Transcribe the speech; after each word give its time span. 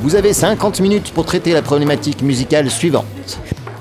Vous 0.00 0.14
avez 0.14 0.32
50 0.32 0.80
minutes 0.80 1.12
pour 1.12 1.24
traiter 1.24 1.52
la 1.52 1.60
problématique 1.60 2.22
musicale 2.22 2.70
suivante. 2.70 3.04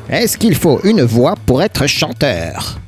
Est-ce 0.10 0.38
qu'il 0.38 0.56
faut 0.56 0.80
une 0.84 1.04
voix 1.04 1.36
pour 1.46 1.62
être 1.62 1.86
chanteur? 1.86 2.80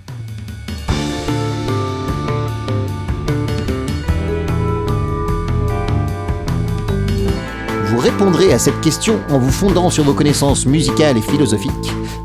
Vous 7.85 7.99
répondrez 7.99 8.51
à 8.51 8.57
cette 8.57 8.81
question 8.81 9.19
en 9.29 9.37
vous 9.37 9.51
fondant 9.51 9.91
sur 9.91 10.05
vos 10.05 10.13
connaissances 10.13 10.65
musicales 10.65 11.17
et 11.17 11.21
philosophiques, 11.21 11.71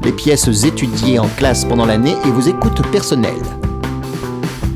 les 0.04 0.12
pièces 0.12 0.48
étudiées 0.64 1.18
en 1.18 1.28
classe 1.36 1.66
pendant 1.66 1.84
l'année 1.84 2.14
et 2.24 2.30
vos 2.30 2.40
écoutes 2.40 2.80
personnelles. 2.90 3.34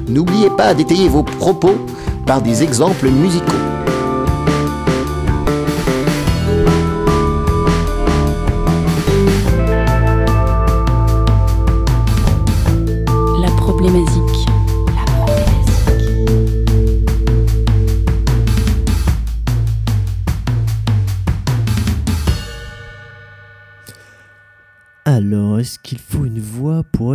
N'oubliez 0.09 0.51
pas 0.51 0.75
d'étayer 0.75 1.09
vos 1.09 1.23
propos 1.23 1.79
par 2.27 2.43
des 2.43 2.63
exemples 2.63 3.09
musicaux. 3.09 3.78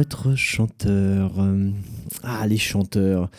Être 0.04 0.36
chanteur 0.36 1.32
Ah, 2.24 2.46
les 2.46 2.58
chanteurs. 2.58 3.32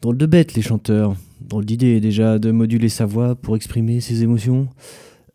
Drôle 0.00 0.16
de 0.16 0.24
bête, 0.24 0.54
les 0.54 0.62
chanteurs. 0.62 1.14
Drôle 1.42 1.66
d'idée, 1.66 2.00
déjà, 2.00 2.38
de 2.38 2.50
moduler 2.50 2.88
sa 2.88 3.04
voix 3.04 3.34
pour 3.34 3.54
exprimer 3.54 4.00
ses 4.00 4.22
émotions. 4.22 4.68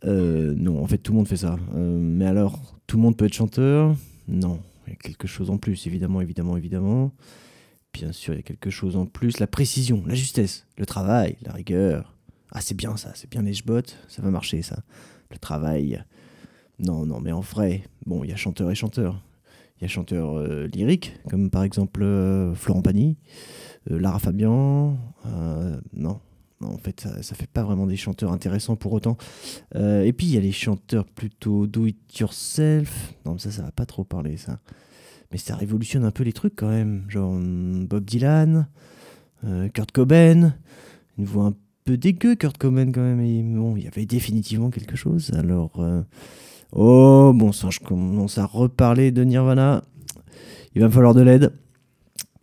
Euh, 0.05 0.55
non, 0.57 0.83
en 0.83 0.87
fait, 0.87 0.97
tout 0.97 1.11
le 1.11 1.17
monde 1.19 1.27
fait 1.27 1.37
ça. 1.37 1.59
Euh, 1.75 1.99
mais 2.01 2.25
alors, 2.25 2.59
tout 2.87 2.97
le 2.97 3.03
monde 3.03 3.15
peut 3.15 3.25
être 3.25 3.33
chanteur? 3.33 3.95
Non. 4.27 4.59
Il 4.87 4.93
y 4.93 4.93
a 4.93 4.95
quelque 4.95 5.27
chose 5.27 5.51
en 5.51 5.57
plus, 5.57 5.85
évidemment, 5.85 6.19
évidemment, 6.19 6.57
évidemment. 6.57 7.11
Bien 7.93 8.11
sûr, 8.11 8.33
il 8.33 8.37
y 8.37 8.39
a 8.39 8.43
quelque 8.43 8.71
chose 8.71 8.95
en 8.97 9.05
plus. 9.05 9.39
La 9.39 9.47
précision, 9.47 10.03
la 10.07 10.15
justesse, 10.15 10.65
le 10.77 10.87
travail, 10.87 11.37
la 11.43 11.53
rigueur. 11.53 12.15
Ah, 12.51 12.59
c'est 12.59 12.75
bien 12.75 12.97
ça, 12.97 13.11
c'est 13.13 13.29
bien 13.29 13.43
les 13.43 13.53
jbottes. 13.53 13.97
Ça 14.07 14.23
va 14.23 14.31
marcher, 14.31 14.63
ça. 14.63 14.79
Le 15.29 15.37
travail. 15.37 16.03
Non, 16.79 17.05
non, 17.05 17.19
mais 17.19 17.31
en 17.31 17.41
vrai, 17.41 17.83
bon, 18.07 18.23
il 18.23 18.31
y 18.31 18.33
a 18.33 18.35
chanteur 18.35 18.71
et 18.71 18.75
chanteur. 18.75 19.21
Il 19.81 19.85
y 19.85 19.87
a 19.87 19.87
chanteur 19.87 20.37
euh, 20.37 20.67
lyrique, 20.67 21.15
comme 21.27 21.49
par 21.49 21.63
exemple 21.63 22.03
euh, 22.03 22.53
Florent 22.53 22.83
Pagny, 22.83 23.17
euh, 23.89 23.99
Lara 23.99 24.19
Fabian. 24.19 24.95
non, 25.93 26.19
en 26.61 26.77
fait, 26.77 26.99
ça, 27.01 27.23
ça 27.23 27.33
fait 27.33 27.49
pas 27.49 27.63
vraiment 27.63 27.87
des 27.87 27.97
chanteurs 27.97 28.31
intéressants 28.31 28.75
pour 28.75 28.93
autant. 28.93 29.17
Et 29.73 30.13
puis, 30.13 30.27
il 30.27 30.35
y 30.35 30.37
a 30.37 30.41
les 30.41 30.51
chanteurs 30.51 31.05
plutôt 31.05 31.65
do 31.65 31.87
it 31.87 32.19
yourself. 32.19 33.15
Non, 33.25 33.33
mais 33.33 33.39
ça, 33.39 33.49
ça 33.49 33.63
va 33.63 33.71
pas 33.71 33.87
trop 33.87 34.03
parler, 34.03 34.37
ça. 34.37 34.59
Mais 35.31 35.39
ça 35.39 35.55
révolutionne 35.55 36.03
un 36.03 36.11
peu 36.11 36.23
les 36.23 36.33
trucs 36.33 36.55
quand 36.55 36.69
même. 36.69 37.05
Genre 37.09 37.31
hum, 37.31 37.87
Bob 37.87 38.05
Dylan, 38.05 38.67
Kurt 39.73 39.91
Cobain, 39.91 40.53
une 41.17 41.25
voix 41.25 41.45
un 41.45 41.55
peu 41.85 41.97
dégueu, 41.97 42.35
Kurt 42.35 42.59
Cobain 42.59 42.91
quand 42.91 43.01
même. 43.01 43.21
Et 43.21 43.41
bon, 43.41 43.75
il 43.75 43.85
y 43.85 43.87
avait 43.87 44.05
définitivement 44.05 44.69
quelque 44.69 44.95
chose. 44.95 45.31
Alors. 45.33 45.83
Oh, 46.71 47.31
bon 47.35 47.51
sang, 47.51 47.69
je 47.71 47.79
commence 47.79 48.37
à 48.37 48.45
reparler 48.45 49.11
de 49.11 49.23
Nirvana. 49.23 49.83
Il 50.73 50.81
va 50.81 50.87
me 50.87 50.91
falloir 50.93 51.13
de 51.13 51.21
l'aide. 51.21 51.51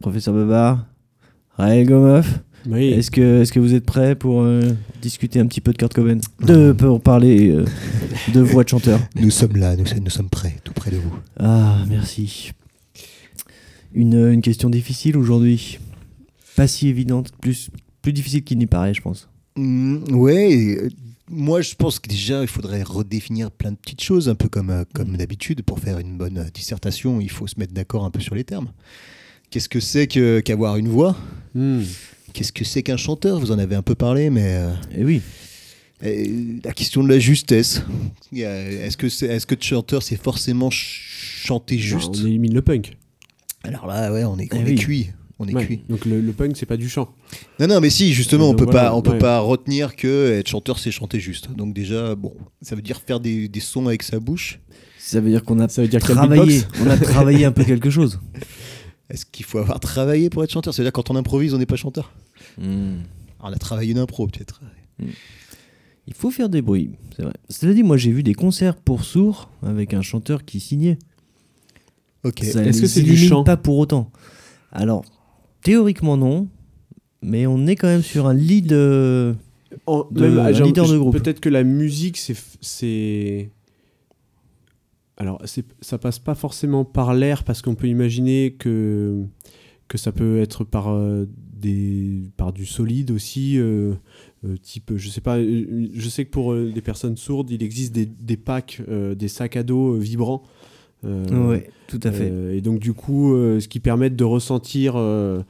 Professeur 0.00 0.34
Babar, 0.34 0.86
Raël 1.56 1.86
Gomeuf, 1.86 2.40
Oui. 2.68 2.88
est-ce 2.90 3.10
que, 3.10 3.42
est 3.42 3.50
que 3.50 3.58
vous 3.58 3.74
êtes 3.74 3.84
prêts 3.86 4.14
pour 4.14 4.42
euh, 4.42 4.60
discuter 5.02 5.40
un 5.40 5.46
petit 5.46 5.60
peu 5.60 5.72
de 5.72 5.78
Kurt 5.78 5.92
Cobain? 5.92 6.18
De, 6.40 6.70
Pour 6.72 7.00
parler 7.00 7.50
euh, 7.50 7.64
de 8.32 8.40
voix 8.40 8.62
de 8.64 8.68
chanteur. 8.68 9.00
Nous 9.16 9.30
sommes 9.30 9.56
là, 9.56 9.74
nous, 9.76 9.84
nous 10.04 10.10
sommes 10.10 10.28
prêts, 10.28 10.54
tout 10.62 10.72
près 10.72 10.90
de 10.92 10.96
vous. 10.98 11.12
Ah, 11.40 11.78
merci. 11.88 12.52
Une, 13.92 14.14
une 14.30 14.42
question 14.42 14.70
difficile 14.70 15.16
aujourd'hui. 15.16 15.78
Pas 16.54 16.68
si 16.68 16.88
évidente, 16.88 17.32
plus, 17.40 17.70
plus 18.02 18.12
difficile 18.12 18.44
qu'il 18.44 18.58
n'y 18.58 18.66
paraît, 18.66 18.94
je 18.94 19.00
pense. 19.00 19.28
Mm, 19.56 20.14
ouais, 20.14 20.88
moi 21.30 21.60
je 21.60 21.74
pense 21.74 21.98
que 21.98 22.08
déjà 22.08 22.42
il 22.42 22.48
faudrait 22.48 22.82
redéfinir 22.82 23.50
plein 23.50 23.72
de 23.72 23.76
petites 23.76 24.02
choses, 24.02 24.28
un 24.28 24.34
peu 24.34 24.48
comme, 24.48 24.70
euh, 24.70 24.84
comme 24.94 25.16
d'habitude. 25.16 25.62
Pour 25.62 25.78
faire 25.80 25.98
une 25.98 26.16
bonne 26.16 26.38
euh, 26.38 26.44
dissertation, 26.52 27.20
il 27.20 27.30
faut 27.30 27.46
se 27.46 27.58
mettre 27.58 27.72
d'accord 27.74 28.04
un 28.04 28.10
peu 28.10 28.20
sur 28.20 28.34
les 28.34 28.44
termes. 28.44 28.72
Qu'est-ce 29.50 29.68
que 29.68 29.80
c'est 29.80 30.06
que- 30.06 30.40
qu'avoir 30.40 30.76
une 30.76 30.88
voix? 30.88 31.16
Hmm. 31.54 31.82
Qu'est-ce 32.34 32.52
que 32.52 32.64
c'est 32.64 32.82
qu'un 32.82 32.96
chanteur? 32.98 33.40
Vous 33.40 33.50
en 33.52 33.58
avez 33.58 33.74
un 33.74 33.82
peu 33.82 33.94
parlé, 33.94 34.28
mais 34.30 34.44
euh, 34.54 34.72
Eh 34.94 35.04
oui. 35.04 35.22
euh, 36.04 36.58
la 36.64 36.72
question 36.72 37.02
de 37.02 37.08
la 37.08 37.18
justesse. 37.18 37.82
Est-ce 38.32 38.96
que, 38.96 39.08
c'est, 39.08 39.26
est-ce 39.26 39.46
que 39.46 39.54
de 39.54 39.62
chanteur 39.62 40.02
c'est 40.02 40.16
forcément 40.22 40.70
ch- 40.70 41.42
chanter 41.44 41.78
juste? 41.78 42.10
On 42.22 42.26
élimine 42.26 42.52
le 42.54 42.62
punk. 42.62 42.96
Alors 43.64 43.86
là, 43.86 44.12
ouais, 44.12 44.24
on 44.24 44.38
est, 44.38 44.48
Eh 44.52 44.56
on 44.58 44.66
est 44.66 44.74
cuit. 44.74 45.08
On 45.40 45.46
est 45.46 45.54
Ouais. 45.54 45.64
cuit. 45.66 45.80
Donc 45.88 46.04
le, 46.04 46.20
le 46.20 46.32
punk, 46.32 46.56
c'est 46.56 46.66
pas 46.66 46.76
du 46.76 46.88
chant. 46.88 47.14
Non, 47.60 47.68
non, 47.68 47.80
mais 47.80 47.90
si, 47.90 48.12
justement, 48.12 48.48
on 48.50 48.54
peut 48.54 48.64
voilà, 48.64 48.90
pas, 48.90 48.94
on 48.96 49.02
peut 49.02 49.12
ouais. 49.12 49.18
pas 49.18 49.38
retenir 49.38 49.94
que 49.94 50.32
être 50.32 50.48
chanteur, 50.48 50.78
c'est 50.80 50.90
chanter 50.90 51.20
juste. 51.20 51.50
Donc 51.54 51.74
déjà, 51.74 52.14
bon, 52.16 52.34
ça 52.60 52.74
veut 52.74 52.82
dire 52.82 53.00
faire 53.06 53.20
des, 53.20 53.48
des 53.48 53.60
sons 53.60 53.86
avec 53.86 54.02
sa 54.02 54.18
bouche. 54.18 54.58
Ça 54.98 55.20
veut 55.20 55.30
dire 55.30 55.44
qu'on 55.44 55.60
a 55.60 55.68
Ça 55.68 55.82
veut 55.82 55.88
dire 55.88 56.02
a 56.02 56.06
travaillé. 56.06 56.62
On 56.84 56.90
a 56.90 56.96
travaillé 56.96 57.44
un 57.44 57.52
peu 57.52 57.64
quelque 57.64 57.88
chose. 57.90 58.20
Est-ce 59.10 59.24
qu'il 59.24 59.46
faut 59.46 59.58
avoir 59.58 59.80
travaillé 59.80 60.28
pour 60.28 60.44
être 60.44 60.50
chanteur? 60.52 60.74
C'est-à-dire 60.74 60.92
quand 60.92 61.08
on 61.10 61.16
improvise, 61.16 61.54
on 61.54 61.58
n'est 61.58 61.64
pas 61.66 61.76
chanteur? 61.76 62.12
Hmm. 62.58 62.96
Alors, 63.40 63.50
On 63.50 63.52
a 63.52 63.56
travaillé 63.58 63.92
une 63.92 63.98
impro, 63.98 64.26
peut-être. 64.26 64.60
Il 66.06 66.14
faut 66.14 66.30
faire 66.30 66.48
des 66.48 66.60
bruits, 66.62 66.90
c'est 67.16 67.22
vrai. 67.22 67.32
Cela 67.48 67.72
dit, 67.72 67.82
moi 67.82 67.96
j'ai 67.96 68.10
vu 68.10 68.22
des 68.22 68.34
concerts 68.34 68.76
pour 68.76 69.04
sourds 69.04 69.50
avec 69.62 69.94
un 69.94 70.02
chanteur 70.02 70.44
qui 70.44 70.58
signait. 70.60 70.98
Ok. 72.24 72.42
Est-ce 72.42 72.80
que 72.80 72.86
c'est 72.86 73.02
du 73.02 73.16
chant? 73.16 73.44
Pas 73.44 73.56
pour 73.56 73.78
autant. 73.78 74.10
Alors, 74.72 75.04
théoriquement 75.62 76.16
non, 76.16 76.48
mais 77.22 77.46
on 77.46 77.66
est 77.66 77.76
quand 77.76 77.88
même 77.88 78.02
sur 78.02 78.26
un 78.26 78.34
lead. 78.34 78.72
euh, 78.72 79.34
En- 79.86 80.06
De- 80.10 80.20
même, 80.22 80.38
un 80.38 80.52
genre, 80.52 80.66
leader 80.66 80.88
de 80.88 80.96
groupe. 80.98 81.16
Peut-être 81.18 81.40
que 81.40 81.48
la 81.48 81.62
musique, 81.64 82.18
c'est. 82.60 83.50
Alors, 85.16 85.42
ça 85.80 85.98
passe 85.98 86.18
pas 86.20 86.34
forcément 86.36 86.84
par 86.84 87.12
l'air, 87.12 87.42
parce 87.42 87.60
qu'on 87.60 87.74
peut 87.74 87.88
imaginer 87.88 88.52
que, 88.56 89.24
que 89.88 89.98
ça 89.98 90.12
peut 90.12 90.38
être 90.40 90.62
par, 90.64 90.88
euh, 90.90 91.26
des, 91.52 92.22
par 92.36 92.52
du 92.52 92.64
solide 92.64 93.10
aussi, 93.10 93.58
euh, 93.58 93.94
euh, 94.44 94.56
type, 94.62 94.92
je 94.96 95.08
sais 95.10 95.20
pas, 95.20 95.40
je 95.42 96.08
sais 96.08 96.24
que 96.24 96.30
pour 96.30 96.54
des 96.54 96.80
personnes 96.82 97.16
sourdes, 97.16 97.50
il 97.50 97.64
existe 97.64 97.92
des, 97.92 98.06
des 98.06 98.36
packs, 98.36 98.80
des 99.16 99.28
sacs 99.28 99.56
à 99.56 99.64
dos 99.64 99.94
vibrants. 99.94 100.44
Euh, 101.04 101.48
ouais, 101.48 101.70
tout 101.86 102.00
à 102.02 102.10
fait. 102.12 102.28
euh, 102.30 102.54
et 102.56 102.60
donc 102.60 102.78
du 102.80 102.92
coup, 102.92 103.34
euh, 103.34 103.60
ce 103.60 103.68
qui 103.68 103.80
permet 103.80 104.10
de 104.10 104.24
ressentir 104.24 104.94
euh, 104.96 105.40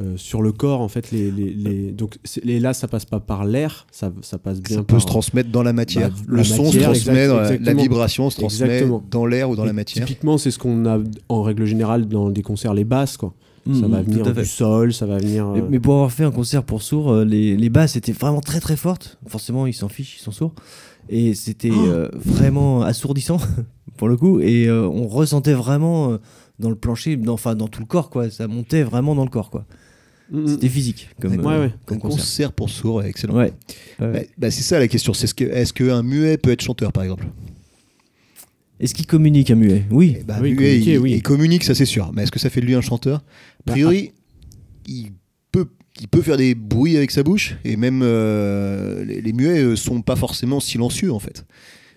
euh, 0.00 0.16
sur 0.16 0.42
le 0.42 0.52
corps 0.52 0.80
en 0.80 0.86
fait 0.88 1.10
les, 1.10 1.30
les, 1.32 1.50
les- 1.52 1.90
donc 1.92 2.18
et 2.44 2.60
là 2.60 2.72
ça 2.72 2.86
passe 2.88 3.04
pas 3.04 3.18
par 3.18 3.44
l'air, 3.44 3.86
ça, 3.90 4.12
ça 4.22 4.38
passe 4.38 4.60
bien 4.60 4.76
Ça 4.76 4.82
peut 4.82 4.94
par 4.94 5.00
se 5.02 5.06
transmettre 5.06 5.50
dans 5.50 5.62
la 5.64 5.72
matière. 5.72 6.10
Bah, 6.10 6.16
le 6.28 6.36
la 6.36 6.44
son 6.44 6.62
matière, 6.64 6.94
se 6.94 7.02
transmet, 7.04 7.26
dans 7.26 7.40
la, 7.40 7.74
vibration 7.74 8.30
se 8.30 8.36
transmet 8.36 8.66
Exactement. 8.66 9.02
dans 9.10 9.26
l'air 9.26 9.50
ou 9.50 9.56
dans 9.56 9.64
Et 9.64 9.68
la 9.68 9.72
matière. 9.72 10.06
Typiquement, 10.06 10.38
c'est 10.38 10.50
ce 10.52 10.58
qu'on 10.58 10.86
a 10.86 10.98
en 11.28 11.42
règle 11.42 11.64
générale 11.64 12.06
dans 12.06 12.30
des 12.30 12.42
concerts 12.42 12.74
les 12.74 12.84
basses 12.84 13.16
quoi. 13.16 13.34
ça 13.66 13.72
Mhm, 13.72 13.90
va 13.90 14.02
venir 14.02 14.32
du 14.32 14.44
sol, 14.44 14.92
ça 14.94 15.04
va 15.06 15.18
venir. 15.18 15.48
Mais, 15.48 15.60
euh, 15.62 15.66
mais 15.68 15.80
pour 15.80 15.94
avoir 15.94 16.12
fait 16.12 16.24
un 16.24 16.30
concert 16.30 16.62
pour 16.62 16.82
sourds, 16.82 17.10
euh, 17.10 17.24
les, 17.24 17.56
les 17.56 17.68
basses 17.70 17.96
étaient 17.96 18.12
vraiment 18.12 18.40
très 18.40 18.60
très 18.60 18.76
fortes. 18.76 19.18
Forcément, 19.26 19.66
ils 19.66 19.72
s'en 19.74 19.88
fichent, 19.88 20.18
ils 20.18 20.22
sont 20.22 20.32
sourds. 20.32 20.54
Et 21.08 21.34
c'était 21.34 21.70
Oh. 21.72 21.86
euh, 21.86 22.08
vraiment 22.14 22.82
assourdissant 22.82 23.38
pour 23.98 24.08
le 24.08 24.16
coup. 24.16 24.40
Et 24.40 24.66
euh, 24.68 24.88
on 24.88 25.06
ressentait 25.06 25.52
vraiment 25.52 26.12
euh, 26.12 26.18
dans 26.58 26.70
le 26.70 26.76
plancher, 26.76 27.16
dans- 27.16 27.34
enfin 27.34 27.54
dans 27.54 27.68
tout 27.68 27.80
le 27.80 27.86
corps, 27.86 28.08
quoi. 28.08 28.30
Ça 28.30 28.48
montait 28.48 28.82
vraiment 28.82 29.14
dans 29.14 29.24
le 29.24 29.30
corps, 29.30 29.50
quoi. 29.50 29.66
mm, 30.30 30.40
mm. 30.40 30.46
C'était 30.48 30.68
physique 30.70 31.08
comme, 31.20 31.32
Ouais, 31.44 31.52
euh, 31.54 31.60
ouais. 31.66 31.72
comme 31.84 31.98
Un 31.98 32.00
concert. 32.00 32.18
concert 32.18 32.52
pour 32.52 32.70
sourds, 32.70 33.02
excellent. 33.02 33.34
Ouais. 33.36 33.52
Ouais. 34.00 34.12
Bah, 34.12 34.18
bah, 34.38 34.50
c'est 34.50 34.62
ça 34.62 34.78
la 34.78 34.88
question. 34.88 35.12
C'est 35.12 35.26
ce 35.26 35.34
que, 35.34 35.44
est-ce 35.44 35.72
qu'un 35.74 36.02
muet 36.02 36.38
peut 36.38 36.50
être 36.50 36.62
chanteur, 36.62 36.92
par 36.92 37.02
exemple? 37.02 37.26
Est-ce 38.80 38.94
qu'il 38.94 39.06
communique 39.06 39.50
un 39.50 39.56
muet? 39.56 39.84
Oui. 39.90 40.18
Eh 40.20 40.24
bah, 40.24 40.38
Oui, 40.40 40.54
muet, 40.54 40.78
il, 40.78 40.98
oui. 40.98 41.12
il 41.14 41.22
communique, 41.22 41.64
ça 41.64 41.74
c'est 41.74 41.84
sûr. 41.84 42.12
Mais 42.14 42.22
est-ce 42.22 42.30
que 42.30 42.38
ça 42.38 42.48
fait 42.48 42.60
de 42.60 42.66
lui 42.66 42.76
un 42.76 42.80
chanteur? 42.80 43.24
A 43.66 43.72
priori, 43.72 44.12
il 44.86 45.08
peut, 45.50 45.66
il 46.00 46.06
peut 46.06 46.22
faire 46.22 46.36
des 46.36 46.54
bruits 46.54 46.96
avec 46.96 47.10
sa 47.10 47.24
bouche. 47.24 47.56
Et 47.64 47.76
même 47.76 48.02
euh, 48.04 49.04
les, 49.04 49.20
les 49.20 49.32
muets 49.32 49.74
sont 49.74 50.00
pas 50.00 50.14
forcément 50.14 50.60
silencieux, 50.60 51.12
en 51.12 51.18
fait. 51.18 51.44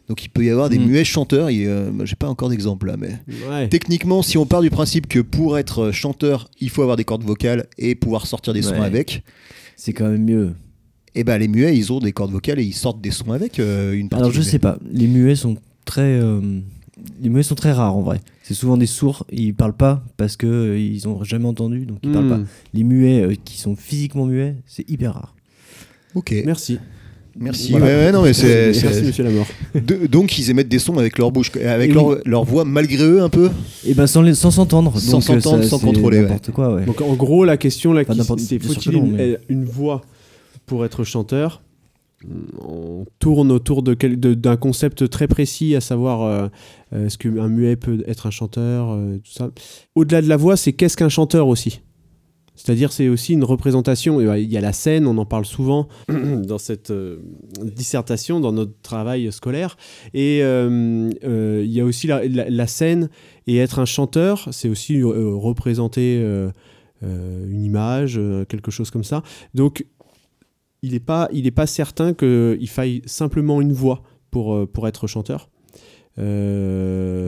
Donc 0.10 0.24
il 0.26 0.30
peut 0.30 0.44
y 0.44 0.50
avoir 0.50 0.70
des 0.70 0.78
Mm. 0.80 0.86
muets 0.88 1.04
chanteurs. 1.06 1.48
euh, 1.52 1.92
moi, 1.92 2.06
J'ai 2.06 2.16
pas 2.16 2.28
encore 2.28 2.50
d'exemple 2.50 2.88
là, 2.88 2.98
mais 2.98 3.18
Ouais. 3.50 3.70
techniquement, 3.70 4.22
si 4.22 4.38
on 4.38 4.46
part 4.46 4.62
du 4.62 4.70
principe 4.70 5.08
que 5.08 5.20
pour 5.20 5.58
être 5.58 5.92
chanteur, 5.92 6.50
il 6.60 6.70
faut 6.70 6.82
avoir 6.82 6.98
des 6.98 7.04
cordes 7.06 7.24
vocales 7.24 7.68
et 7.78 7.96
pouvoir 7.96 8.26
sortir 8.28 8.54
des 8.54 8.62
sons 8.62 8.82
avec, 8.82 9.24
C'est 9.78 9.94
quand 9.94 10.10
même 10.10 10.26
mieux. 10.26 10.54
et 11.16 11.24
ben 11.24 11.38
les 11.38 11.48
muets, 11.48 11.78
ils 11.78 11.92
ont 11.94 12.00
des 12.00 12.12
cordes 12.12 12.32
vocales 12.32 12.60
et 12.60 12.64
ils 12.64 12.74
sortent 12.74 13.02
des 13.02 13.12
sons 13.12 13.32
avec 13.32 13.60
euh, 13.60 13.94
une 13.94 14.10
partie. 14.10 14.22
Alors 14.22 14.32
je 14.34 14.42
sais 14.42 14.60
pas, 14.60 14.78
les 14.92 15.08
muets 15.08 15.36
sont 15.36 15.56
très, 15.86 16.02
euh, 16.02 16.42
les 17.22 17.30
muets 17.30 17.44
sont 17.44 17.56
très 17.56 17.72
rares 17.72 17.96
en 17.96 18.02
vrai. 18.02 18.20
C'est 18.44 18.54
souvent 18.54 18.76
des 18.78 18.86
sourds, 18.88 19.26
ils 19.32 19.54
parlent 19.54 19.76
pas 19.78 20.04
parce 20.18 20.36
que 20.36 20.46
euh, 20.48 20.80
ils 20.80 21.08
ont 21.08 21.24
jamais 21.24 21.46
entendu, 21.48 21.86
donc 21.86 22.00
ils 22.04 22.12
parlent 22.12 22.26
Hmm. 22.26 22.30
pas. 22.44 22.50
Les 22.74 22.84
muets 22.84 23.22
euh, 23.22 23.36
qui 23.46 23.58
sont 23.58 23.76
physiquement 23.78 24.26
muets, 24.26 24.56
c'est 24.66 24.90
hyper 24.90 25.14
rare. 25.14 25.36
Ok, 26.16 26.34
Merci. 26.46 26.80
Merci. 27.40 27.72
Voilà. 27.72 27.86
Ouais, 27.86 27.92
ouais, 28.06 28.12
non 28.12 28.22
mais 28.24 28.34
c'est. 28.34 28.66
Merci, 28.68 28.80
c'est- 28.82 29.02
monsieur 29.04 29.24
Lamort. 29.24 29.48
De- 29.76 30.08
donc 30.08 30.38
ils 30.38 30.50
émettent 30.50 30.68
des 30.70 30.80
sons 30.80 30.98
avec 30.98 31.18
leur 31.18 31.32
bouche, 31.32 31.52
avec 31.56 31.90
Et 31.92 31.94
leur, 31.94 32.08
oui. 32.08 32.16
leur 32.26 32.44
voix 32.44 32.66
malgré 32.66 33.04
eux 33.04 33.22
un 33.22 33.30
peu. 33.30 33.50
Et 33.86 33.94
ben 33.94 34.08
sans 34.08 34.22
les- 34.22 34.34
sans 34.36 34.52
s'entendre, 34.52 34.98
Sans 35.00 35.12
donc, 35.14 35.24
s'entendre, 35.24 35.64
ça, 35.64 35.70
sans 35.70 35.80
contrôler, 35.80 36.18
ouais. 36.18 36.24
n'importe 36.24 36.52
quoi, 36.52 36.74
ouais. 36.76 36.86
Donc 36.86 37.02
en 37.02 37.14
gros, 37.16 37.46
la 37.46 37.58
question 37.58 37.94
là, 37.94 38.02
Enfin, 38.02 38.14
qui- 38.14 38.20
n'importe- 38.20 38.40
c'est 38.40 38.60
faut-il 38.60 38.94
une, 38.96 39.12
mais- 39.14 39.38
une 39.50 39.66
voix 39.66 40.02
pour 40.66 40.86
être 40.86 41.04
chanteur? 41.04 41.62
On 42.64 43.06
tourne 43.18 43.52
autour 43.52 43.82
de 43.82 43.96
quel- 43.96 44.20
de- 44.20 44.36
d'un 44.36 44.56
concept 44.56 45.10
très 45.10 45.28
précis, 45.28 45.76
à 45.76 45.82
savoir 45.82 46.22
euh, 46.22 46.48
euh, 46.94 47.08
est-ce 47.08 47.18
qu'un 47.18 47.48
muet 47.48 47.76
peut 47.76 48.04
être 48.08 48.28
un 48.28 48.32
chanteur, 48.32 48.92
euh, 48.92 49.18
tout 49.18 49.32
ça. 49.32 49.50
Au-delà 49.96 50.22
de 50.22 50.28
la 50.30 50.38
voix, 50.38 50.56
c'est 50.56 50.72
qu'est-ce 50.72 50.96
qu'un 50.96 51.10
chanteur 51.10 51.48
aussi? 51.48 51.82
C'est-à-dire, 52.64 52.92
c'est 52.92 53.08
aussi 53.10 53.34
une 53.34 53.44
représentation. 53.44 54.20
Euh, 54.20 54.38
Il 54.38 54.52
y 54.52 54.58
a 54.58 54.62
la 54.62 54.72
scène, 54.74 55.08
on 55.08 55.18
en 55.18 55.26
parle 55.26 55.46
souvent 55.46 55.88
dans 56.10 56.60
cette 56.60 56.92
euh, 56.92 57.18
dissertation, 57.64 58.40
dans 58.40 58.52
notre 58.52 58.74
travail 58.84 59.32
scolaire. 59.32 59.78
Et 60.14 60.42
euh, 60.44 61.10
euh, 61.24 61.64
il 61.66 61.72
y 61.72 61.80
a 61.82 61.86
aussi 61.86 62.06
la, 62.06 62.24
la- 62.28 62.50
la 62.50 62.68
scène. 62.68 63.10
Et 63.48 63.58
être 63.58 63.80
un 63.80 63.86
chanteur, 63.86 64.48
c'est 64.52 64.70
aussi 64.70 65.02
représenter 65.02 66.24
une 67.02 67.64
image, 67.64 68.20
quelque 68.48 68.70
chose 68.70 68.92
comme 68.92 69.04
ça. 69.04 69.24
Donc, 69.56 69.86
il 70.84 70.92
n'est 70.92 71.00
pas, 71.00 71.28
il 71.34 71.48
est 71.48 71.52
pas 71.52 71.66
certain 71.66 72.14
qu'il 72.14 72.70
faille 72.70 73.02
simplement 73.08 73.60
une 73.60 73.74
voix 73.74 74.04
pour, 74.30 74.68
pour 74.70 74.88
être 74.88 75.08
chanteur. 75.08 75.50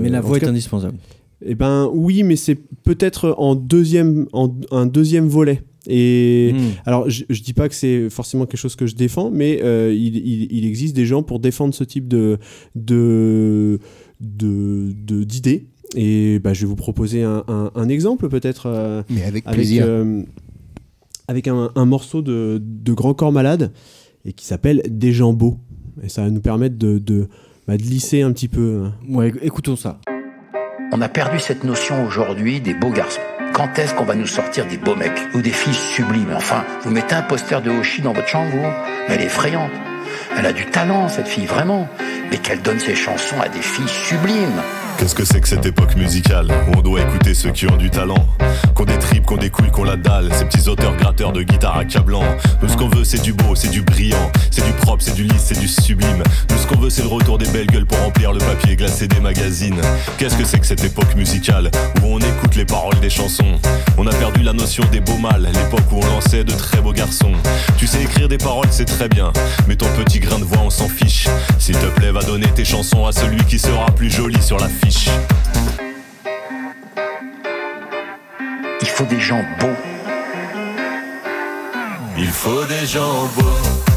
Mais 0.02 0.10
la 0.10 0.22
voix 0.22 0.38
est 0.38 0.42
cas, 0.42 0.50
indispensable. 0.50 0.98
Eh 1.46 1.56
ben 1.56 1.90
oui, 1.94 2.24
mais 2.24 2.36
c'est 2.36 2.56
peut-être 2.84 3.36
en 3.38 3.56
deuxième, 3.56 4.28
en 4.34 4.54
un 4.72 4.86
deuxième 4.86 5.28
volet. 5.28 5.64
Et 5.88 6.54
Hmm. 6.54 6.60
alors, 6.86 7.10
je, 7.10 7.26
je 7.30 7.42
dis 7.42 7.52
pas 7.54 7.68
que 7.68 7.76
c'est 7.76 8.10
forcément 8.10 8.46
quelque 8.46 8.60
chose 8.60 8.76
que 8.78 8.88
je 8.88 8.96
défends, 8.96 9.30
mais 9.32 9.60
euh, 9.62 9.94
il, 9.94 10.16
il- 10.16 10.48
il 10.52 10.66
existe 10.66 10.96
des 10.96 11.06
gens 11.06 11.24
pour 11.24 11.40
défendre 11.42 11.74
ce 11.74 11.84
type 11.84 12.08
de 12.08 12.38
de 12.76 13.80
de- 14.22 14.94
de- 15.06 15.24
d'idées. 15.24 15.68
Et 15.96 16.40
bah, 16.40 16.54
je 16.54 16.62
vais 16.62 16.68
vous 16.68 16.76
proposer 16.78 17.24
un, 17.24 17.44
un- 17.48 17.72
un 17.76 17.90
exemple 17.90 18.30
peut-être 18.30 18.68
euh, 18.68 19.04
Mais 19.10 19.24
avec 19.24 19.46
avec 19.46 19.58
plaisir. 19.58 19.86
euh, 19.86 20.24
avec 21.28 21.48
un, 21.48 21.70
un 21.76 21.86
morceau 21.86 22.22
de, 22.22 22.62
de 22.64 22.94
Grand 22.94 23.14
Corps 23.14 23.32
Malade 23.32 23.72
et 24.26 24.34
qui 24.34 24.46
s'appelle 24.46 24.82
Des 24.90 25.12
gens 25.12 25.34
beaux. 25.34 25.58
Et 26.02 26.10
ça 26.10 26.24
va 26.24 26.30
nous 26.32 26.42
permettre 26.42 26.78
de 26.78 26.98
de, 26.98 27.28
bah, 27.68 27.78
de 27.78 27.84
lisser 27.84 28.22
un 28.22 28.32
petit 28.32 28.48
peu. 28.48 28.84
hein. 28.86 28.94
Ouais, 29.10 29.32
écoutons 29.42 29.76
ça. 29.76 30.00
On 30.96 31.02
a 31.02 31.10
perdu 31.10 31.40
cette 31.40 31.64
notion 31.64 32.06
aujourd'hui 32.06 32.62
des 32.62 32.76
beaux 32.76 32.92
garçons. 32.92 33.20
Quand 33.52 33.80
est-ce 33.80 33.96
qu'on 33.96 34.04
va 34.04 34.14
nous 34.14 34.28
sortir 34.28 34.68
des 34.68 34.78
beaux 34.78 34.96
mecs 34.96 35.28
ou 35.34 35.42
des 35.42 35.50
filles 35.50 35.74
sublimes? 35.74 36.32
Enfin, 36.36 36.64
vous 36.84 36.92
mettez 36.92 37.16
un 37.16 37.24
poster 37.24 37.64
de 37.64 37.72
Hoshi 37.72 38.04
dans 38.04 38.14
votre 38.14 38.28
chambre, 38.28 38.52
vous 38.52 38.68
Elle 39.08 39.22
est 39.22 39.26
effrayante. 39.26 39.72
Elle 40.38 40.46
a 40.46 40.54
du 40.54 40.68
talent, 40.68 41.10
cette 41.10 41.28
fille, 41.28 41.48
vraiment. 41.48 41.90
Mais 42.30 42.38
qu'elle 42.38 42.62
donne 42.62 42.80
ses 42.80 42.94
chansons 42.94 43.42
à 43.42 43.50
des 43.50 43.64
filles 43.64 43.90
sublimes. 43.90 44.62
Qu'est-ce 44.98 45.16
que 45.16 45.26
c'est 45.26 45.42
que 45.42 45.48
cette 45.48 45.66
époque 45.66 45.96
musicale 45.96 46.48
où 46.68 46.78
on 46.78 46.82
doit 46.82 47.02
écouter 47.02 47.34
ceux 47.34 47.52
qui 47.52 47.68
ont 47.68 47.76
du 47.76 47.90
talent 47.90 48.26
Qu'on 48.74 48.86
des 48.86 48.98
tripes, 48.98 49.26
qu'on 49.26 49.38
des 49.38 49.50
couilles, 49.50 49.72
qu'on 49.72 49.84
la 49.84 49.98
dalle 49.98 50.30
Ces 50.34 50.46
petits 50.46 50.70
auteurs 50.70 50.96
gratteurs 50.96 51.32
de 51.32 51.44
guitare 51.44 51.78
accablant 51.78 52.24
Nous 52.62 52.70
ce 52.70 52.78
qu'on 52.78 52.88
veut 52.88 53.04
c'est 53.04 53.22
du 53.22 53.34
beau, 53.34 53.56
c'est 53.56 53.70
du 53.70 53.82
brillant 53.82 54.32
C'est 54.52 54.66
du 54.66 54.72
propre, 54.72 55.04
c'est 55.04 55.16
du 55.16 55.24
lisse, 55.24 55.44
c'est 55.44 55.60
du 55.60 55.68
sublime. 55.68 56.24
Nous 56.50 56.58
ce 56.58 56.68
qu'on 56.68 56.80
veut 56.80 56.90
c'est 56.90 57.02
le 57.02 57.10
retour 57.10 57.38
des 57.38 57.48
belles 57.48 57.68
gueules 57.68 57.86
pour 57.86 58.00
remplir 58.00 58.32
le 58.32 58.40
papier 58.40 58.76
glacé 58.76 59.08
des 59.08 59.20
magazines. 59.20 59.82
Qu'est-ce 60.18 60.38
que 60.38 60.46
c'est 60.46 60.60
que 60.60 60.66
cette 60.66 60.84
époque 60.84 61.16
musicale 61.16 61.70
où 62.02 62.08
on 62.08 62.20
écoute 62.20 62.56
les 62.56 62.66
paroles 62.66 63.00
des 63.02 63.10
chansons? 63.10 63.60
On 63.98 64.08
a 64.08 64.14
perdu 64.14 64.42
la 64.44 64.54
notion 64.54 64.84
des 64.92 65.02
beaux 65.02 65.18
mâles 65.18 65.50
L'époque 65.54 65.92
où 65.92 65.98
on 65.98 66.06
lançait 66.08 66.44
de 66.44 66.54
très 66.54 66.82
beaux 66.82 66.94
garçons. 66.94 67.34
Tu 67.78 67.88
sais 67.88 68.04
écrire 68.04 68.30
des 68.30 68.38
paroles 68.38 68.68
c'est 68.72 68.86
très 68.86 69.10
bien 69.10 69.32
Mais 69.68 69.76
ton 69.76 69.88
petit 70.04 70.20
grain 70.20 70.40
de 70.40 70.46
voix 70.46 70.62
on 70.64 70.70
s'en 70.70 70.88
fiche. 70.88 71.28
S'il 71.60 71.78
te 71.78 71.88
plaît 71.88 72.12
va 72.12 72.22
donner 72.22 72.48
tes 72.48 72.66
chansons 72.66 73.06
à 73.06 73.12
celui 73.12 73.44
qui 73.46 73.60
sera 73.60 73.88
plus 73.88 74.10
joli 74.10 74.42
sur 74.42 74.58
Il 78.82 78.88
faut 78.88 79.06
des 79.06 79.20
gens 79.20 79.44
beaux. 79.60 79.68
Il 82.18 82.28
faut 82.28 82.66
des 82.66 82.86
gens 82.86 83.28
beaux. 83.36 83.93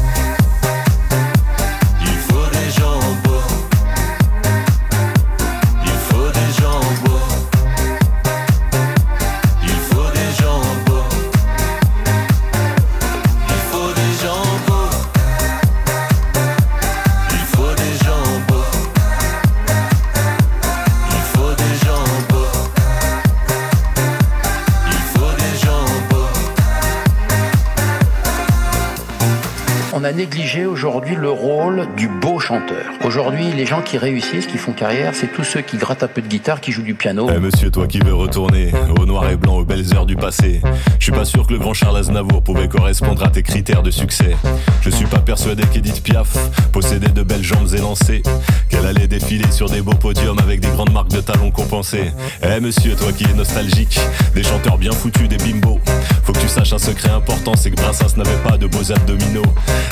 On 29.93 30.03
a 30.03 30.11
négligé 30.11 30.65
aujourd'hui 30.65 31.15
le 31.15 31.29
rôle 31.29 31.87
du 31.95 32.07
beau 32.07 32.39
chanteur. 32.39 32.85
Aujourd'hui, 33.05 33.51
les 33.53 33.65
gens 33.65 33.81
qui 33.81 33.97
réussissent, 33.97 34.45
qui 34.45 34.57
font 34.57 34.73
carrière, 34.73 35.13
c'est 35.15 35.31
tous 35.31 35.43
ceux 35.43 35.61
qui 35.61 35.77
grattent 35.77 36.03
un 36.03 36.07
peu 36.07 36.21
de 36.21 36.27
guitare, 36.27 36.59
qui 36.59 36.71
jouent 36.71 36.83
du 36.83 36.93
piano. 36.93 37.27
Eh 37.33 37.39
monsieur, 37.39 37.71
toi 37.71 37.87
qui 37.87 37.99
veux 37.99 38.13
retourner 38.13 38.71
au 38.99 39.05
noir 39.05 39.29
et 39.29 39.37
blanc, 39.37 39.55
aux 39.55 39.65
belles 39.65 39.93
heures 39.95 40.05
du 40.05 40.15
passé, 40.15 40.61
je 40.99 41.03
suis 41.03 41.11
pas 41.11 41.25
sûr 41.25 41.47
que 41.47 41.53
le 41.53 41.59
grand 41.59 41.73
Charles 41.73 41.97
Aznavour 41.97 42.43
pouvait 42.43 42.67
correspondre 42.67 43.23
à 43.23 43.29
tes 43.29 43.43
critères 43.43 43.81
de 43.81 43.91
succès. 43.91 44.35
Je 44.81 44.89
suis 44.89 45.05
pas 45.05 45.19
persuadé 45.19 45.63
qu'Edith 45.71 46.03
Piaf 46.03 46.37
possédait 46.73 47.09
de 47.09 47.23
belles 47.23 47.43
jambes 47.43 47.73
élancées, 47.73 48.23
qu'elle 48.69 48.85
allait 48.85 49.07
défiler 49.07 49.49
sur 49.51 49.69
des 49.69 49.81
beaux 49.81 49.95
podiums 49.95 50.39
avec 50.39 50.59
des 50.59 50.69
grandes 50.69 50.91
marques 50.91 51.11
de 51.11 51.21
talons 51.21 51.51
compensées. 51.51 52.11
Eh 52.43 52.59
monsieur, 52.59 52.95
toi 52.95 53.11
qui 53.13 53.23
es 53.23 53.33
nostalgique, 53.33 53.99
des 54.35 54.43
chanteurs 54.43 54.77
bien 54.77 54.91
foutus, 54.91 55.29
des 55.29 55.37
bimbos, 55.37 55.79
faut 56.23 56.33
que 56.33 56.39
tu 56.39 56.49
saches 56.49 56.73
un 56.73 56.77
secret 56.77 57.09
important, 57.09 57.55
c'est 57.55 57.71
que 57.71 57.77
Brassens 57.77 58.17
n'avait 58.17 58.43
pas 58.43 58.57
de 58.57 58.67
beaux 58.67 58.91
abdominaux. 58.91 59.43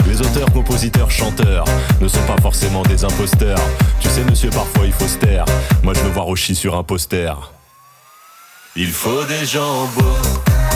Les 0.08 0.22
auteurs, 0.22 0.52
compositeurs, 0.52 1.10
chanteurs 1.10 1.66
ne 2.02 2.08
sont 2.08 2.24
pas 2.28 2.38
forcément 2.42 2.84
des 2.84 3.04
imposteurs. 3.04 3.60
Tu 4.00 4.10
sais 4.10 4.24
monsieur, 4.24 4.50
parfois 4.50 4.86
il 4.86 4.92
faut 4.94 5.08
se 5.08 5.18
taire. 5.18 5.46
Moi 5.84 5.94
je 5.94 6.00
veux 6.00 6.12
voir 6.12 6.28
Oshi 6.28 6.56
sur 6.56 6.76
un 6.76 6.84
poster. 6.84 7.34
Il 8.76 8.92
faut 8.92 9.24
des 9.24 9.46
gens 9.46 9.88
beaux. 9.96 10.75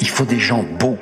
Il 0.00 0.08
faut 0.08 0.24
des 0.24 0.38
gens 0.38 0.64
beaux. 0.78 0.96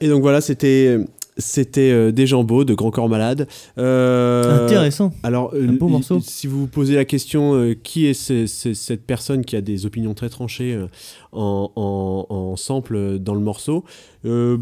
Et 0.00 0.08
donc 0.08 0.22
voilà, 0.22 0.40
c'était 0.40 0.98
c'était 1.38 1.90
euh, 1.90 2.12
des 2.12 2.26
gens 2.26 2.44
beaux 2.44 2.64
de 2.64 2.74
Grand 2.74 2.90
Corps 2.90 3.08
Malade. 3.08 3.48
Euh, 3.78 4.66
Intéressant. 4.66 5.12
Alors, 5.22 5.52
euh, 5.54 5.66
Un 5.68 5.72
beau 5.72 5.88
il- 5.88 5.92
morceau. 5.92 6.20
si 6.20 6.46
vous 6.46 6.60
vous 6.60 6.66
posez 6.66 6.94
la 6.94 7.06
question, 7.06 7.54
euh, 7.54 7.74
qui 7.74 8.06
est 8.06 8.12
ce- 8.14 8.46
ce- 8.46 8.74
cette 8.74 9.06
personne 9.06 9.42
qui 9.44 9.56
a 9.56 9.62
des 9.62 9.86
opinions 9.86 10.12
très 10.12 10.28
tranchées 10.28 10.74
euh, 10.74 10.88
en, 11.32 11.70
en- 11.74 12.26
en 12.28 12.56
sample 12.56 13.18
dans 13.18 13.34
le 13.34 13.40
morceau 13.40 13.84
euh, 14.26 14.58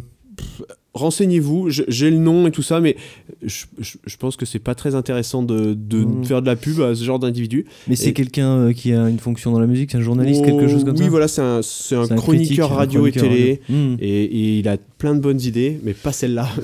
renseignez-vous, 0.93 1.69
j'ai 1.71 2.11
le 2.11 2.17
nom 2.19 2.47
et 2.49 2.51
tout 2.51 2.63
ça, 2.63 2.81
mais 2.81 2.97
je, 3.45 3.65
je- 3.79 3.97
je 4.05 4.17
pense 4.17 4.37
que 4.37 4.45
c'est 4.45 4.59
pas 4.59 4.75
très 4.75 4.95
intéressant 4.97 5.43
de, 5.45 5.75
de 5.75 5.99
Mm. 6.05 6.25
faire 6.25 6.43
de 6.43 6.47
la 6.47 6.57
pub 6.57 6.81
à 6.81 6.95
ce 6.97 7.05
genre 7.05 7.21
d'individu. 7.21 7.65
Mais 7.87 7.95
c'est 7.95 8.13
quelqu'un 8.13 8.57
euh, 8.57 8.73
qui 8.73 8.93
a 8.93 9.09
une 9.09 9.21
fonction 9.21 9.53
dans 9.53 9.61
la 9.61 9.69
musique, 9.69 9.93
c'est 9.93 9.99
un 9.99 10.03
journaliste, 10.03 10.41
Oh, 10.43 10.47
quelque 10.47 10.69
chose 10.69 10.85
comme 10.85 10.97
oui, 10.97 11.05
ça 11.05 11.09
voilà, 11.11 11.29
c'est 11.29 11.95
un, 11.95 12.17
chroniqueur 12.17 12.73
un 12.73 12.77
radio 12.77 13.07
et 13.07 13.13
télé. 13.13 13.61
radio. 13.69 13.77
Mm. 13.93 13.97
Et, 14.01 14.25
et 14.25 14.59
il 14.59 14.69
a 14.69 14.77
plein 14.99 15.15
de 15.15 15.21
bonnes 15.21 15.41
idées, 15.41 15.79
mais 15.85 15.95
pas 15.95 16.13
celle-là. 16.13 16.49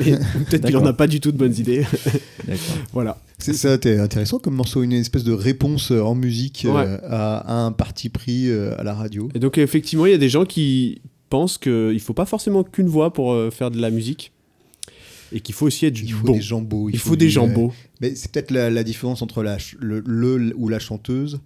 Peut-être 0.51 0.67
qu'il 0.67 0.77
en 0.77 0.87
a 0.87 0.93
pas 0.93 1.07
du 1.07 1.21
tout 1.21 1.31
de 1.31 1.39
bonnes 1.39 1.55
idées. 1.57 1.85
D'accord. 2.47 2.59
voilà. 2.93 3.19
C'est 3.39 3.53
ça, 3.53 3.75
intéressant 3.75 4.39
comme 4.41 4.55
morceau, 4.55 4.83
une 4.83 4.93
espèce 4.95 5.23
de 5.23 5.33
réponse 5.33 5.93
euh, 5.93 6.01
en 6.01 6.15
musique 6.15 6.65
euh, 6.69 6.99
à, 7.05 7.37
à 7.37 7.55
un 7.67 7.71
parti 7.71 8.09
pris 8.09 8.49
euh, 8.49 8.75
à 8.79 8.83
la 8.83 8.95
radio. 8.95 9.29
Et 9.35 9.39
donc, 9.39 9.59
effectivement, 9.59 10.07
il 10.07 10.13
y 10.13 10.15
a 10.15 10.19
des 10.19 10.31
gens 10.31 10.47
qui 10.47 11.01
pensent 11.29 11.59
qu'il 11.59 12.01
faut 12.01 12.15
pas 12.15 12.27
forcément 12.27 12.63
qu'une 12.65 12.89
voix 12.89 13.13
pour 13.13 13.33
euh, 13.33 13.51
faire 13.51 13.71
de 13.71 13.81
la 13.81 13.91
musique. 13.91 14.33
Et 15.33 15.41
qu'il 15.41 15.55
faut 15.57 15.67
aussi 15.67 15.87
être 15.87 16.01
Il 16.01 16.13
faut 16.13 16.25
bon. 16.27 16.33
des 16.35 16.41
jambos. 16.41 16.89
Il 16.91 16.99
faut 16.99 17.17
des 17.17 17.27
du- 17.27 17.31
gens 17.33 17.49
beaux. 17.49 17.73
Mais 18.01 18.15
c'est 18.15 18.31
peut-être 18.31 18.53
la, 18.53 18.71
la 18.71 18.85
différence 18.85 19.23
entre 19.23 19.43
la, 19.43 19.59
le, 19.81 20.01
le 20.07 20.55
ou 20.57 20.69
la 20.69 20.79
chanteuse, 20.79 21.41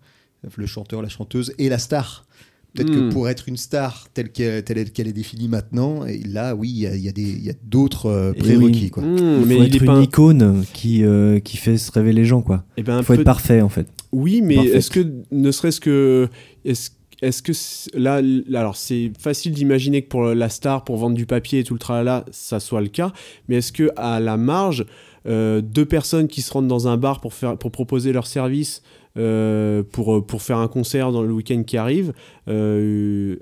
le 0.56 0.66
chanteur, 0.66 1.00
la 1.00 1.08
chanteuse 1.08 1.54
et 1.58 1.68
la 1.70 1.78
star. 1.78 2.26
Peut-être 2.74 2.90
Hmm. 2.92 3.08
que 3.08 3.12
pour 3.12 3.28
être 3.28 3.48
une 3.48 3.56
star 3.56 4.06
telle 4.14 4.30
qu'elle 4.30 4.62
telle 4.62 4.92
qu'elle 4.92 5.08
est 5.08 5.12
définie 5.12 5.48
maintenant, 5.48 6.04
et 6.06 6.18
là, 6.18 6.54
oui, 6.54 6.68
il 6.68 6.78
y 6.78 6.86
a, 6.86 6.94
y 6.94 7.08
a 7.08 7.12
des- 7.12 7.22
il 7.22 7.42
y 7.42 7.50
a 7.50 7.54
d'autres 7.64 8.06
euh, 8.06 8.32
Et 8.36 8.38
prérequis. 8.38 8.82
oui. 8.84 8.90
Quoi. 8.90 9.02
Mmh, 9.02 9.16
Il 9.16 9.46
mais 9.46 9.56
faut 9.56 9.62
il 9.62 9.66
être 9.66 9.74
est 9.82 9.84
une 9.86 9.90
un- 9.90 10.02
icône 10.02 10.64
qui, 10.72 11.02
euh, 11.02 11.40
qui 11.40 11.56
fait 11.56 11.78
se 11.78 11.90
rêver 11.90 12.12
les 12.12 12.24
gens, 12.24 12.42
quoi. 12.42 12.64
Eh 12.76 12.84
ben, 12.84 12.98
Il 12.98 13.04
faut 13.04 13.14
peu- 13.14 13.20
être 13.20 13.24
parfait, 13.24 13.60
en 13.60 13.68
fait. 13.70 13.88
Oui, 14.12 14.40
mais 14.40 14.54
est-ce 14.56 14.90
que, 14.90 15.04
ne 15.32 15.50
serait-ce 15.50 15.80
que. 15.80 16.28
Est-ce 16.64 16.90
est-ce 17.22 17.42
que 17.42 17.52
là, 17.98 18.22
alors 18.54 18.76
c'est 18.76 19.12
facile 19.18 19.52
d'imaginer 19.52 20.02
que 20.02 20.08
pour 20.08 20.24
la 20.24 20.48
star, 20.48 20.84
pour 20.84 20.96
vendre 20.96 21.16
du 21.16 21.26
papier 21.26 21.60
et 21.60 21.64
tout 21.64 21.74
le 21.74 21.78
tralala, 21.78 22.24
ça 22.30 22.60
soit 22.60 22.80
le 22.80 22.88
cas, 22.88 23.12
mais 23.48 23.56
est-ce 23.56 23.72
que 23.72 23.90
à 23.96 24.20
la 24.20 24.36
marge, 24.36 24.86
euh, 25.26 25.60
deux 25.60 25.84
personnes 25.84 26.28
qui 26.28 26.40
se 26.40 26.52
rendent 26.52 26.68
dans 26.68 26.88
un 26.88 26.96
bar 26.96 27.20
pour, 27.20 27.34
faire, 27.34 27.58
pour 27.58 27.70
proposer 27.70 28.12
leur 28.12 28.26
service, 28.26 28.82
euh, 29.18 29.82
pour, 29.82 30.16
euh, 30.16 30.20
pour 30.22 30.42
faire 30.42 30.58
un 30.58 30.68
concert 30.68 31.12
dans 31.12 31.22
le 31.22 31.32
week-end 31.32 31.62
qui 31.62 31.76
arrive, 31.76 32.12
deux, 32.46 33.38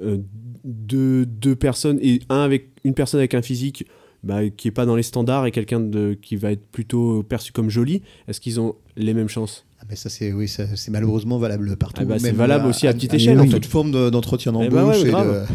deux 1.27 1.57
personnes, 1.57 1.99
et 2.03 2.21
un 2.29 2.41
avec, 2.41 2.71
une 2.85 2.95
personne 2.95 3.21
avec 3.21 3.35
un 3.35 3.43
physique 3.43 3.87
bah, 4.25 4.49
qui 4.51 4.69
est 4.69 4.73
pas 4.73 4.87
dans 4.87 4.97
les 4.97 5.05
standards 5.05 5.47
et 5.47 5.53
quelqu'un 5.53 5.89
qui 6.21 6.35
va 6.37 6.51
être 6.53 6.67
plutôt 6.67 7.23
perçu 7.23 7.53
comme 7.53 7.71
joli, 7.71 8.03
est-ce 8.27 8.41
qu'ils 8.41 8.59
ont 8.61 8.75
les 8.97 9.15
mêmes 9.15 9.29
chances? 9.29 9.68
Mais 9.89 9.97
ça, 9.97 10.09
c'est 10.09 10.33
oui, 10.33 10.49
ça- 10.49 10.67
c'est 10.77 10.91
malheureusement 10.91 11.39
valable 11.39 11.77
partout. 11.77 12.03
Ah 12.03 12.07
bah, 12.07 12.19
c'est 12.19 12.33
valable 12.33 12.67
aussi 12.67 12.87
à 12.87 12.93
petite 12.93 13.15
échelle, 13.15 13.39
Dans 13.39 13.45
en 13.45 13.49
toute 13.49 13.67
forme 13.67 13.91
de- 13.91 14.11
d'entretien 14.11 14.53
Eh 14.53 14.69
d'embauche. 14.69 14.73
bah 14.73 14.87
ouais, 14.87 15.01
et 15.01 15.11
grave. 15.11 15.47
de- 15.49 15.55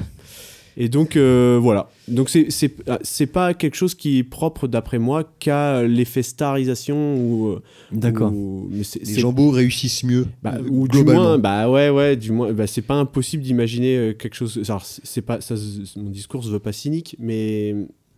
Et 0.75 0.89
donc 0.89 1.15
euh, 1.17 1.59
voilà. 1.61 1.87
Donc 2.07 2.29
c'est 2.29 2.47
c'est 2.49 2.73
ah, 2.87 2.97
c'est 3.03 3.27
pas 3.27 3.53
quelque 3.53 3.75
chose 3.75 3.93
qui 3.93 4.17
est 4.17 4.23
propre 4.23 4.67
d'après 4.67 4.97
moi 4.97 5.23
qu'à 5.37 5.83
l'effet 5.83 6.23
starisation 6.23 7.15
ou 7.15 7.47
euh, 7.49 7.61
D'accord. 7.91 8.33
les 8.71 9.19
jambos 9.19 9.51
réussissent 9.51 10.03
mieux. 10.03 10.25
bah, 10.41 10.55
euh, 10.57 10.67
ou 10.71 10.87
du 10.87 11.03
moins 11.03 11.37
bah 11.37 11.69
ouais 11.69 11.89
ouais 11.91 12.15
du 12.15 12.31
moins 12.31 12.51
bah, 12.53 12.65
c'est 12.65 12.81
pas 12.81 12.95
impossible 12.95 13.43
d'imaginer 13.43 14.15
quelque 14.17 14.33
chose 14.35 14.59
alors 14.67 14.83
c'est 14.83 15.21
pas 15.21 15.41
ça 15.41 15.53
mon 15.95 16.09
discours 16.09 16.43
se 16.43 16.49
veut 16.49 16.57
pas 16.57 16.73
cynique 16.73 17.15
mais 17.19 17.75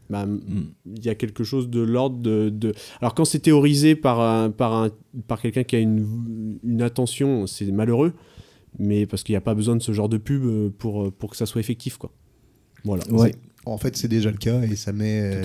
bah, 0.09 0.25
il 0.85 1.03
y 1.05 1.09
a 1.09 1.15
quelque 1.15 1.43
chose 1.43 1.69
de 1.69 1.81
l'ordre 1.81 2.17
de, 2.19 2.49
de- 2.49 2.73
alors 3.01 3.15
quand 3.15 3.25
c'est 3.25 3.39
théorisé 3.39 3.95
par 3.95 4.19
un, 4.21 4.51
par 4.51 4.73
un, 4.73 4.89
par 5.27 5.41
quelqu'un 5.41 5.63
qui 5.63 5.75
a 5.75 5.79
une, 5.79 6.59
une 6.63 6.81
attention 6.81 7.47
c'est 7.47 7.71
malheureux 7.71 8.13
mais 8.77 9.05
parce 9.05 9.23
qu'il 9.23 9.33
n'y 9.33 9.37
a 9.37 9.41
pas 9.41 9.55
besoin 9.55 9.75
de 9.75 9.81
ce 9.81 9.91
genre 9.93 10.09
de 10.09 10.17
pub 10.17 10.43
euh, 10.45 10.69
pour, 10.77 11.11
pour 11.13 11.29
que 11.31 11.37
ça 11.37 11.45
soit 11.45 11.61
effectif 11.61 11.97
quoi. 11.97 12.11
Voilà. 12.83 13.03
Ouais. 13.11 13.31
En 13.65 13.77
fait, 13.77 13.97
c'est 13.97 14.07
déjà 14.07 14.29
le 14.31 14.37
cas 14.37 14.61
et 14.61 14.75
ça 14.75 14.91
met, 14.93 15.41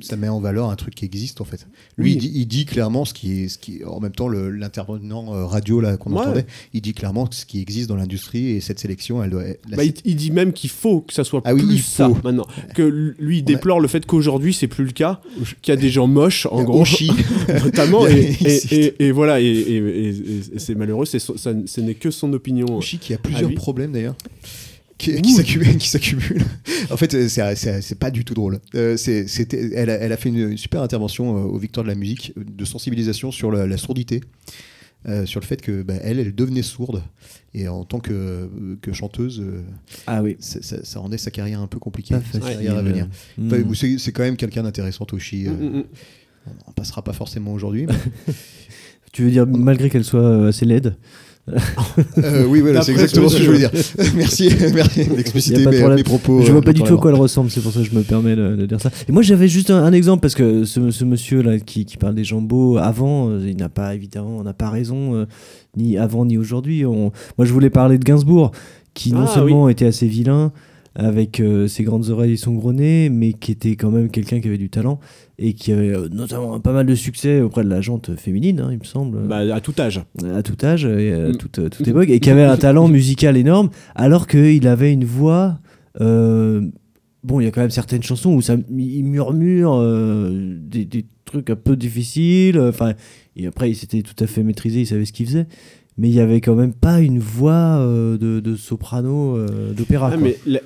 ça, 0.00 0.16
met 0.16 0.28
en 0.28 0.38
valeur 0.40 0.70
un 0.70 0.76
truc 0.76 0.94
qui 0.94 1.04
existe 1.04 1.40
en 1.40 1.44
fait. 1.44 1.66
Lui, 1.96 2.10
Oui. 2.10 2.12
il, 2.12 2.18
dit, 2.18 2.32
il 2.34 2.46
dit 2.46 2.64
clairement 2.64 3.04
ce 3.04 3.12
qui 3.12 3.42
est, 3.42 3.48
ce 3.48 3.58
qui, 3.58 3.82
en 3.84 3.98
même 3.98 4.12
temps, 4.12 4.28
l'intervenant 4.28 5.34
euh, 5.34 5.44
radio 5.44 5.80
là 5.80 5.96
qu'on 5.96 6.12
Ouais. 6.12 6.20
entendait, 6.20 6.46
il 6.72 6.80
dit 6.80 6.92
clairement 6.94 7.28
ce 7.30 7.44
qui 7.44 7.60
existe 7.60 7.88
dans 7.88 7.96
l'industrie 7.96 8.50
et 8.50 8.60
cette 8.60 8.78
sélection, 8.78 9.22
elle 9.24 9.30
doit. 9.30 9.42
Bah, 9.76 9.82
il, 9.84 9.94
il 10.04 10.14
dit 10.16 10.30
même 10.30 10.52
qu'il 10.52 10.70
faut 10.70 11.00
que 11.00 11.12
ça 11.12 11.24
soit 11.24 11.42
Ah 11.44 11.54
oui, 11.54 11.62
plus 11.64 11.74
il 11.74 11.82
ça 11.82 12.08
maintenant. 12.08 12.46
Que 12.74 12.82
lui, 13.18 13.38
il 13.38 13.42
a- 13.42 13.44
déplore 13.46 13.80
le 13.80 13.88
fait 13.88 14.06
qu'aujourd'hui, 14.06 14.54
c'est 14.54 14.68
plus 14.68 14.84
le 14.84 14.92
cas, 14.92 15.20
qu'il 15.62 15.74
y 15.74 15.76
a 15.76 15.80
des 15.80 15.90
gens 15.90 16.06
moches, 16.06 16.46
en 16.46 16.62
gros, 16.62 16.84
notamment, 17.64 18.06
et, 18.06 18.36
et- 18.70 18.94
et- 19.06 19.10
voilà, 19.12 19.40
et, 19.40 20.14
c'est 20.58 20.74
malheureux, 20.76 21.06
c'est 21.06 21.18
ça, 21.18 21.32
ce 21.36 21.80
n'est 21.80 21.94
que 21.94 22.10
son 22.10 22.32
opinion. 22.32 22.76
Oshi 22.76 22.98
qui 22.98 23.12
a 23.14 23.18
plusieurs 23.18 23.48
lui. 23.48 23.56
problèmes 23.56 23.92
d'ailleurs. 23.92 24.14
Qui, 24.96 25.20
qui 25.20 25.32
s'accumulent. 25.88 26.44
en 26.90 26.96
fait, 26.96 27.14
euh, 27.14 27.28
c'est- 27.28 27.80
c'est 27.82 27.98
pas 27.98 28.10
du 28.10 28.24
tout 28.24 28.34
drôle. 28.34 28.60
Euh, 28.74 28.96
elle, 29.74 29.90
a, 29.90 29.94
elle 29.94 30.12
a 30.12 30.16
fait 30.16 30.28
une, 30.28 30.50
une 30.52 30.56
super 30.58 30.82
intervention 30.82 31.36
euh, 31.36 31.40
aux 31.42 31.58
Victoires 31.58 31.82
de 31.84 31.88
la 31.90 31.96
musique 31.96 32.32
euh, 32.38 32.44
de 32.46 32.64
sensibilisation 32.64 33.32
sur 33.32 33.50
la, 33.50 33.66
la 33.66 33.76
sourdité, 33.76 34.20
euh, 35.08 35.26
sur 35.26 35.40
le 35.40 35.44
fait 35.46 35.60
que 35.60 35.82
bah, 35.82 35.94
elle, 36.02 36.20
elle 36.20 36.34
devenait 36.34 36.62
sourde 36.62 37.02
et 37.54 37.66
en 37.68 37.84
tant 37.84 37.98
que, 37.98 38.48
que 38.80 38.92
chanteuse, 38.92 39.40
euh, 39.40 39.62
Ah 40.06 40.22
oui. 40.22 40.36
ça, 40.38 40.62
ça- 40.62 40.84
ça 40.84 41.00
rendait 41.00 41.18
sa 41.18 41.30
carrière 41.32 41.60
un 41.60 41.66
peu 41.66 41.78
compliquée, 41.80 42.14
Pas 42.14 42.20
sa 42.32 42.38
facile. 42.40 42.54
carrière 42.54 42.76
à 42.78 42.82
venir. 42.82 43.08
Mm. 43.36 43.46
Enfin, 43.52 43.96
c'est- 43.98 44.12
quand 44.12 44.22
même 44.22 44.36
quelqu'un 44.36 44.62
d'intéressant, 44.62 45.04
Toshi. 45.06 45.46
euh, 45.48 45.50
Mm, 45.50 45.64
mm, 45.64 45.78
mm. 45.78 45.84
on 46.68 46.72
passera 46.72 47.02
pas 47.02 47.12
forcément 47.12 47.52
aujourd'hui. 47.52 47.86
mais- 47.86 47.94
Tu 49.12 49.22
veux 49.22 49.30
dire, 49.30 49.46
malgré 49.46 49.90
qu'elle 49.90 50.02
soit 50.04 50.20
euh, 50.20 50.48
assez 50.48 50.64
laide 50.64 50.96
Euh, 52.18 52.46
oui, 52.46 52.60
voilà, 52.60 52.82
c'est 52.82 52.92
exactement 52.92 53.28
ce 53.28 53.36
que 53.36 53.42
je 53.42 53.46
voulais 53.46 53.58
dire. 53.58 53.70
merci, 54.16 54.48
merci 54.74 55.04
d'expliciter 55.04 55.66
mes, 55.66 55.88
mes 55.94 56.02
propos. 56.02 56.40
Je 56.42 56.48
euh, 56.48 56.52
vois 56.52 56.62
pas 56.62 56.72
du 56.72 56.82
tout 56.82 56.94
à 56.94 56.98
quoi 56.98 57.10
elle 57.10 57.18
ressemble, 57.18 57.50
c'est 57.50 57.60
pour 57.60 57.72
ça 57.72 57.80
que 57.80 57.86
je 57.86 57.94
me 57.94 58.02
permets 58.02 58.34
de, 58.34 58.56
de 58.56 58.66
dire 58.66 58.80
ça. 58.80 58.90
Et 59.08 59.12
moi 59.12 59.22
j'avais 59.22 59.48
juste 59.48 59.70
un, 59.70 59.82
un 59.84 59.92
exemple 59.92 60.22
parce 60.22 60.34
que 60.34 60.64
ce, 60.64 60.90
ce 60.90 61.04
monsieur 61.04 61.42
là 61.42 61.58
qui, 61.58 61.84
qui 61.84 61.96
parle 61.96 62.14
des 62.14 62.24
jambos 62.24 62.78
avant, 62.78 63.28
euh, 63.28 63.44
il 63.46 63.56
n'a 63.56 63.68
pas 63.68 63.94
évidemment, 63.94 64.38
on 64.38 64.42
n'a 64.42 64.54
pas 64.54 64.70
raison 64.70 65.14
euh, 65.14 65.26
ni 65.76 65.98
avant 65.98 66.24
ni 66.24 66.38
aujourd'hui. 66.38 66.86
On- 66.86 67.12
Moi 67.38 67.44
je 67.46 67.52
voulais 67.52 67.70
parler 67.70 67.98
de 67.98 68.04
Gainsbourg 68.04 68.52
qui 68.94 69.12
non 69.12 69.26
Ah, 69.28 69.34
seulement 69.34 69.68
était 69.68 69.86
assez 69.86 70.06
vilain 70.06 70.52
avec 70.96 71.40
euh, 71.40 71.66
ses 71.66 71.82
grandes 71.82 72.10
oreilles 72.10 72.32
et 72.34 72.36
son 72.36 72.52
gros 72.54 72.72
nez, 72.72 73.08
mais 73.10 73.32
qui 73.32 73.50
était 73.52 73.74
quand 73.76 73.90
même 73.90 74.10
quelqu'un 74.10 74.40
qui 74.40 74.48
avait 74.48 74.58
du 74.58 74.70
talent 74.70 75.00
et 75.38 75.54
qui 75.54 75.72
avait 75.72 75.92
euh, 75.94 76.08
notamment 76.08 76.60
pas 76.60 76.72
mal 76.72 76.86
de 76.86 76.94
succès 76.94 77.40
auprès 77.40 77.64
de 77.64 77.68
la 77.68 77.80
jante 77.80 78.14
féminine, 78.16 78.60
hein, 78.60 78.68
il 78.70 78.78
me 78.78 78.84
semble 78.84 79.26
Bah, 79.26 79.38
à 79.38 79.60
tout 79.60 79.74
âge. 79.78 80.00
à 80.34 80.42
tout 80.42 80.56
âge 80.64 80.84
et 80.84 81.12
à 81.12 81.28
Mm. 81.30 81.36
toute, 81.36 81.70
toute 81.70 81.88
époque, 81.88 82.08
et 82.10 82.20
qui 82.20 82.30
avait 82.30 82.44
un 82.44 82.56
talent 82.56 82.86
musical 82.88 83.36
énorme, 83.36 83.70
alors 83.96 84.26
qu'il 84.26 84.66
avait 84.68 84.92
une 84.92 85.04
voix. 85.04 85.58
euh, 86.00 86.60
bon, 87.24 87.40
il 87.40 87.44
y 87.44 87.46
a 87.46 87.50
quand 87.50 87.60
même 87.62 87.70
certaines 87.70 88.02
chansons 88.02 88.32
où 88.34 88.42
ça, 88.42 88.56
il 88.76 89.02
murmure 89.04 89.74
euh, 89.74 90.56
des, 90.60 90.84
des 90.84 91.06
trucs 91.24 91.50
un 91.50 91.56
peu 91.56 91.74
difficiles. 91.76 92.58
Enfin, 92.60 92.92
et 93.36 93.46
après, 93.46 93.70
il 93.70 93.74
s'était 93.74 94.02
tout 94.02 94.14
à 94.22 94.26
fait 94.26 94.42
maîtrisé, 94.44 94.80
il 94.82 94.86
savait 94.86 95.04
ce 95.06 95.12
qu'il 95.12 95.26
faisait. 95.26 95.46
Mais 95.96 96.08
il 96.08 96.14
y 96.14 96.20
avait 96.20 96.40
quand 96.40 96.54
même 96.56 96.72
pas 96.72 97.00
une 97.00 97.18
voix 97.20 97.52
euh, 97.78 98.18
de, 98.18 98.40
de 98.40 98.56
soprano 98.56 99.36
euh, 99.36 99.72
d'opéra. 99.72 100.10
Ah, 100.12 100.16
mais 100.16 100.38
la, 100.44 100.60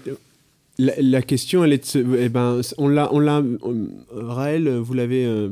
la- 0.79 0.95
la 1.01 1.23
question, 1.23 1.65
elle 1.65 1.73
est 1.75 1.97
de 1.97 2.17
eh 2.19 2.29
ben, 2.29 2.61
on 2.79 2.89
l'a, 2.89 3.13
on 3.13 3.19
l'a, 3.19 3.43
on- 3.63 3.89
Raël, 4.11 4.69
vous 4.77 4.95
l'avez 4.95 5.27
euh, 5.27 5.51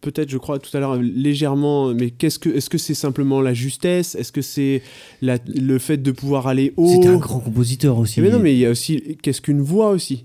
peut-être, 0.00 0.30
je 0.30 0.38
crois, 0.38 0.58
tout 0.58 0.74
à 0.74 0.80
l'heure 0.80 0.96
légèrement. 0.96 1.92
Mais 1.92 2.10
qu'est-ce 2.10 2.38
que, 2.38 2.48
est-ce 2.48 2.70
que 2.70 2.78
c'est 2.78 2.94
simplement 2.94 3.42
la 3.42 3.52
justesse? 3.52 4.14
Est-ce 4.14 4.32
que 4.32 4.40
c'est 4.42 4.80
la- 5.20 5.36
le 5.46 5.78
fait 5.78 5.98
de 5.98 6.12
pouvoir 6.12 6.46
aller 6.46 6.72
haut? 6.78 6.88
C'était 6.90 7.08
un 7.08 7.18
grand 7.18 7.40
compositeur 7.40 7.98
aussi. 7.98 8.20
Eh 8.20 8.22
ben 8.22 8.32
non, 8.32 8.38
mais 8.38 8.54
il 8.54 8.58
y 8.60 8.64
a 8.66 8.70
aussi, 8.70 9.18
qu'est-ce 9.22 9.42
qu'une 9.42 9.60
voix 9.60 9.90
aussi? 9.90 10.24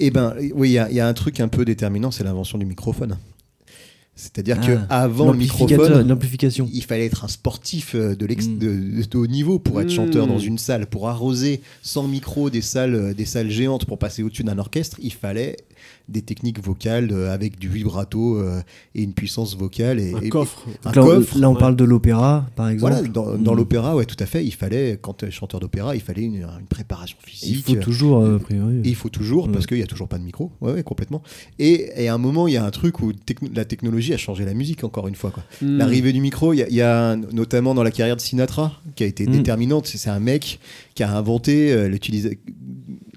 Eh 0.00 0.10
ben, 0.10 0.34
oui, 0.54 0.70
il 0.70 0.72
y, 0.72 0.78
a- 0.78 0.90
il 0.90 0.96
y 0.96 1.00
a 1.00 1.06
un 1.06 1.12
truc 1.14 1.40
un 1.40 1.48
peu 1.48 1.64
déterminant, 1.66 2.10
c'est 2.10 2.24
l'invention 2.24 2.56
du 2.58 2.64
microphone. 2.64 3.18
C'est-à-dire 4.16 4.58
Ah, 4.62 4.66
que 4.66 4.78
avant 4.90 5.32
le 5.32 5.38
microphone, 5.38 6.06
L'amplification. 6.06 6.68
il 6.72 6.84
fallait 6.84 7.06
être 7.06 7.24
un 7.24 7.28
sportif 7.28 7.94
euh, 7.96 8.14
de, 8.14 8.26
l'ex- 8.26 8.46
Mm. 8.46 8.58
de, 8.58 9.02
de 9.10 9.18
haut 9.18 9.26
niveau 9.26 9.58
pour 9.58 9.80
être 9.80 9.88
Mm. 9.88 9.90
chanteur 9.90 10.26
dans 10.28 10.38
une 10.38 10.58
salle, 10.58 10.86
pour 10.86 11.08
arroser 11.08 11.60
sans 11.82 12.06
micro 12.06 12.48
des 12.48 12.60
salles, 12.60 12.94
euh, 12.94 13.14
des 13.14 13.24
salles 13.24 13.50
géantes 13.50 13.86
pour 13.86 13.98
passer 13.98 14.22
au-dessus 14.22 14.44
d'un 14.44 14.58
orchestre. 14.58 14.98
Il 15.02 15.12
fallait 15.12 15.56
des 16.08 16.22
techniques 16.22 16.62
vocales 16.62 17.10
euh, 17.12 17.32
avec 17.34 17.58
du 17.58 17.68
vibrato 17.68 18.38
et 18.94 19.02
une 19.02 19.12
puissance 19.14 19.56
vocale 19.56 19.98
et 20.00 20.12
un 20.14 20.20
et- 20.20 20.28
coffre. 20.28 20.64
un 20.84 20.92
là, 20.92 21.02
on- 21.02 21.06
coffre. 21.06 21.38
là, 21.38 21.50
on 21.50 21.54
ouais. 21.54 21.58
parle 21.58 21.76
de 21.76 21.84
l'opéra, 21.84 22.46
par 22.56 22.68
exemple. 22.68 22.92
Voilà, 22.92 23.08
dans, 23.08 23.36
dans 23.36 23.52
Mm. 23.54 23.56
l'opéra, 23.56 23.96
ouais, 23.96 24.04
tout 24.04 24.16
à 24.20 24.26
fait. 24.26 24.44
Il 24.44 24.52
fallait, 24.54 24.96
quand 25.02 25.14
tu 25.14 25.24
es 25.24 25.30
chanteur 25.32 25.58
d'opéra, 25.60 25.96
il 25.96 26.00
fallait 26.02 26.22
une, 26.22 26.36
une 26.60 26.66
préparation 26.68 27.16
Il 27.26 27.30
physique. 27.30 27.66
faut 27.66 27.74
toujours, 27.76 28.24
a 28.24 28.38
priori. 28.38 28.76
Et 28.84 28.88
il 28.90 28.94
faut 28.94 29.08
toujours, 29.08 29.46
Ouais. 29.46 29.52
parce 29.52 29.66
qu'il 29.66 29.76
n'y 29.78 29.82
a 29.82 29.86
toujours 29.88 30.06
pas 30.08 30.18
de 30.18 30.24
micro. 30.24 30.52
Ouais, 30.60 30.72
ouais, 30.72 30.82
complètement. 30.84 31.22
Et, 31.58 31.90
et 31.96 32.08
à 32.08 32.14
un 32.14 32.18
moment, 32.18 32.46
il 32.46 32.54
y 32.54 32.56
a 32.58 32.64
un 32.64 32.70
truc 32.70 33.00
où 33.00 33.12
la 33.52 33.64
technologie 33.64 34.03
a 34.12 34.16
changé 34.18 34.44
la 34.44 34.54
musique, 34.54 34.84
encore 34.84 35.08
une 35.08 35.14
fois. 35.14 35.32
Hmm. 35.62 35.78
L'arrivée 35.78 36.12
du 36.12 36.20
micro, 36.20 36.52
il 36.52 36.58
y 36.58 36.82
a, 36.82 37.14
y 37.14 37.34
notamment 37.34 37.74
dans 37.74 37.82
la 37.82 37.90
carrière 37.90 38.16
de 38.16 38.20
Sinatra, 38.20 38.80
qui 38.96 39.04
a 39.04 39.06
été 39.06 39.26
Mm. 39.26 39.30
déterminante. 39.32 39.86
C'est 39.86 40.10
un 40.10 40.20
mec 40.20 40.58
qui 40.94 41.02
a 41.02 41.16
inventé 41.16 41.72
euh, 41.72 41.88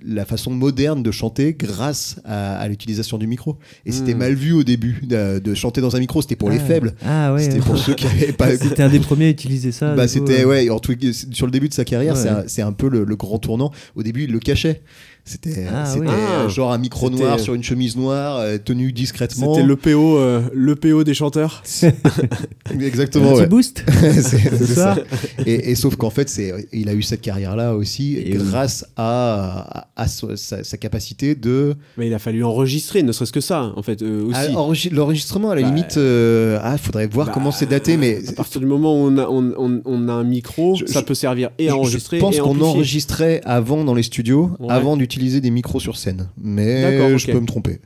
la 0.06 0.26
façon 0.26 0.52
moderne 0.52 1.04
de 1.04 1.12
chanter 1.12 1.54
grâce 1.54 2.22
à, 2.24 2.58
à 2.58 2.68
l'utilisation 2.70 3.18
du 3.18 3.28
micro. 3.28 3.58
Et 3.86 3.92
c'était 3.92 4.14
Mm. 4.14 4.18
mal 4.20 4.34
vu 4.36 4.54
au 4.54 4.64
début 4.64 5.02
de, 5.04 5.40
de 5.40 5.54
chanter 5.54 5.82
dans 5.82 5.96
un 5.96 6.00
micro, 6.00 6.22
c'était 6.22 6.36
pour 6.38 6.50
les 6.50 6.60
Ah. 6.60 6.66
faibles. 6.66 6.94
Ah 7.06 7.34
ouais. 7.34 7.44
C'était 7.44 7.60
pour 7.60 7.78
ceux 7.78 7.94
qui 7.94 8.06
n'avaient 8.06 8.32
pas 8.34 8.56
C'était 8.56 8.84
un 8.84 8.90
des 8.90 9.00
premiers 9.00 9.26
à 9.26 9.30
utiliser 9.30 9.72
ça. 9.74 9.96
bah, 9.96 10.08
c'était 10.08 10.46
ouais 10.46 10.70
en 10.70 10.80
tout- 10.80 10.96
sur 11.32 11.46
le 11.46 11.52
début 11.52 11.68
de 11.68 11.74
sa 11.74 11.84
carrière 11.84 12.16
c'est 12.48 12.62
un, 12.62 12.72
peu 12.72 12.88
le, 12.90 13.04
le 13.04 13.16
grand 13.16 13.40
tournant 13.40 13.72
au 13.96 14.04
début 14.04 14.24
il 14.26 14.32
le 14.32 14.40
cachait 14.40 14.82
C'était 15.30 15.66
Ah, 15.70 15.84
oui. 16.00 16.08
euh, 16.08 16.46
Ah. 16.46 16.48
genre 16.48 16.72
un 16.72 16.78
micro 16.78 17.10
noir 17.10 17.38
sur 17.40 17.54
une 17.54 17.62
chemise 17.62 17.98
noire, 17.98 18.38
euh, 18.40 18.58
tenu 18.58 18.94
discrètement. 18.94 19.54
C'était 19.54 19.68
le 19.68 19.76
PO, 19.76 20.18
euh, 20.18 20.42
le 20.54 20.76
PO 20.76 21.04
des 21.04 21.14
chanteurs. 21.14 21.62
Exactement, 22.80 23.30
Un 23.30 23.32
petit 23.34 23.40
ouais. 23.42 23.48
boost 23.48 23.84
c'est 24.02 24.22
ça. 24.22 24.96
ça. 24.96 24.98
Et, 25.46 25.72
et 25.72 25.76
sauf 25.76 25.96
qu'en 25.96 26.10
fait, 26.10 26.30
c'est, 26.30 26.54
il 26.74 26.90
a 26.90 26.94
eu 26.94 27.02
cette 27.02 27.22
carrière-là 27.22 27.76
aussi 27.76 28.16
Et 28.18 28.38
oui. 28.38 28.44
grâce 28.50 28.86
à, 28.96 29.88
à, 29.96 30.08
sa, 30.08 30.36
sa 30.64 30.78
capacité 30.78 31.36
de. 31.36 31.76
Mais 31.98 32.08
il 32.08 32.14
a 32.14 32.20
fallu 32.20 32.44
enregistrer, 32.44 33.04
ne 33.04 33.12
serait-ce 33.12 33.32
que 33.34 33.42
ça, 33.42 33.74
en 33.76 33.82
fait, 33.82 34.02
euh, 34.02 34.24
aussi. 34.26 34.40
Ah, 34.40 34.48
enregis- 34.54 34.94
l'enregistrement, 34.94 35.50
à 35.52 35.56
la 35.56 35.62
Bah, 35.64 35.68
limite, 35.70 35.98
euh, 35.98 36.60
ah, 36.62 36.78
faudrait 36.78 37.08
voir 37.08 37.28
Bah, 37.28 37.32
comment 37.34 37.52
c'est 37.52 37.66
daté, 37.70 37.98
mais. 37.98 38.20
À 38.30 38.34
partir 38.34 38.62
du 38.62 38.68
moment 38.68 38.94
où 38.96 39.08
on 39.08 39.18
a, 39.18 39.28
on, 39.28 39.54
on- 39.58 39.82
on 39.86 40.08
a 40.10 40.14
un 40.14 40.24
micro, 40.24 40.76
Je- 40.76 40.86
ça 40.86 41.00
je- 41.02 41.06
peut 41.06 41.16
servir 41.16 41.50
et 41.58 41.70
à 41.70 41.76
enregistrer 41.76 42.18
Je 42.18 42.22
pense 42.22 42.38
qu'on 42.40 42.60
enregistrait 42.62 43.42
avant 43.46 43.84
dans 43.84 43.94
les 43.94 44.04
studios, 44.04 44.52
Ouais. 44.60 44.68
avant 44.70 44.96
d'utiliser 44.98 45.17
des 45.42 45.52
micros 45.52 45.80
sur 45.80 45.98
scène. 45.98 46.30
Mais 46.42 47.18
je 47.18 47.32
peux 47.32 47.40
me 47.40 47.46
tromper. 47.48 47.80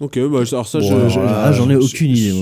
Ok, 0.00 0.18
bah, 0.18 0.40
alors 0.50 0.66
ça, 0.66 0.80
Bon, 0.80 0.88
je, 0.88 0.94
alors 0.94 1.08
je- 1.10 1.20
là, 1.20 1.42
Ah, 1.46 1.52
j'en 1.52 1.70
ai 1.70 1.76
aucune 1.76 2.10
idée, 2.10 2.32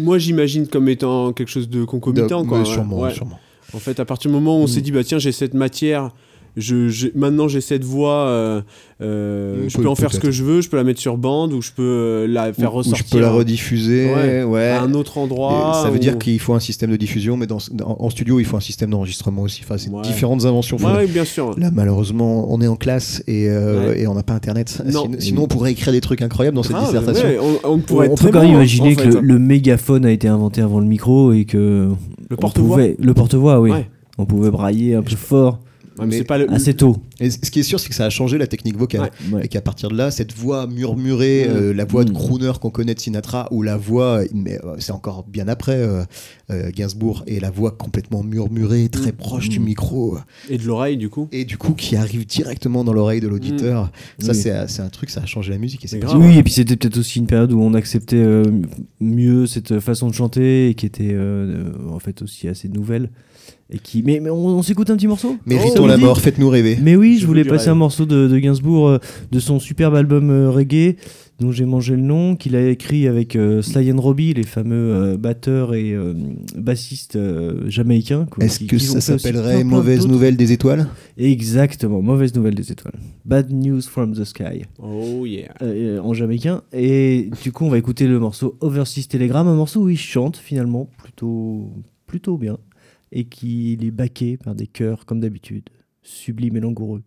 moi. 0.00 0.18
j'imagine 0.18 0.66
comme 0.66 0.88
étant 0.88 1.32
quelque 1.32 1.48
chose 1.50 1.68
de 1.68 1.84
concomitant. 1.84 2.42
De- 2.42 2.48
quoi, 2.48 2.58
mais 2.58 2.66
ouais. 2.66 2.72
sûrement, 2.72 3.00
Ouais. 3.00 3.14
sûrement. 3.14 3.38
En 3.72 3.78
fait, 3.78 4.00
à 4.00 4.04
partir 4.04 4.30
du 4.30 4.34
moment 4.34 4.58
où 4.58 4.62
on 4.62 4.64
Mm. 4.64 4.68
s'est 4.68 4.80
dit, 4.80 4.90
bah 4.90 5.04
tiens, 5.04 5.18
j'ai 5.18 5.30
cette 5.32 5.54
matière, 5.54 6.10
je, 6.56 7.08
maintenant 7.14 7.48
j'ai 7.48 7.60
cette 7.60 7.84
voix, 7.84 8.26
euh, 8.28 8.62
euh, 9.00 9.64
je 9.68 9.76
peut- 9.76 9.82
peux 9.82 9.88
en 9.88 9.94
faire 9.94 10.12
ce 10.12 10.20
que 10.20 10.30
je 10.30 10.44
veux, 10.44 10.60
je 10.60 10.68
peux 10.68 10.76
la 10.76 10.84
mettre 10.84 11.00
sur 11.00 11.16
bande 11.16 11.52
ou 11.52 11.60
je 11.62 11.72
peux 11.72 11.82
euh, 11.82 12.26
la 12.28 12.52
faire 12.52 12.70
Ou- 12.72 12.76
ou 12.76 12.78
ressortir 12.78 13.06
je 13.06 13.12
peux 13.14 13.20
la 13.20 13.30
rediffuser. 13.30 14.12
Ouais, 14.14 14.42
Ouais. 14.44 14.68
à 14.68 14.82
un 14.82 14.94
autre 14.94 15.18
endroit. 15.18 15.72
Et 15.80 15.82
ça 15.82 15.90
veut 15.90 15.96
ou- 15.96 15.98
dire 15.98 16.18
qu'il 16.18 16.38
faut 16.38 16.54
un 16.54 16.60
système 16.60 16.90
de 16.90 16.96
diffusion, 16.96 17.36
mais 17.36 17.46
dans, 17.46 17.58
dans- 17.72 17.96
en 17.98 18.10
studio, 18.10 18.38
il 18.40 18.44
faut 18.44 18.56
un 18.56 18.60
système 18.60 18.90
d'enregistrement 18.90 19.42
aussi. 19.42 19.62
Enfin, 19.64 19.78
c'est 19.78 19.90
Ouais. 19.90 20.02
différentes 20.02 20.44
inventions. 20.44 20.76
Ouais, 20.78 20.92
ouais, 20.92 21.06
bien 21.06 21.24
sûr. 21.24 21.58
Là, 21.58 21.70
malheureusement, 21.72 22.46
on 22.52 22.60
est 22.60 22.68
en 22.68 22.76
classe 22.76 23.22
et, 23.26 23.48
euh, 23.48 23.90
Ouais. 23.90 24.00
et 24.02 24.06
on 24.06 24.14
n'a 24.14 24.22
pas 24.22 24.34
Internet. 24.34 24.82
Non. 24.86 25.02
Sinon, 25.04 25.16
sinon, 25.18 25.42
on 25.44 25.48
pourrait 25.48 25.72
écrire 25.72 25.92
des 25.92 26.00
trucs 26.00 26.22
incroyables 26.22 26.56
dans 26.56 26.62
cette 26.62 26.76
Ah, 26.78 26.84
dissertation. 26.84 27.26
ouais, 27.28 27.38
on, 27.40 27.68
on 27.68 27.72
On, 27.74 27.78
pourrait 27.80 28.06
être 28.06 28.20
peut 28.22 28.30
quand 28.30 28.40
même 28.40 28.48
bon, 28.50 28.54
imaginer 28.56 28.92
en 28.92 28.94
que 28.96 29.02
fait. 29.02 29.10
le, 29.10 29.20
le 29.20 29.38
mégaphone 29.38 30.04
a 30.06 30.10
été 30.12 30.28
inventé 30.28 30.60
avant 30.60 30.78
le 30.80 30.86
micro 30.86 31.32
et 31.32 31.44
que. 31.44 31.88
Le 32.30 32.36
on 32.38 32.40
porte-voix. 32.40 32.76
pouvait- 32.76 32.96
Le 32.98 33.14
porte-voix, 33.14 33.60
oui. 33.60 33.70
Ouais. 33.70 33.88
On 34.18 34.24
pouvait 34.26 34.50
brailler 34.50 34.94
un 34.94 35.02
peu 35.02 35.14
fort, 35.16 35.58
Ouais, 35.98 36.06
mais 36.06 36.18
c'est 36.18 36.24
pas 36.24 36.38
le. 36.38 36.50
assez 36.50 36.74
tôt. 36.74 36.96
Et 37.20 37.30
ce 37.30 37.38
qui 37.50 37.60
est 37.60 37.64
sûr, 37.64 37.78
c'est 37.78 37.88
que 37.88 37.94
ça 37.94 38.06
a 38.06 38.10
changé 38.10 38.36
la 38.38 38.46
technique 38.46 38.76
vocale. 38.76 39.10
Ouais. 39.30 39.34
Ouais. 39.36 39.44
Et 39.44 39.48
qu'à 39.48 39.60
partir 39.60 39.88
de 39.90 39.96
là, 39.96 40.10
cette 40.10 40.32
voix 40.34 40.66
murmurée, 40.66 41.46
euh, 41.48 41.72
la 41.72 41.84
voix 41.84 42.04
de 42.04 42.10
Mm. 42.10 42.14
crooner 42.14 42.52
qu'on 42.60 42.70
connaît 42.70 42.94
de 42.94 43.00
Sinatra, 43.00 43.48
ou 43.52 43.62
la 43.62 43.76
voix, 43.76 44.22
mais 44.34 44.58
euh, 44.64 44.74
c'est 44.78 44.92
encore 44.92 45.24
bien 45.24 45.46
après 45.48 45.76
euh, 45.76 46.02
euh, 46.50 46.70
Gainsbourg, 46.74 47.22
et 47.26 47.38
la 47.40 47.50
voix 47.50 47.70
complètement 47.70 48.22
murmurée, 48.24 48.88
très 48.88 49.10
Mm. 49.12 49.16
proche 49.16 49.48
du 49.48 49.60
Mm. 49.60 49.64
micro, 49.64 50.18
Et 50.50 50.58
de 50.58 50.64
l'oreille, 50.64 50.96
du 50.96 51.08
coup. 51.08 51.28
et 51.32 51.44
du 51.44 51.56
coup 51.58 51.74
qui 51.74 51.94
arrive 51.96 52.26
directement 52.26 52.82
dans 52.84 52.92
l'oreille 52.92 53.20
de 53.20 53.28
l'auditeur. 53.28 53.90
Ça, 54.18 54.32
Oui. 54.32 54.38
c'est 54.38 54.66
c'est 54.68 54.82
un 54.82 54.88
truc, 54.88 55.10
ça 55.10 55.20
a 55.22 55.26
changé 55.26 55.52
la 55.52 55.58
musique. 55.58 55.84
Et 55.84 55.88
c'est 55.88 55.98
grave. 56.00 56.20
Oui, 56.20 56.38
et 56.38 56.42
puis 56.42 56.52
c'était 56.52 56.76
peut-être 56.76 56.98
aussi 56.98 57.18
une 57.20 57.26
période 57.26 57.52
où 57.52 57.60
on 57.60 57.74
acceptait 57.74 58.16
euh, 58.16 58.44
mieux 59.00 59.46
cette 59.46 59.78
façon 59.80 60.08
de 60.08 60.14
chanter 60.14 60.70
et 60.70 60.74
qui 60.74 60.86
était 60.86 61.16
en 61.88 61.98
fait 62.00 62.22
aussi 62.22 62.48
assez 62.48 62.68
nouvelle. 62.68 63.10
Et 63.70 63.78
qui... 63.78 64.02
Mais, 64.02 64.20
mais 64.20 64.30
on, 64.30 64.46
on 64.46 64.62
s'écoute 64.62 64.90
un 64.90 64.96
petit 64.96 65.06
morceau 65.06 65.36
Méritons 65.46 65.82
vous 65.82 65.88
la 65.88 65.96
mort, 65.96 66.20
faites-nous 66.20 66.48
rêver. 66.50 66.78
Mais 66.82 66.96
oui, 66.96 67.14
je, 67.16 67.22
Je 67.22 67.26
voulais 67.26 67.44
passer 67.44 67.68
un 67.70 67.74
morceau 67.74 68.04
de, 68.04 68.28
de 68.28 68.38
Gainsbourg, 68.38 68.88
euh, 68.88 68.98
de 69.32 69.40
son 69.40 69.58
superbe 69.58 69.94
album 69.94 70.28
euh, 70.30 70.50
reggae, 70.50 70.96
dont 71.40 71.50
j'ai 71.50 71.64
mangé 71.64 71.96
le 71.96 72.02
nom, 72.02 72.36
qu'il 72.36 72.54
a 72.56 72.68
écrit 72.68 73.08
avec 73.08 73.34
euh, 73.36 73.62
Sly 73.62 73.90
and 73.90 74.00
Robbie, 74.00 74.34
les 74.34 74.42
fameux 74.44 74.92
euh, 74.94 75.16
batteurs 75.16 75.74
et 75.74 75.92
euh, 75.92 76.12
bassistes 76.56 77.16
euh, 77.16 77.62
jamaïcains. 77.68 78.26
quoi, 78.30 78.44
Est-ce 78.44 78.58
qui- 78.60 78.66
que 78.66 78.76
qui 78.76 78.84
ça 78.84 79.00
s'appellerait 79.00 79.64
Mauvaise 79.64 80.06
nouvelle 80.06 80.36
des 80.36 80.52
étoiles? 80.52 80.86
Exactement, 81.16 82.02
mauvaise 82.02 82.34
nouvelle 82.34 82.54
des 82.54 82.70
étoiles. 82.70 82.94
Bad 83.24 83.50
news 83.50 83.80
from 83.80 84.12
the 84.14 84.24
sky. 84.24 84.62
Oh 84.78 85.24
yeah. 85.26 85.48
euh, 85.62 85.98
en 86.00 86.12
jamaïcain. 86.12 86.62
Et 86.72 87.30
du 87.42 87.50
coup, 87.50 87.64
on 87.64 87.70
va 87.70 87.78
écouter 87.78 88.06
le 88.06 88.20
morceau 88.20 88.56
Overseas 88.60 89.06
Telegram, 89.08 89.48
un 89.48 89.54
morceau 89.56 89.84
où 89.84 89.88
il 89.88 89.96
chante 89.98 90.36
finalement 90.36 90.88
plutôt, 91.02 91.72
plutôt 92.06 92.36
bien 92.36 92.58
et 93.14 93.24
qu'il 93.26 93.84
est 93.84 93.90
baqué 93.92 94.36
par 94.36 94.54
des 94.54 94.66
chœurs 94.66 95.06
comme 95.06 95.20
d'habitude, 95.20 95.70
sublime 96.02 96.56
et 96.56 96.60
langoureux. 96.60 97.04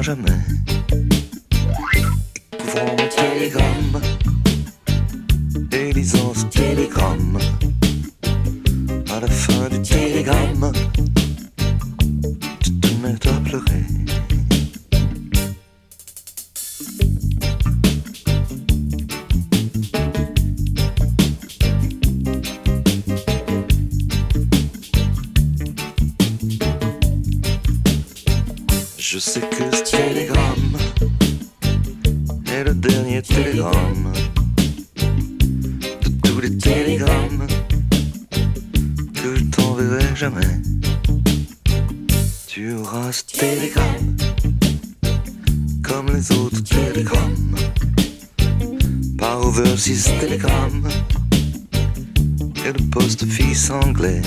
Écouvrant 0.00 0.16
mon 2.86 3.08
télégramme. 3.08 4.00
Et 5.72 5.92
lisant 5.92 6.32
ce 6.34 6.46
télégramme, 6.46 7.38
à 9.10 9.20
la 9.20 9.26
fin 9.28 9.68
du 9.68 9.82
télégramme, 9.82 10.72
Auras 42.68 43.12
ce 43.12 43.38
télégramme 43.38 44.16
comme 45.82 46.14
les 46.14 46.30
autres 46.32 46.62
télégrammes 46.62 47.56
par 49.16 49.40
Overseas 49.46 50.10
Telegram 50.20 50.88
et 52.66 52.72
le 52.72 52.90
post-office 52.90 53.70
anglais. 53.70 54.20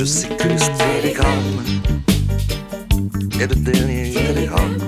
Je 0.00 0.06
sais 0.06 0.28
que 0.28 0.56
ce 0.56 0.70
télégramme 0.78 1.62
est 3.38 3.46
le 3.46 3.54
dernier 3.54 4.10
télégramme 4.10 4.78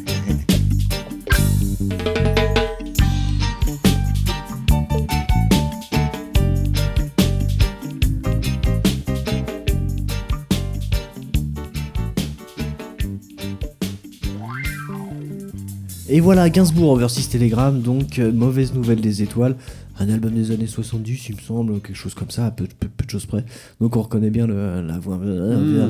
Et 16.17 16.19
voilà, 16.19 16.49
Gainsbourg 16.49 16.95
versus 16.97 17.29
Telegram, 17.29 17.79
donc 17.79 18.17
euh, 18.17 18.31
Mauvaise 18.31 18.73
Nouvelle 18.73 19.01
des 19.01 19.21
Étoiles, 19.21 19.55
un 19.99 20.09
album 20.09 20.31
des 20.33 20.49
années 20.49 20.65
70, 20.65 21.29
il 21.29 21.35
me 21.35 21.39
semble, 21.41 21.73
quelque 21.79 21.95
chose 21.95 22.15
comme 22.15 22.31
ça, 22.31 22.47
à 22.47 22.49
peu, 22.49 22.65
peu- 22.79 22.87
peu 22.87 23.05
de 23.05 23.09
choses 23.11 23.27
près. 23.27 23.45
Donc 23.79 23.95
on 23.95 24.01
reconnaît 24.01 24.31
bien 24.31 24.47
le- 24.47 24.81
la 24.81 24.97
voix 24.97 25.17
Mm. 25.17 25.89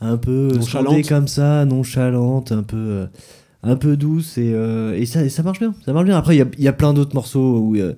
un 0.00 0.16
peu 0.16 0.48
Nonchalante. 0.54 0.86
scandée 0.86 1.02
comme 1.02 1.26
ça, 1.26 1.64
nonchalante, 1.64 2.52
un 2.52 2.62
peu, 2.62 2.76
euh, 2.76 3.06
un 3.64 3.74
peu 3.74 3.96
douce, 3.96 4.38
et, 4.38 4.52
euh, 4.54 4.96
et 4.96 5.06
ça, 5.06 5.24
et 5.24 5.28
ça 5.28 5.42
marche 5.42 5.58
bien. 5.58 5.74
Ça 5.84 5.92
marche 5.92 6.06
bien. 6.06 6.16
Après, 6.16 6.36
il 6.36 6.38
y 6.38 6.42
a, 6.42 6.46
il 6.56 6.62
y 6.62 6.68
a 6.68 6.72
plein 6.72 6.94
d'autres 6.94 7.16
morceaux 7.16 7.58
où, 7.58 7.74
euh, 7.74 7.94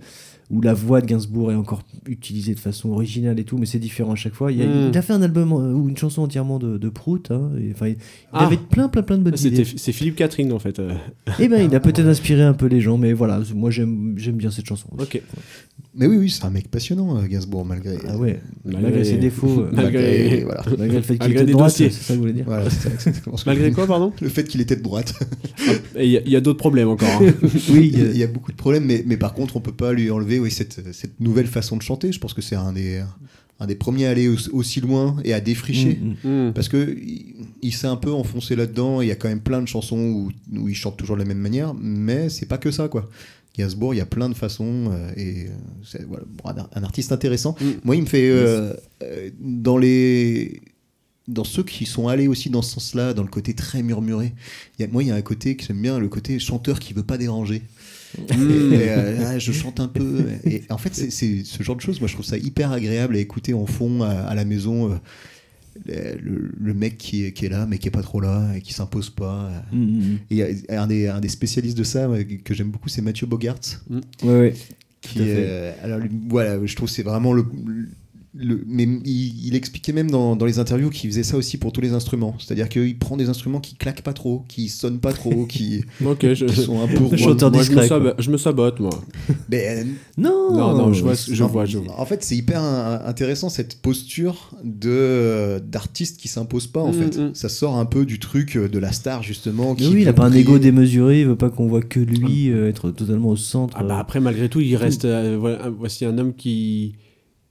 où 0.55 0.61
la 0.61 0.73
voix 0.73 1.01
de 1.01 1.07
Gainsbourg 1.07 1.51
est 1.51 1.57
encore 1.57 1.83
utilisée 2.07 2.55
de 2.55 2.61
façon 2.61 2.91
originale 2.91 3.41
et 3.41 3.45
tout, 3.45 3.59
mais 3.59 3.67
c'est 3.67 3.79
différent 3.81 4.13
à 4.13 4.17
chaque 4.17 4.35
fois. 4.35 4.53
Il, 4.53 4.59
y 4.59 4.63
a, 4.63 4.67
Mm. 4.67 4.91
il 4.93 4.97
a 4.99 5.03
fait 5.03 5.13
un 5.13 5.23
album 5.23 5.53
euh, 5.53 5.73
ou 5.73 5.89
une 5.89 5.97
chanson 5.97 6.23
entièrement 6.23 6.59
de, 6.59 6.79
de 6.79 6.89
Prout. 6.89 7.31
hein, 7.31 7.51
et, 7.61 7.73
enfin, 7.73 7.89
il, 7.89 7.97
Ah. 8.33 8.47
avait 8.47 8.57
plein, 8.57 8.89
plein, 8.89 9.03
plein 9.03 9.19
de 9.19 9.23
bonnes 9.25 9.37
C'était- 9.37 9.63
idées. 9.63 9.71
C'est 9.77 9.93
Philippe 9.93 10.17
Catherine 10.17 10.53
en 10.53 10.59
fait. 10.61 10.79
euh. 10.79 10.93
Eh 11.41 11.49
ben, 11.49 11.67
il 11.69 11.75
a 11.75 11.81
peut-être 11.81 12.07
inspiré 12.07 12.43
un 12.43 12.53
peu 12.55 12.67
les 12.67 12.81
gens, 12.81 12.97
mais 12.99 13.13
voilà, 13.13 13.41
moi 13.55 13.71
j'aime 13.71 14.15
j'aime 14.17 14.37
bien 14.37 14.51
cette 14.51 14.67
chanson. 14.67 14.89
Ok. 14.99 15.21
Mais 15.97 16.07
oui, 16.07 16.17
oui, 16.17 16.31
c'est 16.31 16.45
un 16.45 16.51
mec 16.51 16.69
passionnant, 16.69 17.17
euh, 17.19 17.27
Gainsbourg, 17.27 17.65
malgré. 17.65 17.97
Ah 18.09 18.17
ouais, 18.17 18.41
malgré, 18.65 18.83
Malgré- 18.83 19.05
ses 19.05 19.17
défauts, 19.17 19.65
Malgré- 19.73 20.43
voilà. 20.45 20.63
malgré 20.79 20.97
le 20.97 21.03
fait 21.03 21.19
qu'il 21.19 21.33
était 21.33 21.45
de 21.47 21.53
droite, 21.53 21.71
c'est 21.73 21.91
ça 21.91 22.09
que 22.15 22.19
vous 22.19 22.21
voulez 22.23 22.33
dire 22.33 22.45
Voilà, 22.47 22.65
Malgré 23.47 23.71
quoi, 23.73 23.87
pardon 23.87 24.13
Le 24.21 24.29
fait 24.29 24.45
qu'il 24.45 24.61
était 24.61 24.77
de 24.77 24.83
droite. 24.83 25.15
Il 25.99 26.07
y 26.11 26.37
a, 26.37 26.41
d'autres 26.41 26.59
problèmes 26.59 26.89
encore. 26.89 27.09
hein. 27.23 27.33
Oui, 27.71 27.91
il, 27.95 28.13
y 28.17 28.19
y 28.19 28.23
a 28.23 28.27
beaucoup 28.27 28.51
de 28.53 28.57
problèmes, 28.57 28.85
mais, 28.85 29.05
mais 29.07 29.17
par 29.17 29.35
contre, 29.35 29.57
on 29.57 29.61
peut 29.61 29.73
pas 29.73 29.93
lui 29.93 30.11
enlever 30.11 30.39
oui, 30.45 30.51
cette, 30.51 30.93
cette 30.93 31.19
nouvelle 31.21 31.47
façon 31.49 31.77
de 31.77 31.83
chanter. 31.83 32.13
Je 32.13 32.21
pense 32.21 32.35
que 32.35 32.43
c'est 32.43 32.57
un 32.57 32.73
des, 32.73 33.03
un 33.61 33.67
des 33.67 33.75
premiers 33.75 34.07
à 34.07 34.11
aller 34.11 34.29
aussi, 34.29 34.81
loin 34.81 35.17
et 35.25 35.33
à 35.35 35.41
défricher. 35.41 35.99
mm, 36.01 36.29
mm. 36.29 36.49
Hmm. 36.49 36.53
Parce 36.53 36.69
que 36.69 36.97
il, 36.97 37.35
il 37.63 37.73
s'est 37.73 37.87
un 37.87 37.97
peu 37.97 38.13
enfoncé 38.13 38.55
là-dedans. 38.57 39.01
Il 39.03 39.09
y 39.09 39.13
a 39.13 39.17
quand 39.17 39.29
même 39.29 39.41
plein 39.41 39.63
de 39.63 39.69
chansons 39.69 39.99
où, 39.99 40.33
où 40.57 40.69
il 40.69 40.75
chante 40.75 40.97
toujours 40.97 41.17
de 41.17 41.23
la 41.23 41.29
même 41.29 41.39
manière, 41.39 41.75
mais 41.75 42.29
c'est 42.29 42.47
pas 42.47 42.59
que 42.59 42.71
ça, 42.71 42.89
quoi. 42.89 43.09
Gainsbourg, 43.57 43.95
il 43.95 43.99
y 43.99 44.01
a 44.01 44.07
plein 44.07 44.29
de 44.29 44.35
façons 44.35 44.91
euh, 44.91 45.13
et 45.17 45.47
euh, 45.47 45.51
c'est 45.85 46.05
voilà, 46.05 46.25
bon, 46.27 46.51
un, 46.51 46.69
un 46.75 46.83
artiste 46.83 47.13
intéressant. 47.13 47.55
Mm. 47.61 47.67
Moi, 47.85 47.97
il 47.97 48.03
me 48.03 48.07
fait 48.07 48.29
euh, 48.29 48.73
euh, 49.03 49.31
dans 49.41 49.79
les 49.79 50.61
dans 51.29 51.45
ceux 51.45 51.63
qui 51.63 51.87
sont 51.87 52.09
allés 52.09 52.27
aussi 52.27 52.51
dans 52.51 52.63
ce 52.63 52.73
sens-là, 52.73 53.15
dans 53.15 53.23
le 53.23 53.29
côté 53.29 53.55
très 53.55 53.83
murmuré. 53.83 54.35
Il 54.79 54.83
y 54.83 54.85
a, 54.85 54.89
moi, 54.91 55.03
il 55.03 55.09
y 55.09 55.13
a 55.13 55.15
un 55.15 55.23
côté 55.23 55.57
que 55.57 55.65
j'aime 55.65 55.81
bien, 55.81 55.99
le 55.99 56.09
côté 56.09 56.39
chanteur 56.39 56.79
qui 56.79 56.93
veut 56.93 57.03
pas 57.05 57.17
déranger. 57.17 57.63
Et, 58.19 58.33
euh, 58.33 59.25
ah, 59.27 59.39
je 59.39 59.53
chante 59.53 59.81
un 59.81 59.89
peu. 59.89 60.25
Et 60.45 60.63
en 60.71 60.79
fait, 60.79 60.95
c'est 60.95 61.45
ce 61.45 61.63
genre 61.63 61.77
de 61.77 61.81
choses. 61.81 62.01
Moi, 62.01 62.09
je 62.09 62.15
trouve 62.15 62.27
ça 62.27 62.37
hyper 62.39 62.73
agréable 62.73 63.17
à 63.17 63.19
écouter 63.19 63.55
en 63.55 63.67
fond 63.67 64.03
à, 64.03 64.09
à 64.11 64.35
la 64.35 64.45
maison. 64.45 64.91
euh, 64.93 66.15
le, 66.23 66.73
mec 66.75 66.99
qui 66.99 67.25
est, 67.25 67.33
qui 67.33 67.47
est 67.47 67.49
là, 67.49 67.67
mais 67.69 67.79
qui 67.79 67.89
est 67.89 67.91
pas 67.91 68.03
trop 68.03 68.21
là 68.21 68.55
et 68.57 68.61
qui 68.61 68.73
s'impose 68.73 69.11
pas. 69.11 69.51
Mm, 69.73 69.79
mm, 69.79 69.99
mm. 69.99 70.19
Et 70.31 70.77
un 70.77 70.87
des, 70.87 71.09
un 71.09 71.21
des 71.21 71.29
spécialistes 71.29 71.77
de 71.77 71.83
ça 71.85 72.05
euh, 72.09 72.23
que 72.45 72.55
j'aime 72.55 72.71
beaucoup, 72.71 72.89
c'est 72.89 73.03
Mathieu 73.03 73.27
Bogart. 73.27 73.59
Ouais, 73.91 74.01
ouais. 74.23 74.55
Qui, 75.01 75.19
euh, 75.21 75.73
alors, 75.83 75.99
voilà, 76.29 76.65
je 76.65 76.77
trouve 76.77 76.89
que 76.89 76.95
c'est 76.95 77.03
vraiment 77.03 77.33
le. 77.33 77.45
le- 77.67 77.89
mais 78.37 78.83
il, 79.05 79.47
il 79.47 79.55
expliquait 79.55 79.93
même 79.93 80.11
dans, 80.11 80.35
dans 80.37 80.45
les 80.47 80.59
interviews 80.59 80.91
qu'il 80.91 81.09
faisait 81.11 81.23
ça 81.23 81.37
aussi 81.37 81.57
pour 81.57 81.73
tous 81.73 81.81
les 81.81 81.93
instruments. 81.93 82.35
C'est-à-dire 82.39 82.69
qu'il 82.69 82.99
prend 82.99 83.17
des 83.17 83.29
instruments 83.29 83.61
qui 83.61 83.77
claquent 83.77 84.03
pas 84.03 84.13
trop, 84.13 84.45
qui 84.49 84.69
sonnent 84.69 84.99
pas 84.99 85.13
trop, 85.13 85.47
qui, 85.47 85.85
Ok, 86.05 86.33
je, 86.35 86.47
qui 86.47 86.61
sont 86.63 86.81
un 86.83 86.89
peu. 86.89 87.17
Chanteur 87.17 87.51
moi, 87.53 87.63
je, 87.63 87.71
me 87.71 87.75
discret, 87.77 87.89
sabote, 87.89 88.15
je 88.19 88.31
me 88.31 88.37
sabote, 88.37 88.81
moi. 88.81 88.91
Mais, 89.49 89.69
euh, 89.69 89.85
Non, 90.19 90.53
Non, 90.53 90.77
non, 90.77 90.93
je 90.93 91.03
vois, 91.03 91.15
je 91.15 91.41
Non, 91.43 91.49
vois, 91.49 91.65
je 91.65 91.79
vois. 91.79 91.99
En 92.01 92.07
fait, 92.07 92.25
c'est 92.25 92.37
hyper 92.37 92.61
in- 92.61 93.03
intéressant 93.07 93.49
cette 93.49 93.81
posture 93.81 94.51
de 94.65 95.61
d'artiste 95.65 96.19
qui 96.21 96.29
s'impose 96.29 96.67
pas. 96.67 96.81
En 96.81 96.91
Mm, 96.91 96.95
fait, 96.95 97.19
mm. 97.19 97.35
ça 97.35 97.49
sort 97.49 97.77
un 97.79 97.87
peu 97.87 98.05
du 98.05 98.19
truc 98.19 98.57
de 98.59 98.79
la 98.79 98.93
star 98.93 99.23
justement. 99.23 99.77
Mais 99.79 99.87
oui, 99.87 100.03
il 100.03 100.09
a 100.09 100.13
pas 100.13 100.25
un 100.27 100.33
ego 100.33 100.59
démesuré, 100.59 101.21
il 101.21 101.27
veut 101.27 101.37
pas 101.37 101.51
qu'on 101.51 101.67
voit 101.69 101.83
que 101.83 102.01
lui 102.01 102.51
euh, 102.51 102.69
être 102.69 102.91
totalement 102.91 103.29
au 103.31 103.37
centre. 103.37 103.77
Ah 103.79 103.85
bah 103.85 103.99
après, 103.99 104.21
malgré 104.21 104.49
tout, 104.49 104.61
il 104.61 104.75
reste. 104.77 105.05
euh, 105.05 105.37
voilà, 105.39 105.71
voici 105.71 106.05
un 106.05 106.19
homme 106.19 106.35
qui. 106.35 106.95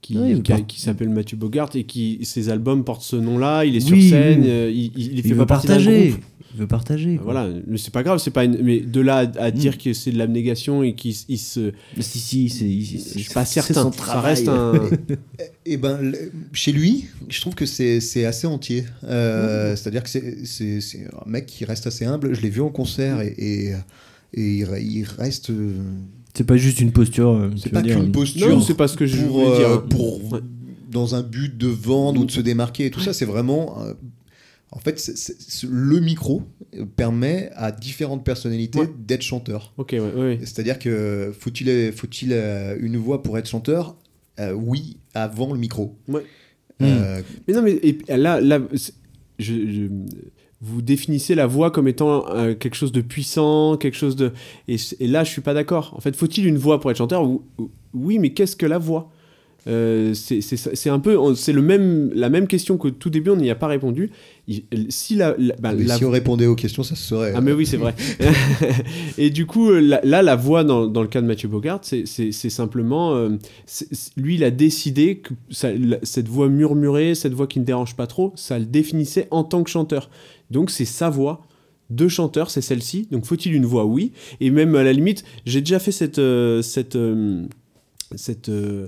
Qui, 0.04 0.16
part- 0.44 0.60
s'appelle 0.76 1.10
Mathieu 1.10 1.38
Bogart 1.38 1.70
et 1.76 1.86
qui 1.86 2.20
ses 2.24 2.50
albums 2.50 2.84
portent 2.84 3.02
ce 3.04 3.16
nom-là. 3.16 3.64
Il 3.66 3.76
est 3.76 3.90
Oui, 3.92 4.02
sur 4.10 4.10
scène, 4.18 4.42
oui. 4.42 4.50
euh, 4.50 4.70
il, 4.70 4.92
il, 4.96 5.14
il 5.18 5.22
fait 5.24 5.30
il 5.30 5.34
pas 5.36 5.40
veut 5.42 5.46
partie 5.46 5.68
d'un 5.68 5.74
partager. 5.76 6.10
groupe. 6.10 6.22
Il 6.56 6.60
veut 6.60 6.68
partager. 6.68 7.16
quoi. 7.16 7.24
Voilà, 7.24 7.50
mais 7.66 7.78
c'est 7.80 7.92
pas 7.92 8.04
grave, 8.04 8.20
c'est 8.20 8.30
pas 8.30 8.44
une... 8.44 8.62
mais 8.62 8.80
de 8.80 9.02
là 9.02 9.20
à, 9.40 9.46
à 9.46 9.50
Mm. 9.50 9.54
dire 9.56 9.78
que 9.80 9.92
c'est 9.94 10.12
de 10.12 10.20
l'abnégation 10.20 10.84
et 10.84 10.94
qu'il 10.94 11.16
se, 11.16 11.72
Mais 11.98 12.04
Si, 12.04 12.20
si, 12.20 12.50
c'est. 12.50 12.70
je 12.70 13.20
suis 13.24 13.34
pas 13.34 13.44
certain. 13.46 13.74
son 13.74 13.92
Ça 13.92 14.22
reste 14.22 14.48
un. 14.50 14.74
Et 15.66 15.78
ben, 15.78 15.98
le- 16.00 16.32
chez 16.52 16.72
lui, 16.74 17.06
je 17.30 17.40
trouve 17.42 17.56
que 17.56 17.66
c'est 17.66 18.00
c'est 18.02 18.26
assez 18.26 18.46
entier. 18.46 18.84
Euh, 19.06 19.76
C'est-à-dire 19.76 20.04
que 20.04 20.10
c'est- 20.10 21.08
un 21.26 21.30
mec 21.30 21.46
qui 21.48 21.66
reste 21.66 21.88
assez 21.88 22.06
humble. 22.06 22.36
Je 22.36 22.42
l'ai 22.42 22.50
vu 22.50 22.62
en 22.62 22.70
concert 22.70 23.22
et, 23.22 23.34
et, 23.38 23.72
et 24.36 24.42
il, 24.58 24.66
re- 24.66 24.82
il 24.84 25.06
reste. 25.06 25.50
euh, 25.50 25.74
C'est 26.36 26.46
pas 26.46 26.58
juste 26.58 26.80
une 26.82 26.92
posture. 26.92 27.30
euh, 27.30 27.50
C'est 27.58 27.70
pas 27.72 27.82
qu'une 27.84 28.12
posture. 28.12 28.50
Non, 28.50 28.62
c'est 28.62 28.74
pas 28.76 28.88
ce 28.88 28.98
que 28.98 29.06
je 29.06 29.18
pour, 29.24 29.44
voulais 29.46 29.58
dire. 29.58 29.70
euh, 29.70 29.78
pour 29.80 30.34
Ouais. 30.34 30.40
dans 30.92 31.16
un 31.16 31.22
but 31.22 31.56
de 31.58 31.68
vendre 31.68 32.22
ou 32.22 32.26
de 32.26 32.32
se 32.32 32.42
démarquer 32.42 32.86
et 32.88 32.92
tout 32.92 33.00
ça. 33.00 33.14
C'est 33.14 33.26
vraiment. 33.26 33.82
euh, 33.84 33.94
en 34.72 34.80
fait, 34.80 35.00
c'est- 35.00 35.16
c'est- 35.16 35.36
c'est- 35.40 35.68
le 35.70 36.00
micro 36.00 36.42
permet 36.96 37.52
à 37.56 37.72
différentes 37.72 38.24
personnalités 38.26 38.80
Ouais. 38.80 38.90
d'être 39.06 39.22
chanteur. 39.22 39.74
Ok, 39.78 39.90
ouais, 39.92 40.00
ouais, 40.00 40.14
ouais. 40.16 40.40
C'est-à-dire 40.42 40.80
que 40.80 41.32
faut-il 41.40 41.92
faut-il 41.94 42.30
euh, 42.34 42.76
une 42.82 42.98
voix 42.98 43.22
pour 43.22 43.38
être 43.38 43.48
chanteur? 43.48 43.96
Euh, 44.40 44.54
Oui, 44.54 44.98
avant 45.14 45.54
le 45.54 45.60
micro. 45.60 45.96
Ouais. 46.08 46.24
Euh, 46.82 47.22
Mais 47.48 47.54
non, 47.54 47.62
mais 47.62 47.74
et, 47.84 48.00
là, 48.18 48.42
là 48.42 48.60
je- 49.38 49.88
vous 50.64 50.82
définissez 50.82 51.36
la 51.36 51.46
voix 51.46 51.72
comme 51.72 51.88
étant 51.88 52.26
euh, 52.30 52.56
quelque 52.56 52.76
chose 52.76 52.92
de 52.94 53.02
puissant, 53.02 53.76
quelque 53.78 53.98
chose 53.98 54.16
de. 54.16 54.32
Et, 54.68 54.78
là, 55.02 55.24
je 55.24 55.30
suis 55.30 55.42
pas 55.42 55.54
d'accord. 55.54 55.94
En 55.96 56.00
fait, 56.00 56.16
faut-il 56.16 56.46
une 56.48 56.58
voix 56.58 56.80
pour 56.80 56.90
être 56.90 56.98
chanteur 56.98 57.24
Ou- 57.24 57.44
ou- 57.58 57.70
Oui, 57.94 58.18
mais 58.18 58.30
qu'est-ce 58.34 58.56
que 58.56 58.66
la 58.66 58.78
voix? 58.78 59.12
Euh, 59.66 60.14
c'est 60.14 60.90
un 60.90 61.00
peu 61.00 61.18
c'est 61.36 61.54
le 61.54 61.62
même 61.62 62.12
la 62.14 62.30
même 62.30 62.48
question 62.48 62.76
qu'au 62.76 62.92
tout 62.92 63.10
début 63.10 63.30
on 63.30 63.38
n'y 63.38 63.50
a 63.50 63.56
pas 63.56 63.68
répondu. 63.68 64.12
Il- 64.50 64.64
si 64.90 65.16
la, 65.16 65.36
la- 65.38 65.56
bah, 65.56 65.74
mais 65.74 65.86
la- 65.86 65.96
si 65.98 66.04
on 66.04 66.10
répondait 66.12 66.48
aux 66.48 66.56
questions, 66.56 66.84
ça 66.84 66.96
se 66.96 67.04
serait. 67.04 67.32
ah 67.34 67.40
mais 67.40 67.54
oui 67.54 67.66
c'est 67.66 67.78
vrai. 67.78 67.96
Et 69.18 69.30
du 69.30 69.46
coup 69.46 69.72
là, 69.72 70.02
la 70.04 70.36
voix 70.36 70.64
dans, 70.66 70.88
dans 70.88 71.02
le 71.02 71.08
cas 71.08 71.22
de 71.22 71.28
Mathieu 71.28 71.48
Bogart 71.48 71.80
c'est 71.84 72.06
simplement 72.50 73.16
euh, 73.16 73.30
lui 74.18 74.36
il 74.36 74.44
a 74.44 74.52
décidé 74.52 75.18
que 75.20 75.34
ça- 75.50 75.70
cette 76.04 76.28
voix 76.28 76.50
murmurée 76.50 77.16
cette 77.16 77.34
voix 77.34 77.48
qui 77.48 77.60
ne 77.60 77.66
dérange 77.66 77.96
pas 77.96 78.08
trop 78.08 78.34
ça 78.36 78.60
le 78.60 78.66
définissait 78.66 79.28
en 79.32 79.44
tant 79.46 79.64
que 79.64 79.70
chanteur. 79.70 80.10
Donc 80.52 80.72
c'est 80.72 80.86
sa 80.86 81.10
voix 81.10 81.42
de 81.90 82.08
chanteur 82.10 82.50
c'est 82.50 82.62
celle-ci. 82.62 83.08
Donc 83.12 83.26
faut-il 83.26 83.54
une 83.54 83.66
voix 83.66 83.86
oui? 83.86 84.12
Et 84.42 84.50
même 84.52 84.76
à 84.76 84.84
la 84.84 84.92
limite 84.92 85.24
j'ai 85.46 85.62
déjà 85.62 85.80
fait 85.80 85.92
cette 85.94 86.20
euh, 86.20 86.62
cette 86.62 86.98
euh, 86.98 87.46
cette 88.16 88.50
euh, 88.50 88.88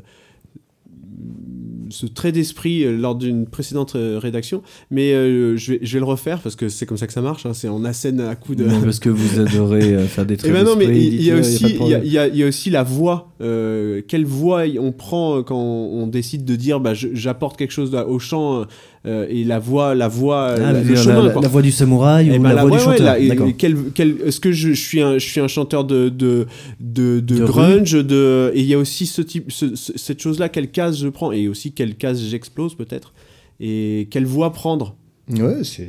ce 1.92 2.08
trait 2.08 2.32
d'esprit 2.32 2.84
euh, 2.84 2.98
lors 2.98 3.14
d'une 3.16 3.46
précédente 3.46 3.96
euh, 3.96 4.18
rédaction, 4.18 4.64
mais 4.90 5.14
euh, 5.14 5.56
je, 5.56 5.74
vais, 5.74 5.80
je 5.84 5.94
vais 5.94 6.00
le 6.00 6.06
refaire 6.06 6.40
parce 6.40 6.56
que 6.56 6.68
c'est 6.68 6.88
comme 6.88 6.98
ça 6.98 7.06
que 7.06 7.14
ça 7.14 7.22
marche. 7.22 7.46
hein, 7.46 7.54
c'est 7.54 7.70
on 7.70 7.86
assène 7.86 8.20
à 8.22 8.36
coup 8.36 8.56
de. 8.56 8.66
Non, 8.66 8.82
parce 8.82 8.98
que 9.00 9.10
vous 9.10 9.40
adorez 9.40 9.98
faire 10.08 10.26
des 10.26 10.34
Et 10.34 10.38
traits 10.38 10.52
ben 10.52 10.64
non, 10.64 10.76
mais 10.76 10.88
d'esprit, 10.88 11.06
il 11.16 11.22
y, 11.24 11.32
a 11.32 11.36
aussi, 11.38 11.62
pas 11.62 11.70
de 11.70 11.74
il 11.74 11.76
y 11.76 11.76
a, 11.76 11.78
problème. 11.78 12.02
il 12.06 12.12
y 12.12 12.18
a- 12.18 12.28
il 12.28 12.36
y 12.38 12.44
a 12.44 12.48
aussi 12.48 12.70
la 12.72 12.82
voix. 12.84 13.34
euh, 13.42 14.02
quelle 14.08 14.26
voix 14.26 14.64
on 14.80 14.92
prend 14.92 15.44
quand 15.44 15.60
on 15.60 16.08
décide 16.08 16.44
de 16.44 16.56
dire 16.56 16.80
bah, 16.80 16.94
j'apporte 16.96 17.56
quelque 17.58 17.72
chose 17.72 17.94
au 18.08 18.18
chant 18.18 18.66
euh, 19.06 19.28
et 19.30 19.44
la 19.44 19.60
voix, 19.60 19.94
la 19.96 20.08
voix, 20.08 20.56
Ah, 20.56 20.72
la, 20.72 20.82
le 20.82 20.96
chemin, 20.96 21.24
la, 21.42 21.48
voix 21.48 21.62
du 21.62 21.72
samouraï 21.72 22.30
Eh 22.34 22.38
ou 22.38 22.42
ben, 22.42 22.54
la, 22.54 22.62
voix 22.66 22.72
ouais, 22.72 22.78
du 22.84 22.88
ouais, 22.90 22.98
chanteur. 22.98 23.16
et- 23.48 23.54
quel- 23.56 23.78
quel- 23.94 24.18
Est-ce 24.26 24.40
que 24.40 24.52
je, 24.52 24.70
je 24.74 24.82
suis 24.82 25.02
un, 25.02 25.18
je 25.20 25.26
suis 25.28 25.40
un 25.40 25.48
chanteur 25.48 25.84
de, 25.86 26.10
de, 26.10 26.48
de, 26.80 27.20
de 27.20 27.36
De 27.38 27.46
grunge 27.46 27.92
de, 27.94 28.52
Et 28.56 28.62
il 28.62 28.66
y 28.68 28.74
a 28.74 28.80
aussi 28.80 29.06
ce 29.06 29.22
type, 29.22 29.52
ce- 29.52 29.76
ce- 29.76 29.98
cette 29.98 30.22
chose-là, 30.22 30.50
quelle 30.50 30.72
case 30.72 31.00
je 31.02 31.08
prends 31.08 31.32
Et 31.32 31.48
aussi 31.48 31.72
quelle 31.72 31.96
case 31.96 32.20
j'explose 32.22 32.76
peut-être 32.76 33.14
Et 33.60 34.08
quelle 34.12 34.26
voix 34.26 34.52
prendre 34.54 34.96
Ouais, 35.30 35.58
c'est 35.64 35.88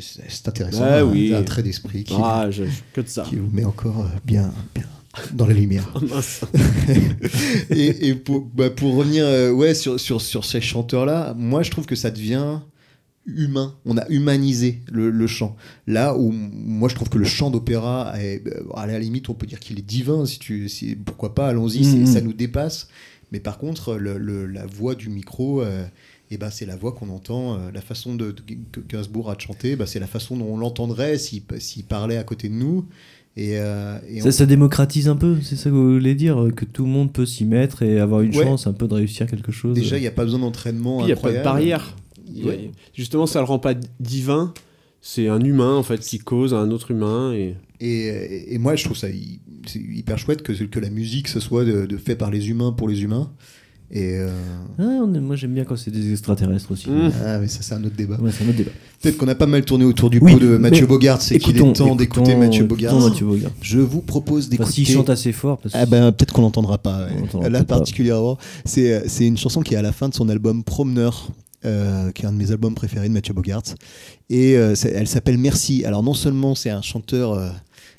intéressant. 0.48 0.82
Ah 0.86 0.98
un, 1.00 1.02
oui. 1.04 1.34
un 1.34 1.42
trait 1.42 1.62
d'esprit 1.62 2.04
qui, 2.04 2.14
Ah, 2.18 2.48
je- 2.50 2.64
que 2.94 3.00
de 3.02 3.08
ça. 3.08 3.22
qui 3.28 3.36
vous 3.36 3.50
met 3.52 3.64
encore 3.64 4.00
euh, 4.00 4.18
bien, 4.24 4.50
bien 4.74 4.84
dans 5.34 5.46
la 5.46 5.54
lumière. 5.54 5.90
Et, 7.70 8.08
et 8.08 8.14
pour, 8.14 8.40
bah, 8.54 8.70
pour 8.70 8.94
revenir 8.96 9.24
euh, 9.26 9.50
ouais, 9.50 9.74
sur, 9.74 9.98
sur, 10.00 10.20
sur 10.20 10.44
ces 10.44 10.60
chanteurs-là, 10.60 11.34
moi 11.36 11.62
je 11.62 11.70
trouve 11.70 11.86
que 11.86 11.96
ça 11.96 12.10
devient 12.10 12.58
humain, 13.26 13.74
on 13.84 13.96
a 13.98 14.06
humanisé 14.08 14.80
le, 14.90 15.10
le 15.10 15.26
chant. 15.26 15.56
Là 15.86 16.16
où 16.16 16.30
moi 16.32 16.88
je 16.88 16.94
trouve 16.94 17.08
que 17.08 17.18
le 17.18 17.24
chant 17.24 17.50
d'opéra, 17.50 18.12
est, 18.20 18.46
euh, 18.46 18.62
à 18.74 18.86
la 18.86 18.98
limite 18.98 19.28
on 19.28 19.34
peut 19.34 19.46
dire 19.46 19.60
qu'il 19.60 19.78
est 19.78 19.86
divin, 19.86 20.24
si 20.26 20.38
tu, 20.38 20.68
si, 20.68 20.94
pourquoi 20.94 21.34
pas, 21.34 21.48
allons-y, 21.48 21.84
Mhm. 21.86 22.06
ça 22.06 22.20
nous 22.20 22.32
dépasse. 22.32 22.88
Mais 23.32 23.40
par 23.40 23.58
contre, 23.58 23.96
le- 23.96 24.18
le- 24.18 24.46
la 24.46 24.64
voix 24.66 24.94
du 24.94 25.08
micro, 25.08 25.60
euh, 25.60 25.84
eh 26.30 26.38
ben, 26.38 26.50
c'est 26.50 26.66
la 26.66 26.76
voix 26.76 26.92
qu'on 26.92 27.08
entend, 27.10 27.54
euh, 27.54 27.58
la 27.74 27.80
façon 27.80 28.14
de, 28.14 28.30
de- 28.30 28.42
que 28.72 28.80
Gainsbourg 28.80 29.30
a 29.30 29.34
de 29.34 29.40
chanter, 29.40 29.74
bah, 29.74 29.86
c'est 29.86 29.98
la 29.98 30.06
façon 30.06 30.36
dont 30.36 30.46
on 30.46 30.56
l'entendrait 30.56 31.18
s'il 31.18 31.42
s'il 31.58 31.84
parlait 31.84 32.16
à 32.18 32.22
côté 32.24 32.48
de 32.48 32.54
nous. 32.54 32.86
Et, 33.36 33.58
euh, 33.58 33.98
et 34.08 34.20
Ça, 34.20 34.28
on- 34.28 34.32
ça 34.32 34.46
démocratise 34.46 35.08
un 35.08 35.16
peu, 35.16 35.36
c'est 35.42 35.56
ça 35.56 35.64
que 35.64 35.74
vous 35.74 35.94
voulez 35.94 36.14
dire, 36.14 36.46
que 36.56 36.64
tout 36.64 36.84
le 36.84 36.90
monde 36.90 37.12
peut 37.12 37.26
s'y 37.26 37.44
mettre 37.44 37.82
et 37.82 37.98
avoir 38.00 38.20
une 38.22 38.34
Ouais. 38.34 38.44
chance 38.44 38.66
un 38.68 38.72
peu 38.72 38.86
de 38.88 38.94
réussir 38.94 39.26
quelque 39.26 39.52
chose. 39.52 39.74
déjà, 39.74 39.98
il 39.98 40.02
n'y 40.02 40.06
a 40.06 40.10
pas 40.12 40.24
besoin 40.24 40.38
d'entraînement. 40.40 40.98
Puis 40.98 41.04
il 41.04 41.06
n'y 41.08 41.12
a 41.12 41.16
pas 41.16 41.32
de 41.32 41.38
incroyable. 41.38 41.84
Ouais. 42.44 42.70
Justement, 42.94 43.26
ça 43.26 43.38
le 43.40 43.44
rend 43.46 43.58
pas 43.58 43.74
divin. 44.00 44.52
C'est 45.00 45.28
un 45.28 45.40
humain 45.40 45.74
en 45.76 45.82
fait 45.84 46.00
qui 46.00 46.18
cause 46.18 46.52
à 46.52 46.58
un 46.58 46.70
autre 46.70 46.90
humain 46.90 47.32
et 47.32 47.54
Et, 47.80 48.58
moi, 48.58 48.74
je 48.76 48.84
trouve 48.84 48.96
ça 48.96 49.08
hyper 49.74 50.18
chouette 50.18 50.42
que, 50.42 50.52
que 50.52 50.80
la 50.80 50.90
musique, 50.90 51.28
ce 51.28 51.40
soit 51.40 51.64
de, 51.64 51.86
de 51.86 51.96
fait 51.96 52.16
par 52.16 52.30
les 52.30 52.48
humains 52.48 52.72
pour 52.72 52.88
les 52.88 53.02
humains. 53.02 53.30
Et 53.92 54.16
euh, 54.16 54.28
Ah, 54.80 54.82
on 55.04 55.14
est- 55.14 55.20
moi 55.20 55.36
j'aime 55.36 55.54
bien 55.54 55.64
quand 55.64 55.76
c'est 55.76 55.92
des 55.92 56.10
extraterrestres 56.10 56.72
aussi. 56.72 56.90
Mmh. 56.90 57.12
ah, 57.24 57.38
mais 57.38 57.46
ça, 57.46 57.62
c'est 57.62 57.74
un 57.74 57.84
autre 57.84 57.94
débat. 57.94 58.16
Ouais, 58.20 58.32
c'est 58.32 58.42
un 58.44 58.48
autre 58.48 58.56
débat. 58.56 58.72
Peut-être 59.00 59.16
qu'on 59.16 59.28
a 59.28 59.36
pas 59.36 59.46
mal 59.46 59.64
tourné 59.64 59.84
autour 59.84 60.10
du 60.10 60.18
Oui, 60.18 60.32
pot 60.32 60.40
de 60.40 60.56
Mathieu 60.56 60.86
Bogart, 60.86 61.22
c'est 61.22 61.38
qu'il 61.38 61.56
est 61.56 61.72
temps 61.74 61.94
d'écouter 61.94 62.34
Mathieu. 62.34 62.66
Mathieu 62.66 63.26
Bogart. 63.26 63.52
Je 63.60 63.78
vous 63.78 64.00
propose 64.00 64.46
Enfin, 64.46 64.50
d'écouter. 64.56 64.72
s'il 64.72 64.88
chante 64.88 65.08
assez 65.10 65.30
fort, 65.30 65.58
parce 65.58 65.72
que 65.74 65.78
Ah 65.78 65.86
ben 65.86 66.10
peut-être 66.10 66.32
qu'on 66.32 66.42
l'entendra 66.42 66.78
pas. 66.78 67.04
ouais. 67.06 67.12
On 67.16 67.20
l'entendra 67.20 67.48
Là 67.48 67.62
particulièrement, 67.62 68.38
c'est 68.64 68.92
euh, 68.92 69.00
c'est 69.06 69.26
une 69.26 69.36
chanson 69.36 69.60
qui 69.62 69.74
est 69.74 69.76
à 69.78 69.82
la 69.82 69.92
fin 69.92 70.08
de 70.08 70.14
son 70.14 70.28
album 70.30 70.64
Promeneur, 70.64 71.28
euh, 71.64 72.10
qui 72.12 72.22
est 72.22 72.26
un 72.26 72.32
de 72.32 72.36
mes 72.38 72.50
albums 72.52 72.74
préférés 72.74 73.08
de 73.08 73.14
Mathieu 73.14 73.34
Bogart. 73.34 73.62
Et 74.30 74.56
euh, 74.56 74.74
elle 74.92 75.08
s'appelle 75.08 75.38
Merci. 75.38 75.84
Alors 75.84 76.02
non 76.02 76.14
seulement 76.14 76.54
c'est 76.54 76.70
un 76.70 76.82
chanteur 76.82 77.32
euh, 77.32 77.48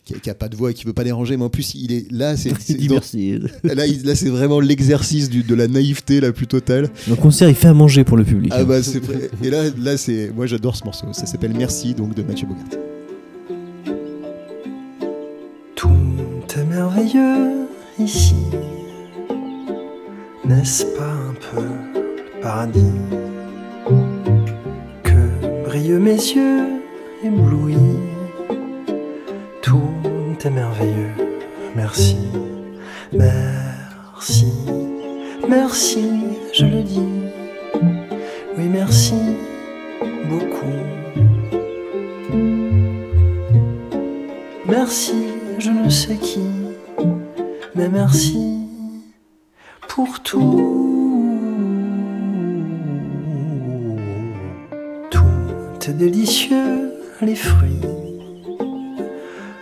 qui, 0.06 0.13
qui 0.22 0.30
a 0.30 0.36
pas 0.36 0.48
de 0.48 0.56
voix 0.56 0.72
et 0.72 0.74
qui 0.74 0.86
veut 0.86 0.93
pas 0.93 1.04
déranger, 1.04 1.36
mais 1.38 1.43
en 1.43 1.50
plus 1.50 1.74
il 1.76 1.91
est 1.91 2.10
là, 2.12 2.38
c'est 2.38 2.50
c'est- 2.60 2.74
il 2.74 2.78
dit 2.78 2.88
dans- 2.88 2.96
merci. 2.96 3.39
là, 3.63 3.86
il- 3.88 4.06
là, 4.06 4.15
c'est 4.15 4.30
vraiment 4.30 4.60
l'exercice 4.60 5.30
du- 5.30 5.43
de 5.43 5.56
la 5.56 5.67
naïveté 5.67 6.22
la 6.22 6.32
plus 6.32 6.48
totale. 6.48 6.89
Le 7.10 7.15
concert, 7.15 7.50
il 7.50 7.56
fait 7.56 7.67
à 7.67 7.74
manger 7.74 8.04
pour 8.04 8.15
le 8.17 8.24
public. 8.24 8.52
Ah 8.56 8.62
hein. 8.62 8.63
bah 8.63 8.82
c'est 8.84 9.00
vrai. 9.04 9.30
Et 9.43 9.50
là, 9.50 9.63
là 9.78 9.98
c'est 9.98 10.32
moi 10.36 10.46
j'adore 10.46 10.76
ce 10.76 10.84
morceau. 10.86 11.08
Ça 11.13 11.26
s'appelle 11.26 11.54
Merci 11.58 11.93
donc 11.93 12.13
de 12.15 12.24
Mathieu 12.24 12.48
Bogart. 12.48 12.63
Tout 15.76 15.89
est 16.58 16.65
merveilleux 16.65 17.67
ici. 18.00 18.34
N'est-ce 20.46 20.86
pas 20.98 21.12
un 21.12 21.34
peu 21.34 21.62
le 21.62 22.41
paradis? 22.41 22.80
Brillent 25.67 25.99
mes 25.99 26.15
yeux 26.15 26.82
éblouis. 27.25 27.99
Tout 29.62 29.91
est 30.45 30.49
merveilleux. 30.49 31.12
Merci. 31.75 32.17
Merci. 33.12 34.53
Merci, 35.49 36.06
je 36.53 36.65
le 36.65 36.82
dis. 36.84 37.12
Oui, 38.58 38.65
merci 38.71 39.15
beaucoup. 40.30 40.80
Merci, 44.69 45.15
je 45.60 45.71
ne 45.71 45.89
sais 45.89 46.15
qui, 46.15 46.47
mais 47.75 47.89
merci 47.89 48.39
pour 49.89 50.21
tout. 50.21 50.97
Délicieux, 55.93 56.91
les 57.21 57.36
fruits, 57.36 57.82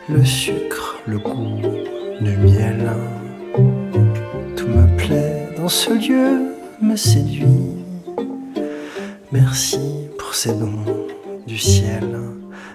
le 0.10 0.26
sucre, 0.26 1.00
le 1.06 1.20
goût 1.20 1.62
du 2.20 2.38
miel. 2.38 2.92
Tout 4.56 4.68
me 4.68 4.98
plaît 4.98 5.50
dans 5.56 5.70
ce 5.70 5.92
lieu, 5.92 6.56
me 6.82 6.96
séduit. 6.96 7.46
Merci 9.32 9.80
pour 10.18 10.34
ces 10.34 10.54
dons 10.54 11.08
du 11.46 11.58
ciel. 11.58 12.18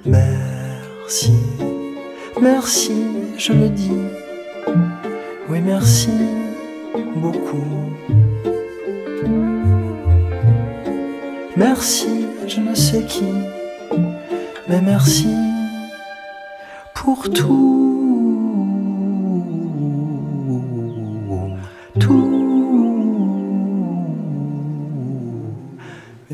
Merci. 0.06 1.32
Merci, 2.40 2.92
je 3.36 3.52
le 3.52 3.68
dis. 3.68 3.90
Oui, 5.48 5.60
merci 5.60 6.10
beaucoup. 7.16 7.64
Merci, 11.56 12.19
je 12.50 12.60
ne 12.60 12.74
sais 12.74 13.04
qui, 13.04 13.22
mais 14.68 14.80
merci 14.80 15.28
pour 16.94 17.30
tout. 17.30 17.76
Tout. 22.00 22.26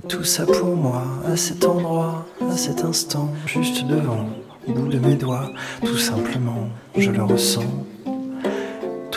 Tout 0.09 0.24
ça 0.24 0.46
pour 0.46 0.74
moi, 0.74 1.02
à 1.26 1.37
cet 1.37 1.66
endroit, 1.66 2.24
à 2.50 2.57
cet 2.57 2.83
instant, 2.85 3.31
juste 3.44 3.87
devant, 3.87 4.26
au 4.66 4.72
bout 4.72 4.88
de 4.88 4.98
mes 4.98 5.16
doigts, 5.16 5.50
tout 5.85 5.98
simplement, 5.98 6.68
je 6.96 7.11
le 7.11 7.24
ressens. 7.24 7.64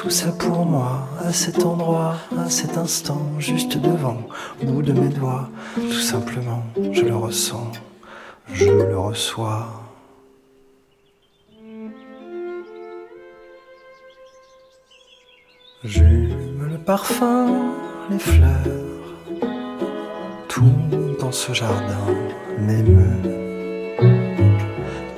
Tout 0.10 0.16
ça 0.16 0.32
pour 0.32 0.66
moi, 0.66 1.08
à 1.24 1.32
cet 1.32 1.64
endroit, 1.64 2.16
à 2.36 2.50
cet 2.50 2.80
instant, 2.80 3.22
juste 3.38 3.78
devant, 3.78 4.18
au 4.60 4.66
bout 4.66 4.82
de 4.82 4.92
mes 4.92 5.10
doigts, 5.10 5.48
tout 5.76 6.00
simplement, 6.00 6.64
je 6.92 7.04
le 7.04 7.16
ressens, 7.16 7.74
je 8.52 8.72
le 8.72 8.98
reçois. 8.98 9.68
J'hume 15.84 16.68
le 16.72 16.80
parfum, 16.80 17.76
les 18.10 18.18
fleurs, 18.18 19.14
tout 20.48 20.74
dans 21.20 21.32
ce 21.32 21.54
jardin 21.54 22.08
m'émeut. 22.58 23.22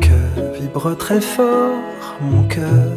Que 0.02 0.60
vibre 0.60 0.98
très 0.98 1.22
fort 1.22 1.80
mon 2.20 2.44
cœur, 2.44 2.92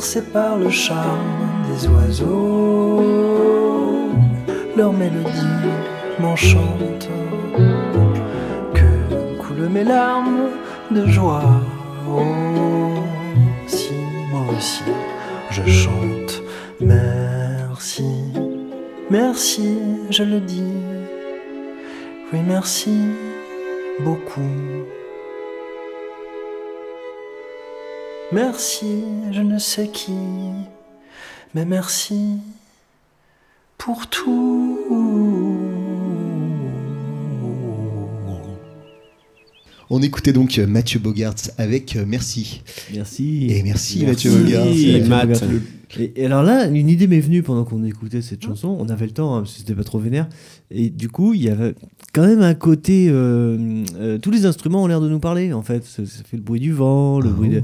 Bercé 0.00 0.22
par 0.22 0.56
le 0.56 0.70
charme 0.70 1.68
des 1.68 1.86
oiseaux, 1.86 3.02
leur 4.74 4.94
mélodie 4.94 5.60
m'enchante. 6.18 7.06
Que 8.72 9.36
coulent 9.42 9.68
mes 9.68 9.84
larmes 9.84 10.48
de 10.90 11.06
joie. 11.06 11.60
Oh, 12.08 12.22
si 13.66 13.92
moi 14.30 14.40
aussi 14.56 14.84
je 15.50 15.64
chante. 15.70 16.42
Merci, 16.80 18.06
merci, 19.10 19.76
je 20.08 20.22
le 20.22 20.40
dis. 20.40 20.78
Oui, 22.32 22.38
merci 22.48 22.96
beaucoup. 24.02 24.40
Merci, 28.32 29.02
je 29.32 29.40
ne 29.40 29.58
sais 29.58 29.88
qui, 29.88 30.12
mais 31.54 31.64
merci 31.64 32.36
pour 33.76 34.06
tout. 34.06 34.78
On 39.92 40.00
écoutait 40.02 40.32
donc 40.32 40.56
Mathieu 40.58 41.00
Bogart 41.00 41.34
avec 41.58 41.96
euh, 41.96 42.04
Merci. 42.06 42.62
Merci. 42.94 43.48
Et 43.50 43.64
merci, 43.64 44.04
Merci, 44.06 44.28
Mathieu 44.28 44.30
Bogart. 44.44 44.64
Mathieu 44.66 45.08
Matt. 45.08 45.44
Et, 45.98 46.24
alors 46.24 46.44
là, 46.44 46.66
une 46.68 46.88
idée 46.88 47.08
m'est 47.08 47.18
venue 47.18 47.42
pendant 47.42 47.64
qu'on 47.64 47.82
écoutait 47.82 48.22
cette 48.22 48.44
chanson. 48.44 48.76
On 48.78 48.88
avait 48.88 49.06
le 49.06 49.10
temps, 49.10 49.34
hein, 49.34 49.40
parce 49.40 49.54
que 49.54 49.58
c'était 49.58 49.74
pas 49.74 49.82
trop 49.82 49.98
vénère. 49.98 50.28
Et 50.70 50.90
du 50.90 51.08
coup, 51.08 51.34
il 51.34 51.42
y 51.42 51.48
avait 51.50 51.74
quand 52.12 52.22
même 52.24 52.42
un 52.42 52.54
côté. 52.54 53.08
euh, 53.10 53.82
euh, 53.98 54.18
tous 54.18 54.30
les 54.30 54.46
instruments 54.46 54.84
ont 54.84 54.86
l'air 54.86 55.00
de 55.00 55.08
nous 55.08 55.18
parler, 55.18 55.52
en 55.52 55.62
fait. 55.62 55.84
Ça, 55.84 56.06
ça 56.06 56.22
fait 56.22 56.36
le 56.36 56.44
bruit 56.44 56.60
du 56.60 56.70
vent, 56.72 57.18
le 57.18 57.30
bruit 57.30 57.48
de- 57.48 57.62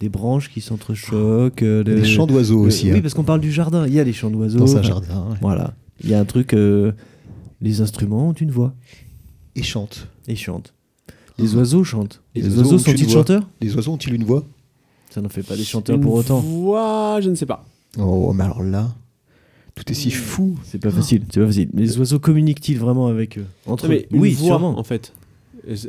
des 0.00 0.08
branches 0.08 0.50
qui 0.50 0.60
s'entrechoquent. 0.60 1.62
euh, 1.62 1.82
le- 1.84 1.96
Des 2.00 2.04
chants 2.04 2.26
d'oiseaux 2.26 2.62
le- 2.62 2.68
aussi. 2.68 2.90
Oui, 2.90 2.98
hein, 2.98 3.00
parce 3.02 3.14
qu'on 3.14 3.24
parle 3.24 3.40
du 3.40 3.52
jardin. 3.52 3.86
Il 3.86 3.94
y 3.94 4.00
a 4.00 4.04
les 4.04 4.12
chants 4.12 4.30
d'oiseaux. 4.30 4.58
dans 4.58 4.76
un 4.76 4.82
jardin. 4.82 5.26
ouais. 5.30 5.36
Voilà. 5.40 5.74
Il 6.04 6.10
y 6.10 6.14
a 6.14 6.20
un 6.20 6.24
truc. 6.24 6.54
euh, 6.54 6.92
les 7.60 7.80
instruments 7.80 8.28
ont 8.28 8.32
une 8.32 8.50
voix 8.52 8.74
Et 9.56 9.62
chante. 9.64 10.06
et 10.28 10.36
chantent. 10.36 10.72
Les 11.38 11.54
oiseaux 11.56 11.82
chantent. 11.84 12.22
Les 12.34 12.42
Les, 12.42 12.48
oiseaux 12.48 12.62
oiseaux 12.62 12.74
ont 12.74 12.78
sont-ils 12.78 13.08
chanteurs? 13.10 13.48
Les 13.60 13.74
oiseaux 13.76 13.92
ont-ils 13.92 14.14
une 14.14 14.24
voix? 14.24 14.44
Ça 15.10 15.20
n'en 15.20 15.28
fait 15.28 15.42
pas 15.42 15.56
des 15.56 15.64
chanteurs 15.64 15.96
Une 15.96 16.02
pour 16.02 16.14
autant. 16.14 16.40
voix, 16.40 17.20
je 17.20 17.30
ne 17.30 17.34
sais 17.34 17.46
pas. 17.46 17.64
Oh, 17.98 18.32
mais 18.32 18.44
alors 18.44 18.62
là, 18.62 18.94
tout 19.74 19.90
est 19.90 19.94
si 19.94 20.10
fou. 20.10 20.56
C'est 20.64 20.78
pas 20.80 20.90
facile, 20.90 21.22
c'est 21.32 21.40
pas 21.40 21.46
facile. 21.46 21.68
Mais 21.72 21.82
les 21.82 21.98
oiseaux 21.98 22.18
communiquent-ils 22.18 22.78
vraiment 22.78 23.06
avec 23.06 23.38
eux? 23.38 23.46
Entre 23.66 23.84
Non, 23.86 23.90
mais 23.94 24.00
eux? 24.00 24.06
Une 24.16 24.20
Oui, 24.20 24.32
voix, 24.32 24.46
sûrement. 24.48 24.78
en 24.78 24.84
fait. 24.84 25.12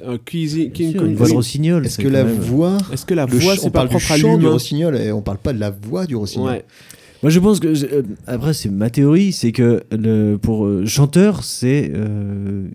Un 0.05 0.17
cuisine, 0.17 0.71
une 0.77 1.15
voix 1.15 1.27
de 1.27 1.33
rossignol. 1.33 1.85
Est-ce 1.85 1.97
que 1.99 2.07
la 2.07 2.23
même- 2.23 2.35
voix. 2.35 2.77
Est-ce 2.91 3.05
que 3.05 3.13
la 3.13 3.25
le 3.25 3.37
voix, 3.37 3.55
c'est 3.55 3.69
pas 3.69 3.85
propre 3.85 4.11
à 4.11 4.17
chant 4.17 4.33
du 4.35 4.41
l'humain 4.41 4.53
rossignol 4.53 4.95
et 4.97 5.11
on 5.11 5.21
parle 5.21 5.37
pas 5.37 5.53
de 5.53 5.59
la 5.59 5.69
voix 5.71 6.05
du 6.05 6.15
rossignol. 6.15 6.49
Ouais. 6.49 6.65
Moi, 7.23 7.29
je 7.29 7.39
pense 7.39 7.59
que. 7.59 7.67
euh, 7.67 8.03
après, 8.27 8.53
c'est 8.53 8.69
ma 8.69 8.89
théorie, 8.89 9.31
c'est 9.31 9.51
que 9.51 9.83
le, 9.91 10.37
pour 10.37 10.65
euh, 10.65 10.85
chanteur, 10.85 11.43
c'est 11.43 11.91
euh, 11.93 12.67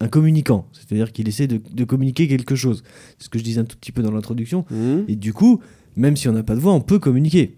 un 0.00 0.08
communicant. 0.08 0.66
C'est-à-dire 0.72 1.12
qu'il 1.12 1.28
essaie 1.28 1.46
de, 1.46 1.60
de 1.72 1.84
communiquer 1.84 2.26
quelque 2.28 2.54
chose. 2.54 2.82
C'est 3.18 3.24
ce 3.24 3.28
que 3.28 3.38
je 3.38 3.44
disais 3.44 3.60
un 3.60 3.64
tout 3.64 3.76
petit 3.76 3.92
peu 3.92 4.02
dans 4.02 4.10
l'introduction. 4.12 4.64
Mhm. 4.70 5.04
Et 5.08 5.16
du 5.16 5.32
coup, 5.32 5.60
même 5.96 6.16
si 6.16 6.28
on 6.28 6.32
n'a 6.32 6.42
pas 6.42 6.54
de 6.54 6.60
voix, 6.60 6.72
on 6.72 6.80
peut 6.80 6.98
communiquer. 6.98 7.56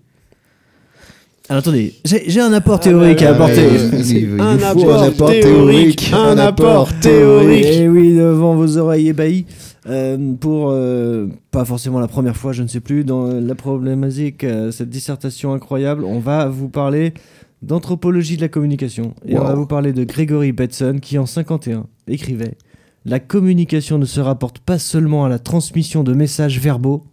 Alors 1.50 1.58
attendez, 1.60 1.92
j'ai 2.04 2.40
un 2.40 2.52
apport 2.54 2.76
Ah, 2.76 2.84
théorique 2.84 3.20
bah, 3.20 3.28
à 3.28 3.32
ouais, 3.32 3.36
apporter. 3.36 3.66
ouais, 3.66 3.72
ouais. 3.92 4.00
Il- 4.02 4.16
il 4.34 4.40
Un 4.40 4.58
apport 4.62 4.94
un 5.02 5.02
apport 5.08 5.28
théorique, 5.30 6.10
un 6.14 6.38
apport 6.38 6.98
théorique. 7.00 7.64
Et 7.66 7.88
oui, 7.88 8.14
devant 8.14 8.54
vos 8.54 8.78
oreilles 8.78 9.08
ébahies. 9.08 9.44
Euh, 9.86 10.32
pour, 10.40 10.70
euh, 10.70 11.26
pas 11.50 11.66
forcément 11.66 12.00
la 12.00 12.08
première 12.08 12.36
fois, 12.38 12.52
je 12.52 12.62
ne 12.62 12.68
sais 12.68 12.80
plus, 12.80 13.04
dans 13.04 13.26
la 13.26 13.54
problématique, 13.54 14.42
euh, 14.42 14.70
cette 14.70 14.88
dissertation 14.88 15.52
incroyable, 15.52 16.04
on 16.04 16.18
va 16.20 16.46
vous 16.48 16.70
parler 16.70 17.12
d'anthropologie 17.60 18.36
de 18.36 18.40
la 18.40 18.48
communication. 18.48 19.12
Et 19.26 19.38
on 19.38 19.44
va 19.44 19.54
vous 19.54 19.66
parler 19.66 19.92
de 19.92 20.04
Gregory 20.04 20.52
Bateson 20.52 20.98
qui, 21.02 21.18
en 21.18 21.26
51, 21.26 21.84
écrivait 22.08 22.56
La 23.04 23.20
communication 23.20 23.98
ne 23.98 24.06
se 24.06 24.20
rapporte 24.20 24.60
pas 24.60 24.78
seulement 24.78 25.26
à 25.26 25.28
la 25.28 25.38
transmission 25.38 26.02
de 26.04 26.14
messages 26.14 26.58
verbaux. 26.58 27.04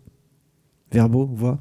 Verbaux, 0.93 1.29
voix 1.33 1.59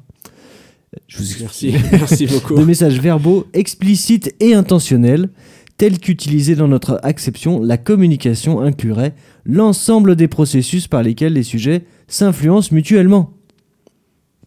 Je 1.07 1.17
vous 1.17 1.23
Merci, 1.41 1.73
merci 1.91 2.25
beaucoup. 2.27 2.55
de 2.55 2.63
messages 2.65 2.99
verbaux 2.99 3.45
explicites 3.53 4.35
et 4.39 4.53
intentionnels, 4.53 5.29
tels 5.77 5.99
qu'utilisés 5.99 6.55
dans 6.55 6.67
notre 6.67 6.99
acception, 7.03 7.61
la 7.61 7.77
communication 7.77 8.59
inclurait 8.61 9.13
l'ensemble 9.45 10.15
des 10.15 10.27
processus 10.27 10.87
par 10.87 11.01
lesquels 11.03 11.33
les 11.33 11.43
sujets 11.43 11.85
s'influencent 12.07 12.73
mutuellement. 12.75 13.31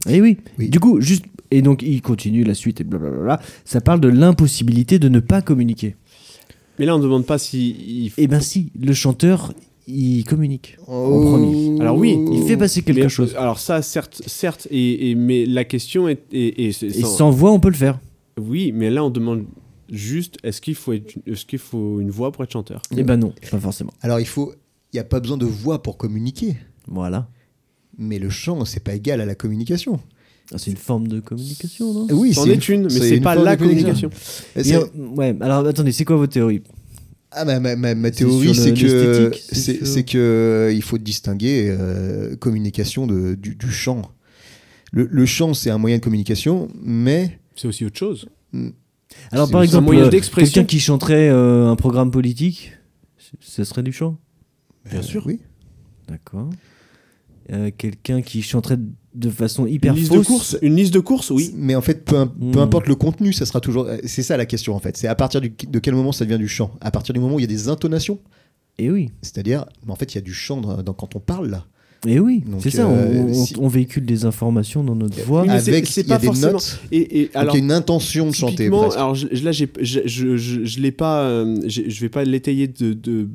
Et 0.08 0.20
oui. 0.20 0.36
Oui. 0.58 0.68
Du 0.68 0.80
coup, 0.80 1.00
juste. 1.00 1.24
Et 1.50 1.62
donc, 1.62 1.82
il 1.82 2.02
continue 2.02 2.42
la 2.44 2.54
suite 2.54 2.80
et 2.80 2.84
blablabla. 2.84 3.40
Ça 3.64 3.80
parle 3.80 4.00
de 4.00 4.08
l'impossibilité 4.08 4.98
de 4.98 5.08
ne 5.08 5.20
pas 5.20 5.40
communiquer. 5.40 5.94
Mais 6.78 6.84
là, 6.84 6.94
on 6.96 6.98
ne 6.98 7.04
demande 7.04 7.26
pas 7.26 7.38
si. 7.38 7.70
il- 8.06 8.12
Eh 8.16 8.26
ben, 8.26 8.40
si, 8.40 8.70
le 8.80 8.92
chanteur, 8.92 9.52
il 9.86 10.24
communique. 10.24 10.76
Oh. 10.86 10.92
En 10.92 11.20
premier. 11.30 11.80
Alors 11.80 11.96
oui, 11.98 12.18
Il 12.32 12.42
fait 12.46 12.56
passer 12.56 12.82
quelque 12.82 13.00
mais- 13.02 13.08
chose. 13.08 13.34
Alors 13.36 13.58
ça, 13.58 13.82
certes, 13.82 14.22
certes, 14.26 14.66
et, 14.70 15.10
et- 15.10 15.14
mais 15.14 15.44
la 15.46 15.64
question 15.64 16.08
est, 16.08 16.22
et, 16.32 16.66
et 16.66 16.72
c'est- 16.72 16.86
Et 16.86 17.02
sans- 17.02 17.30
voix, 17.30 17.52
on 17.52 17.60
peut 17.60 17.68
le 17.68 17.74
faire. 17.74 17.98
oui, 18.40 18.72
mais 18.72 18.90
là 18.90 19.04
on 19.04 19.10
demande 19.10 19.44
juste 19.90 20.38
est-ce 20.42 20.60
qu'il 20.60 20.74
faut 20.74 20.92
être- 20.94 21.14
est-ce 21.26 21.44
qu'il 21.44 21.58
faut 21.58 22.00
une 22.00 22.10
voix 22.10 22.32
pour 22.32 22.44
être 22.44 22.52
chanteur? 22.52 22.80
Eh 22.96 23.02
ben 23.02 23.16
non, 23.18 23.32
pas 23.50 23.60
forcément. 23.60 23.92
Alors 24.00 24.20
il 24.20 24.26
faut, 24.26 24.52
il 24.92 24.96
n'y 24.96 25.00
a 25.00 25.04
pas 25.04 25.20
besoin 25.20 25.36
de 25.36 25.44
voix 25.46 25.82
pour 25.82 25.96
communiquer, 25.98 26.56
Voilà. 26.88 27.28
mais 27.98 28.18
le 28.18 28.30
chant 28.30 28.64
c'est 28.64 28.82
pas 28.82 28.94
égal 28.94 29.20
à 29.20 29.26
la 29.26 29.34
communication. 29.34 30.00
Ah, 30.52 30.58
C'est 30.58 30.70
une 30.70 30.76
forme 30.76 31.08
de 31.08 31.20
communication, 31.20 31.92
non? 31.94 32.06
Oui, 32.10 32.34
C'en 32.34 32.44
c'est 32.44 32.50
est 32.50 32.68
une, 32.68 32.82
mais 32.84 32.90
c'est 32.90 33.20
pas 33.20 33.34
la 33.34 33.56
communication. 33.56 34.10
communication. 34.10 34.10
Et 34.56 34.60
Et, 34.60 34.64
c'est- 34.64 34.76
euh, 34.76 35.06
ouais, 35.16 35.34
alors 35.40 35.66
attendez, 35.66 35.90
c'est 35.90 36.04
quoi 36.04 36.16
votre 36.16 36.32
théorie 36.34 36.60
Ah, 37.36 37.44
ma, 37.44 37.58
ma- 37.58 37.74
ma- 37.76 37.94
ma 37.94 38.08
C'est 38.08 38.18
théorie, 38.18 38.54
c'est 38.54 38.74
que 38.74 39.30
c'est 39.52 40.04
que 40.04 40.18
euh, 40.18 40.72
il 40.72 40.82
faut 40.82 40.98
distinguer 40.98 41.66
euh, 41.68 42.36
communication 42.36 43.06
de, 43.06 43.34
du, 43.34 43.56
du 43.56 43.70
chant. 43.70 44.02
Le, 44.92 45.08
le 45.10 45.26
chant, 45.26 45.52
c'est 45.54 45.70
un 45.70 45.78
moyen 45.78 45.96
de 45.98 46.02
communication, 46.02 46.68
mais 46.80 47.40
C'est 47.56 47.66
aussi 47.66 47.84
autre 47.84 47.98
chose. 47.98 48.28
Alors 49.32 49.46
C'est 49.46 49.52
par 49.52 49.62
exemple, 49.62 49.94
euh, 49.96 50.10
quelqu'un 50.10 50.64
qui 50.64 50.78
chanterait 50.78 51.28
euh, 51.28 51.68
un 51.68 51.76
programme 51.76 52.10
politique, 52.10 52.72
ce 53.40 53.64
serait 53.64 53.82
du 53.82 53.92
chant? 53.92 54.18
Bien 54.88 55.00
euh, 55.00 55.02
sûr. 55.02 55.26
oui. 55.26 55.40
D'accord. 56.08 56.50
Euh, 57.50 57.70
quelqu'un 57.76 58.22
qui 58.22 58.42
chanterait 58.42 58.78
de 59.14 59.30
façon 59.30 59.66
hyper 59.66 59.92
Une 59.92 59.98
liste 59.98 60.08
fausse 60.12 60.20
de 60.22 60.26
courses, 60.26 60.58
une 60.62 60.76
liste 60.76 60.92
de 60.94 60.98
courses, 61.00 61.30
oui. 61.30 61.52
Mais 61.56 61.74
en 61.74 61.80
fait, 61.80 62.04
peu, 62.04 62.16
im- 62.16 62.26
peu 62.26 62.58
Hmm. 62.58 62.62
importe 62.62 62.86
le 62.88 62.94
contenu, 62.96 63.32
ça 63.32 63.46
sera 63.46 63.60
toujours. 63.60 63.84
euh, 63.86 63.98
C'est 64.04 64.22
ça 64.24 64.36
la 64.36 64.46
question 64.46 64.74
en 64.74 64.80
fait. 64.80 64.96
C'est 64.96 65.06
à 65.08 65.14
partir 65.14 65.40
du- 65.40 65.50
de 65.68 65.78
quel 65.78 65.94
moment 65.94 66.12
ça 66.12 66.24
devient 66.24 66.38
du 66.38 66.48
chant? 66.48 66.72
À 66.80 66.90
partir 66.90 67.12
du 67.14 67.20
moment 67.20 67.36
où 67.36 67.38
il 67.38 67.42
y 67.42 67.44
a 67.44 67.48
des 67.48 67.68
intonations, 67.68 68.18
Et 68.76 68.90
oui, 68.90 69.12
c'est-à-dire, 69.22 69.66
mais 69.86 69.92
en 69.92 69.94
fait, 69.94 70.12
il 70.12 70.16
y 70.16 70.18
a 70.18 70.20
du 70.20 70.34
chant 70.34 70.60
dans, 70.60 70.82
dans- 70.82 70.94
quand 70.94 71.14
on 71.14 71.20
parle 71.20 71.48
là. 71.48 71.64
Et 72.06 72.18
oui, 72.20 72.42
Donc, 72.46 72.60
c'est 72.62 72.70
ça. 72.70 72.86
euh, 72.88 73.22
on, 73.22 73.30
on- 73.30 73.34
si- 73.34 73.54
on 73.58 73.68
véhicule 73.68 74.04
des 74.04 74.24
informations 74.24 74.82
dans 74.84 74.94
notre 74.94 75.20
voix. 75.24 75.42
Oui, 75.42 75.48
mais 75.48 75.60
c'est- 75.60 75.70
Avec, 75.70 75.86
c'est 75.86 76.02
il 76.02 76.08
y 76.08 76.12
a 76.12 76.16
pas 76.16 76.20
des 76.20 76.26
forcément- 76.26 76.52
notes. 76.52 76.80
Et, 76.92 77.20
et 77.20 77.22
Donc 77.24 77.30
alors, 77.36 77.54
il 77.54 77.58
y 77.58 77.60
a 77.62 77.64
une 77.64 77.72
intention 77.72 78.26
de 78.28 78.34
chanter. 78.34 78.68
Presque. 78.70 78.96
alors 78.96 79.14
je, 79.14 79.26
je- 79.32 79.44
là, 79.44 79.52
j'ai- 79.52 79.68
je, 79.80 80.00
je, 80.04 80.36
je, 80.36 80.64
je 80.64 80.80
l'ai 80.80 80.92
pas, 80.92 81.22
euh, 81.22 81.56
je 81.66 82.00
vais 82.00 82.08
pas 82.08 82.24
l'étayer 82.24 82.68
de, 82.68 82.92
de- 82.92 83.28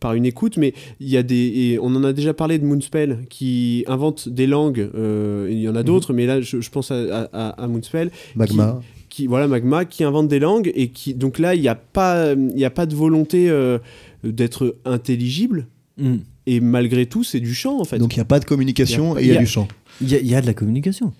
par 0.00 0.14
une 0.14 0.24
écoute, 0.26 0.56
mais 0.56 0.74
il 1.00 1.08
y 1.08 1.16
a 1.16 1.22
des, 1.22 1.34
et 1.36 1.78
on 1.80 1.94
en 1.94 2.04
a 2.04 2.12
déjà 2.12 2.34
parlé 2.34 2.58
de 2.58 2.64
Moonspell 2.64 3.20
qui 3.30 3.84
invente 3.86 4.28
des 4.28 4.46
langues. 4.46 4.90
euh, 4.94 5.48
il 5.50 5.60
y 5.60 5.68
en 5.68 5.76
a 5.76 5.82
d'autres, 5.82 6.12
mais 6.12 6.26
là, 6.26 6.40
je, 6.40 6.60
je 6.60 6.70
pense 6.70 6.90
à, 6.90 7.28
à, 7.32 7.48
à- 7.62 7.68
Moonspell, 7.68 8.10
Magma. 8.36 8.80
qui 9.08 9.26
voilà 9.26 9.46
Magma, 9.46 9.84
qui 9.84 10.02
invente 10.04 10.28
des 10.28 10.38
langues 10.40 10.70
et 10.74 10.88
qui, 10.88 11.14
donc 11.14 11.38
là, 11.38 11.54
il 11.54 11.60
n'y 11.60 11.68
a 11.68 11.74
pas, 11.74 12.32
il 12.32 12.58
y 12.58 12.64
a 12.64 12.70
pas 12.70 12.86
de 12.86 12.94
volonté 12.94 13.48
euh, 13.50 13.78
d'être 14.24 14.76
intelligible. 14.84 15.66
Hmm. 15.98 16.16
Et 16.46 16.60
malgré 16.60 17.06
tout, 17.06 17.24
c'est 17.24 17.40
du 17.40 17.54
chant 17.54 17.80
en 17.80 17.84
fait. 17.84 17.98
Donc 17.98 18.14
il 18.14 18.18
n'y 18.18 18.22
a 18.22 18.26
pas 18.26 18.38
de 18.40 18.44
communication 18.44 19.16
Il 19.18 19.20
y 19.20 19.20
a- 19.20 19.20
et 19.20 19.24
il 19.24 19.28
y 19.28 19.30
a 19.30 19.32
il 19.32 19.34
y 19.34 19.38
a- 19.38 19.40
du 19.40 19.46
chant. 19.46 19.68
Il 20.00 20.10
y, 20.10 20.14
a- 20.14 20.18
il 20.18 20.26
y 20.26 20.34
a 20.34 20.40
de 20.42 20.46
la 20.46 20.54
communication. 20.54 21.12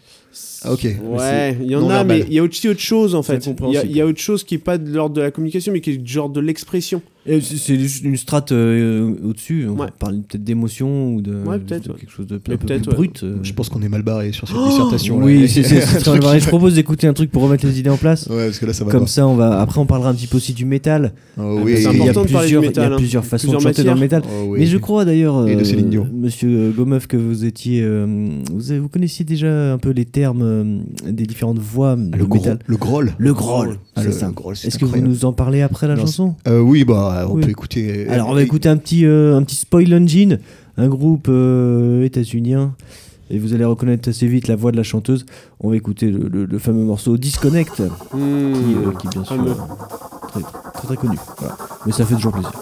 Ah, 0.62 0.72
ok. 0.72 0.82
Ouais, 1.02 1.56
il 1.62 1.70
y 1.70 1.76
en 1.76 1.88
a, 1.88 1.98
verbal. 1.98 2.06
mais 2.06 2.24
il 2.28 2.34
y 2.34 2.38
a 2.38 2.42
aussi 2.42 2.68
autre 2.68 2.80
chose 2.80 3.14
en 3.14 3.22
fait. 3.22 3.34
Il 3.34 3.36
y, 3.36 3.46
a, 3.46 3.50
incompréhensible. 3.52 3.90
il 3.92 3.96
y 3.96 4.00
a 4.00 4.06
autre 4.06 4.18
chose 4.20 4.42
qui 4.44 4.56
est 4.56 4.58
pas 4.58 4.78
de 4.78 4.90
l'ordre 4.92 5.14
de 5.14 5.20
la 5.20 5.30
communication, 5.30 5.72
mais 5.72 5.80
qui 5.80 5.90
est 5.92 5.96
du 5.96 6.12
genre 6.12 6.28
de 6.28 6.40
l'expression. 6.40 7.00
Et 7.26 7.40
c'est- 7.40 7.78
juste 7.78 8.04
une 8.04 8.16
strate 8.16 8.52
euh, 8.52 9.14
au-dessus. 9.24 9.66
On 9.68 9.78
Ouais. 9.80 9.86
parle 9.98 10.16
peut-être 10.22 10.44
d'émotion 10.44 11.14
ou 11.14 11.22
de, 11.22 11.32
Ouais, 11.44 11.58
peut-être, 11.58 11.84
de 11.88 11.92
ouais. 11.92 11.98
quelque 12.00 12.10
chose 12.12 12.26
de 12.26 12.34
Mais 12.34 12.56
peu 12.56 12.66
peut-être, 12.66 12.82
plus 12.82 12.90
ouais. 12.90 12.94
brut. 12.96 13.22
euh. 13.24 13.36
Je 13.42 13.52
pense 13.54 13.68
qu'on 13.70 13.80
est 13.82 13.88
mal 13.88 14.02
barré 14.02 14.32
sur 14.32 14.46
cette 14.46 14.56
dissertation. 14.56 15.18
là. 15.20 15.24
Oui, 15.26 15.48
c'est 15.48 15.62
mal. 16.20 16.40
Je 16.40 16.46
propose 16.48 16.74
d'écouter 16.74 17.06
un 17.06 17.14
truc 17.14 17.30
pour 17.30 17.42
remettre 17.42 17.66
les 17.66 17.78
idées 17.80 17.88
en 17.90 17.96
place. 17.96 18.26
Ouais, 18.26 18.46
parce 18.46 18.58
que 18.58 18.66
là 18.66 18.72
ça 18.74 18.84
va 18.84 18.90
Comme 18.90 19.00
pas. 19.02 19.06
ça, 19.06 19.26
on 19.26 19.34
va. 19.36 19.60
Après, 19.60 19.80
on 19.80 19.86
parlera 19.86 20.10
un 20.10 20.14
petit 20.14 20.26
peu 20.26 20.36
aussi 20.36 20.52
du 20.52 20.64
métal. 20.66 21.12
Oh, 21.38 21.40
Ah, 21.40 21.62
oui. 21.64 21.74
qu'il 21.74 21.82
y 21.82 21.86
a 21.86 22.12
plusieurs, 22.12 22.62
il 22.62 22.66
y 22.66 22.68
métal, 22.68 22.92
a 22.92 22.94
hein. 22.94 22.98
plusieurs 22.98 23.24
façons 23.24 23.48
Plusieurs 23.48 23.60
de 23.62 23.66
chanter 23.68 23.84
dans 23.84 23.94
le 23.94 24.00
matières. 24.00 24.20
métal. 24.20 24.30
Oh, 24.42 24.46
oui. 24.50 24.58
Mais 24.60 24.66
je 24.66 24.76
crois 24.78 25.04
d'ailleurs, 25.04 25.36
euh. 25.38 25.46
Monsieur 26.12 26.72
Gomeuf, 26.76 27.06
que 27.06 27.16
vous 27.16 27.44
étiez, 27.44 27.80
euh, 27.82 28.28
vous, 28.52 28.70
avez- 28.70 28.80
vous 28.80 28.88
connaissiez 28.88 29.24
déjà 29.24 29.72
un 29.72 29.78
peu 29.78 29.90
les 29.90 30.04
termes 30.04 30.42
euh, 30.42 30.78
des 31.10 31.24
différentes 31.24 31.58
voix 31.58 31.92
Ah, 31.92 31.96
de 31.96 32.16
le, 32.18 32.26
métal. 32.26 32.58
le 32.66 32.76
groll. 32.76 33.12
Le 33.18 33.32
groll, 33.32 33.78
Ah, 33.96 34.02
c'est 34.02 34.12
ça. 34.12 34.30
Est-ce 34.64 34.78
que 34.78 34.84
vous 34.84 35.00
nous 35.00 35.24
en 35.24 35.32
parlez 35.32 35.62
après 35.62 35.86
la 35.88 35.96
chanson? 35.96 36.34
Euh, 36.48 36.60
oui, 36.60 36.84
bah, 36.84 37.12
on 37.28 37.34
Oui. 37.34 37.42
peut 37.44 37.50
écouter. 37.50 38.08
Alors, 38.08 38.28
on 38.28 38.34
va 38.34 38.42
écouter 38.42 38.68
un 38.68 38.76
petit, 38.76 39.04
euh, 39.06 39.36
un 39.36 39.42
petit 39.42 39.56
Spoil 39.56 39.92
Engine, 39.94 40.38
un 40.76 40.88
groupe 40.88 41.26
euh, 41.28 42.04
états-unien. 42.04 42.74
Et 43.30 43.38
vous 43.38 43.54
allez 43.54 43.64
reconnaître 43.64 44.08
assez 44.10 44.26
vite 44.26 44.48
la 44.48 44.56
voix 44.56 44.70
de 44.70 44.76
la 44.76 44.82
chanteuse. 44.82 45.24
On 45.60 45.70
va 45.70 45.76
écouter 45.76 46.10
le, 46.10 46.28
le- 46.28 46.44
le 46.44 46.58
fameux 46.58 46.84
morceau 46.84 47.16
Disconnect, 47.16 47.74
qui, 47.76 47.82
Hmm. 47.82 48.18
euh, 48.18 48.92
qui 49.00 49.08
bien 49.08 49.24
sûr 49.24 49.40
euh, 49.40 49.54
très, 50.28 50.40
très 50.74 50.86
très 50.88 50.96
connu. 50.96 51.16
Voilà. 51.38 51.56
Mais 51.86 51.92
ça 51.92 52.04
fait 52.04 52.14
toujours 52.16 52.32
plaisir. 52.32 52.52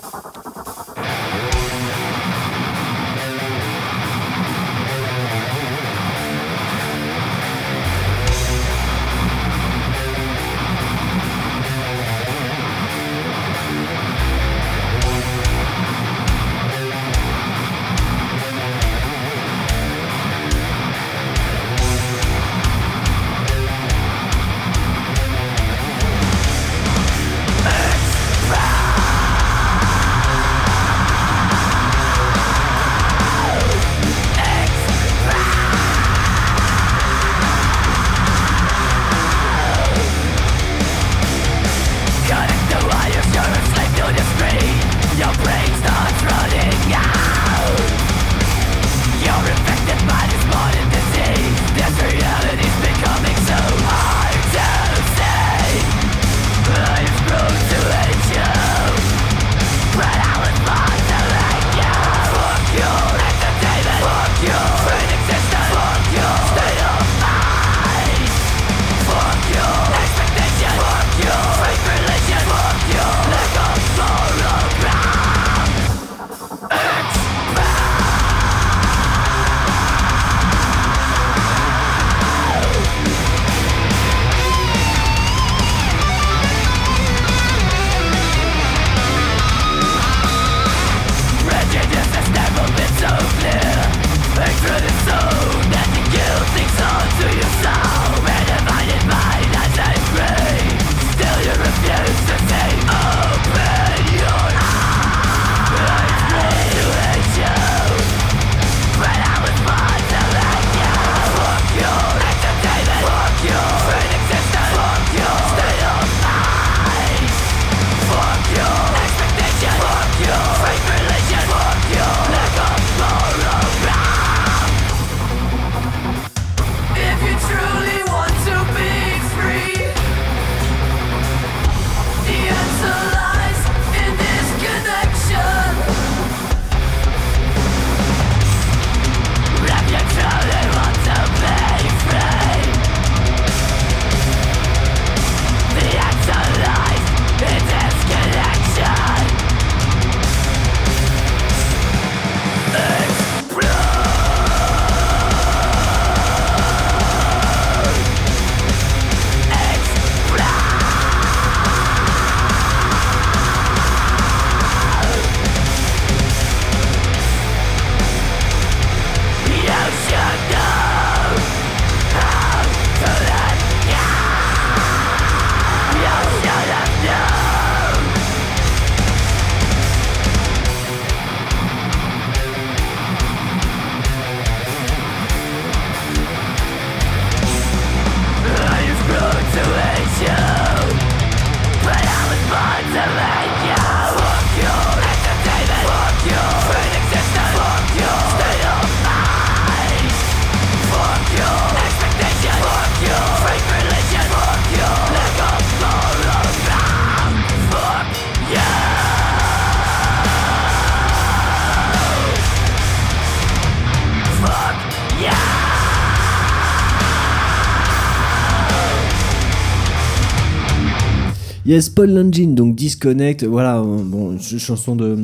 Yes, 221.73 221.89
Paul 221.89 222.11
Langin, 222.11 222.49
donc 222.55 222.75
Disconnect, 222.75 223.45
voilà, 223.45 223.81
bon, 223.81 224.39
ch- 224.39 224.61
chanson 224.61 224.95
de 224.97 225.17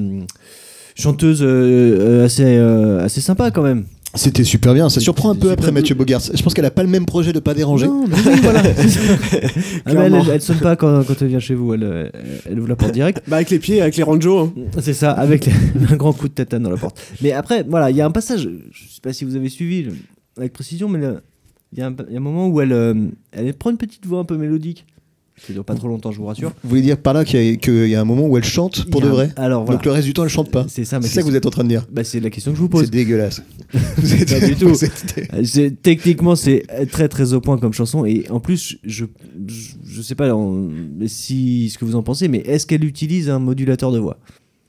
chanteuse 0.94 1.40
euh, 1.42 2.24
assez 2.24 2.42
euh, 2.44 3.04
assez 3.04 3.20
sympa 3.20 3.50
quand 3.50 3.62
même. 3.62 3.84
C'était 4.14 4.44
super 4.44 4.72
bien. 4.72 4.88
Ça 4.88 5.00
surprend 5.00 5.30
un 5.30 5.34
peu 5.34 5.50
après. 5.50 5.70
Mathieu 5.70 5.94
Bogart. 5.94 6.22
Je 6.34 6.42
pense 6.42 6.54
qu'elle 6.54 6.64
a 6.64 6.70
pas 6.70 6.82
le 6.82 6.88
même 6.88 7.04
projet 7.04 7.34
de 7.34 7.40
pas 7.40 7.52
déranger. 7.52 7.86
Non, 7.86 8.06
mais 8.08 8.16
oui, 8.26 8.40
voilà. 8.42 8.62
Ah, 9.84 9.92
elle, 9.92 9.92
Clairement. 10.10 10.24
elle, 10.32 10.40
sonne 10.40 10.58
pas 10.58 10.76
quand, 10.76 11.04
quand 11.04 11.20
elle 11.20 11.28
vient 11.28 11.38
chez 11.40 11.54
vous, 11.54 11.74
elle, 11.74 12.10
elle 12.46 12.58
vous 12.58 12.66
la 12.66 12.74
porte 12.76 12.92
direct. 12.92 13.22
Bah 13.28 13.36
avec 13.36 13.50
les 13.50 13.58
pieds, 13.58 13.82
avec 13.82 13.96
les 13.96 14.02
ranjos. 14.02 14.38
hein. 14.38 14.52
C'est 14.80 14.94
ça, 14.94 15.12
avec 15.12 15.44
les- 15.44 15.52
un 15.92 15.96
grand 15.96 16.14
coup 16.14 16.28
de 16.28 16.32
tatane 16.32 16.62
dans 16.62 16.70
la 16.70 16.78
porte. 16.78 16.98
Mais 17.20 17.32
après, 17.32 17.64
voilà, 17.68 17.90
il 17.90 17.96
y 17.98 18.00
a 18.00 18.06
un 18.06 18.10
passage, 18.10 18.48
je 18.72 18.78
sais 18.88 19.00
pas 19.02 19.12
si 19.12 19.26
vous 19.26 19.36
avez 19.36 19.50
suivi 19.50 19.88
avec 20.38 20.54
précision, 20.54 20.88
mais 20.88 20.98
il 21.00 21.78
y, 21.78 21.82
a 21.82 21.92
il 22.08 22.12
y 22.12 22.16
a 22.16 22.18
un 22.18 22.22
moment 22.22 22.48
où 22.48 22.62
elle, 22.62 22.72
euh, 22.72 22.94
elle 23.32 23.52
prend 23.54 23.70
une 23.70 23.76
petite 23.76 24.06
voix 24.06 24.20
un 24.20 24.24
peu 24.24 24.38
mélodique. 24.38 24.86
Ça 25.46 25.52
dure 25.52 25.64
pas 25.64 25.74
trop 25.74 25.88
longtemps, 25.88 26.12
je 26.12 26.18
vous 26.18 26.26
rassure. 26.26 26.52
Vous 26.62 26.68
voulez 26.70 26.82
dire 26.82 26.98
par 26.98 27.14
là 27.14 27.24
qu'il 27.24 27.42
y, 27.42 27.52
a- 27.52 27.56
qu'il 27.56 27.86
y 27.88 27.94
a 27.94 28.00
un 28.00 28.04
moment 28.04 28.26
où 28.26 28.36
elle 28.36 28.44
chante 28.44 28.90
pour 28.90 29.00
de 29.00 29.08
vrai 29.08 29.30
Alors 29.36 29.64
voilà. 29.64 29.76
Donc 29.78 29.84
le 29.86 29.92
reste 29.92 30.06
du 30.06 30.12
temps, 30.12 30.24
elle 30.24 30.28
chante 30.30 30.50
pas. 30.50 30.66
C'est 30.68 30.84
ça, 30.84 30.98
ma 30.98 31.06
C'est 31.06 31.14
ça 31.14 31.22
que 31.22 31.26
vous 31.26 31.36
êtes 31.36 31.46
en 31.46 31.50
train 31.50 31.64
de 31.64 31.68
dire. 31.68 31.86
Bah, 31.90 32.04
c'est 32.04 32.20
la 32.20 32.28
question 32.30 32.50
que 32.52 32.56
je 32.56 32.62
vous 32.62 32.68
pose. 32.68 32.84
C'est 32.84 32.90
dégueulasse. 32.90 33.42
Pas 33.72 34.46
du 34.46 34.56
tout. 34.56 34.72
Euh, 35.34 35.70
Techniquement, 35.82 36.36
c'est 36.36 36.64
très 36.90 37.08
très 37.08 37.32
au 37.32 37.40
point 37.40 37.58
comme 37.58 37.72
chanson. 37.72 38.04
Et 38.04 38.24
en 38.30 38.40
plus, 38.40 38.78
je, 38.84 39.04
je, 39.46 39.70
je 39.84 40.02
sais 40.02 40.14
pas 40.14 40.34
en- 40.34 40.68
si 41.06 41.70
ce 41.70 41.78
que 41.78 41.84
vous 41.84 41.94
en 41.94 42.02
pensez, 42.02 42.28
mais 42.28 42.38
est-ce 42.38 42.66
qu'elle 42.66 42.84
utilise 42.84 43.28
un 43.30 43.38
modulateur 43.38 43.92
de 43.92 43.98
voix? 43.98 44.18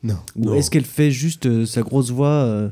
Non. 0.03 0.15
Ou 0.38 0.53
est-ce 0.53 0.70
qu'elle 0.72 0.86
fait 0.86 1.11
juste 1.11 1.45
euh, 1.45 1.65
sa 1.65 1.82
grosse 1.82 2.09
voix 2.11 2.28
euh, 2.30 2.70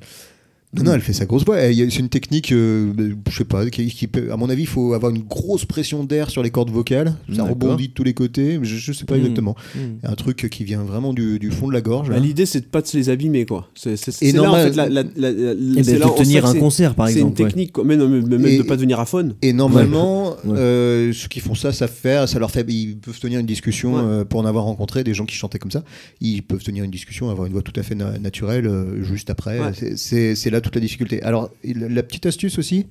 Non, 0.76 0.84
non, 0.84 0.94
elle 0.94 1.02
fait 1.02 1.14
sa 1.14 1.26
grosse 1.26 1.46
voix. 1.46 1.58
C'est 1.60 1.98
une 1.98 2.10
technique, 2.10 2.52
euh, 2.52 2.92
je 3.30 3.38
sais 3.38 3.46
pas, 3.46 3.66
qui, 3.70 3.88
qui 3.88 4.06
peut- 4.08 4.32
à 4.34 4.38
mon 4.38 4.50
avis, 4.50 4.64
il 4.64 4.68
faut 4.68 4.94
avoir 4.94 5.16
une 5.16 5.24
grosse 5.24 5.64
pression 5.64 6.04
d'air 6.04 6.30
sur 6.30 6.44
les 6.44 6.50
cordes 6.52 6.70
vocales. 6.72 7.16
Ça 7.34 7.44
rebondit 7.46 7.88
de 7.88 7.94
tous 7.94 8.04
les 8.04 8.14
côtés. 8.14 8.58
mais 8.60 8.66
Je, 8.66 8.76
je 8.76 8.92
sais 8.92 9.06
pas 9.06 9.16
Hmm. 9.16 9.20
exactement. 9.22 9.56
hmm. 9.76 9.80
Un 10.06 10.16
truc 10.16 10.50
qui 10.52 10.64
vient 10.66 10.84
vraiment 10.84 11.14
du, 11.14 11.40
du 11.40 11.52
fond 11.52 11.70
de 11.70 11.74
la 11.74 11.80
gorge. 11.82 12.10
Bah. 12.10 12.20
L'idée, 12.20 12.46
c'est 12.46 12.60
de 12.62 12.66
pas 12.66 12.82
de 12.82 12.88
se 12.88 12.98
les 12.98 13.10
abîmer, 13.10 13.46
quoi. 13.46 13.70
C'est 13.76 13.92
là, 14.34 14.52
en 14.52 14.56
fait, 14.56 14.76
la, 14.76 14.90
la, 14.90 15.04
la- 15.16 15.32
la- 15.32 15.54
Eh 15.78 15.84
c'est 15.84 16.00
ben, 16.00 16.10
tenir 16.18 16.46
un 16.46 16.54
concert, 16.54 16.96
par 16.96 17.08
C'est 17.08 17.14
une 17.14 17.20
exemple. 17.20 17.42
ouais. 17.44 17.48
technique, 17.48 17.72
quoi. 17.72 17.86
Même, 17.86 18.02
Et- 18.46 18.58
de 18.58 18.64
pas 18.64 18.76
devenir 18.76 19.00
aphone. 19.00 19.36
Et 19.42 19.54
normalement, 19.54 20.32
Ouais. 20.46 20.58
euh, 20.58 21.14
ceux 21.14 21.30
qui 21.30 21.40
font 21.40 21.56
ça 21.56 21.72
savent 21.72 21.90
faire, 21.92 22.28
ça 22.28 22.40
leur 22.40 22.52
fait, 22.52 22.66
ils 22.70 22.98
peuvent 22.98 23.20
tenir 23.20 23.40
une 23.40 23.46
discussion 23.46 23.96
Ouais. 23.96 24.02
euh, 24.04 24.26
pour 24.26 24.42
en 24.42 24.46
avoir 24.46 24.66
rencontré 24.66 25.06
des 25.06 25.14
gens 25.14 25.26
qui 25.26 25.36
chantaient 25.36 25.60
comme 25.60 25.72
ça. 25.72 25.84
Ils 26.20 26.42
peuvent 26.44 26.62
tenir 26.64 26.84
une 26.84 26.92
discussion, 26.92 27.30
avoir 27.30 27.48
une 27.48 27.54
voix 27.54 27.62
tout 27.62 27.78
à 27.80 27.84
fait 27.84 27.96
na- 27.96 28.20
naturelle 28.20 28.68
euh, 28.68 29.02
juste 29.02 29.30
après. 29.30 29.60
Ouais. 29.60 29.72
C'est- 29.96 30.36
c'est 30.36 30.50
là 30.58 30.62
toute 30.62 30.76
la 30.76 30.82
difficulté. 30.82 31.22
Alors 31.24 31.50
la 31.64 32.04
petite 32.04 32.26
astuce 32.26 32.58
aussi, 32.60 32.88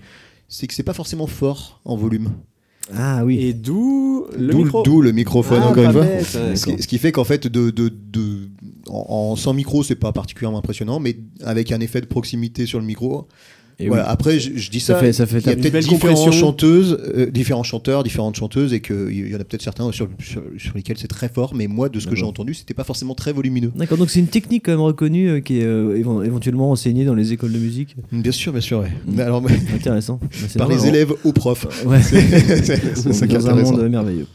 c'est 0.48 0.66
que 0.66 0.74
c'est 0.74 0.82
pas 0.82 0.94
forcément 0.94 1.26
fort 1.26 1.80
en 1.84 1.96
volume. 1.96 2.30
Ah 2.94 3.24
oui. 3.24 3.38
Et 3.40 3.52
d'où 3.52 4.26
le 4.38 4.52
D'où 4.52 4.58
micro. 4.64 4.82
d'où 4.84 5.02
le 5.02 5.10
microphone 5.10 5.60
Ah, 5.62 5.68
encore 5.70 5.84
une 5.84 5.92
fois. 5.92 6.02
bête. 6.04 6.24
Ce 6.24 6.64
qui, 6.66 6.80
ce 6.82 6.86
qui 6.86 6.98
fait 6.98 7.10
qu'en 7.10 7.24
fait, 7.24 7.48
de, 7.48 7.70
de, 7.70 7.88
de- 7.88 8.48
en, 8.88 9.06
en- 9.32 9.36
sans 9.36 9.52
micro, 9.54 9.82
c'est 9.82 9.96
pas 9.96 10.12
particulièrement 10.12 10.58
impressionnant, 10.58 11.00
mais 11.00 11.16
avec 11.42 11.72
un 11.72 11.80
effet 11.80 12.00
de 12.00 12.06
proximité 12.06 12.64
sur 12.64 12.78
le 12.78 12.84
micro. 12.86 13.26
Et 13.78 13.88
voilà. 13.88 14.04
oui. 14.04 14.08
Après, 14.10 14.40
je, 14.40 14.52
je 14.56 14.70
dis 14.70 14.80
Ça 14.80 14.94
ça. 14.94 15.00
fait, 15.00 15.12
ça 15.12 15.26
fait 15.26 15.38
il 15.40 15.46
y 15.46 15.50
a 15.50 15.56
peut-être 15.56 15.86
différentes 15.86 16.32
chanteuses, 16.32 16.98
euh, 17.14 17.26
différents 17.30 17.62
chanteurs, 17.62 18.02
différentes 18.04 18.34
chanteuses, 18.36 18.72
et 18.72 18.80
qu'il 18.80 19.28
y 19.30 19.34
en 19.36 19.40
a 19.40 19.44
peut-être 19.44 19.60
certains 19.62 19.92
sur, 19.92 20.08
sur, 20.18 20.42
sur 20.56 20.74
lesquels 20.76 20.96
c'est 20.96 21.08
très 21.08 21.28
fort, 21.28 21.54
mais 21.54 21.66
moi, 21.66 21.90
de 21.90 22.00
ce 22.00 22.06
que 22.06 22.16
j'ai 22.16 22.24
entendu, 22.24 22.54
c'était 22.54 22.72
pas 22.72 22.84
forcément 22.84 23.14
très 23.14 23.32
volumineux. 23.34 23.72
D'accord, 23.76 23.98
donc 23.98 24.08
c'est 24.10 24.20
une 24.20 24.28
technique 24.28 24.64
quand 24.64 24.72
même 24.72 24.80
reconnue 24.80 25.28
euh, 25.28 25.40
qui 25.40 25.58
est 25.60 25.64
euh, 25.64 25.98
évent- 25.98 26.22
éventuellement 26.22 26.70
enseignée 26.70 27.04
dans 27.04 27.14
les 27.14 27.34
écoles 27.34 27.52
de 27.52 27.58
musique. 27.58 27.96
Bien 28.12 28.32
sûr, 28.32 28.52
bien 28.52 28.62
sûr, 28.62 28.78
ouais. 28.80 28.92
Mm. 29.06 29.20
Alors, 29.20 29.42
Intéressant. 29.74 30.20
Bah, 30.22 30.28
par 30.56 30.68
marrant. 30.68 30.82
les 30.82 30.88
élèves 30.88 31.12
aux 31.24 31.32
profs. 31.32 31.66
Ouais. 31.84 32.00
C'est 32.02 32.96
c'est 32.96 33.12
ça 33.12 33.26
qui 33.26 33.34
est 33.34 33.38
dans 33.38 33.48
un 33.50 33.54
monde 33.56 33.88
merveilleux. 33.90 34.26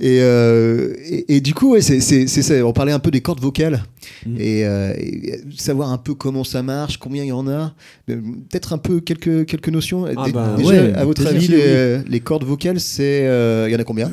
Et, 0.00 0.20
euh, 0.22 0.94
et, 1.04 1.36
et, 1.36 1.40
du 1.42 1.52
coup, 1.52 1.72
ouais, 1.72 1.82
c'est 1.82 2.00
ça. 2.00 2.66
On 2.66 2.72
parlait 2.72 2.92
un 2.92 2.98
peu 2.98 3.10
des 3.10 3.20
cordes 3.20 3.40
vocales 3.40 3.84
mmh. 4.24 4.36
et, 4.38 4.64
euh, 4.64 4.94
et, 4.96 5.40
savoir 5.58 5.92
un 5.92 5.98
peu 5.98 6.14
comment 6.14 6.42
ça 6.42 6.62
marche, 6.62 6.96
combien 6.96 7.22
il 7.22 7.28
y 7.28 7.32
en 7.32 7.46
a, 7.46 7.74
euh, 8.08 8.16
peut-être 8.48 8.72
un 8.72 8.78
peu 8.78 9.00
quelques, 9.00 9.44
quelques 9.44 9.68
notions. 9.68 10.06
Ah 10.06 10.26
bah, 10.32 10.54
Déjà, 10.56 10.70
ouais, 10.70 10.94
à 10.94 11.04
votre 11.04 11.26
avis, 11.26 11.48
les, 11.48 11.98
les, 11.98 12.20
cordes 12.20 12.44
vocales, 12.44 12.78
euh, 12.78 13.66
il 13.68 13.70
euh, 13.70 13.70
y 13.70 13.76
en 13.76 13.78
a 13.78 13.84
combien 13.84 14.10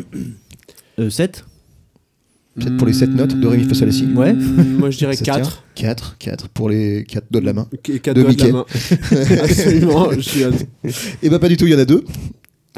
euh, 1.00 1.10
7 1.10 1.46
Peut-être 2.60 2.78
pour 2.78 2.88
les 2.88 2.94
7 2.94 3.12
notes 3.12 3.40
de 3.40 3.48
Rémi 3.48 3.64
Fa 3.66 3.76
Sol 3.76 3.94
Si. 3.94 4.06
Ouais. 4.08 4.34
Mm, 4.34 4.78
Moi 4.80 4.90
je 4.90 4.98
dirais 4.98 5.16
4. 5.16 5.64
4, 5.76 6.18
4 6.18 6.50
pour 6.50 6.70
les 6.70 7.06
4 7.08 7.28
doigts 7.32 7.42
de 7.42 7.46
la 7.46 7.54
main. 7.54 7.68
4 7.84 8.14
doigts 8.14 8.34
de 8.34 8.44
la 8.44 8.52
main. 8.52 8.66
Absolument. 9.44 10.12
Je 10.12 10.20
suis. 10.22 10.42
Et 11.22 11.30
bah 11.30 11.40
pas 11.40 11.48
du 11.48 11.56
tout, 11.56 11.66
il 11.66 11.72
y 11.72 11.76
en 11.76 11.80
a 11.80 11.86
2. 11.86 12.04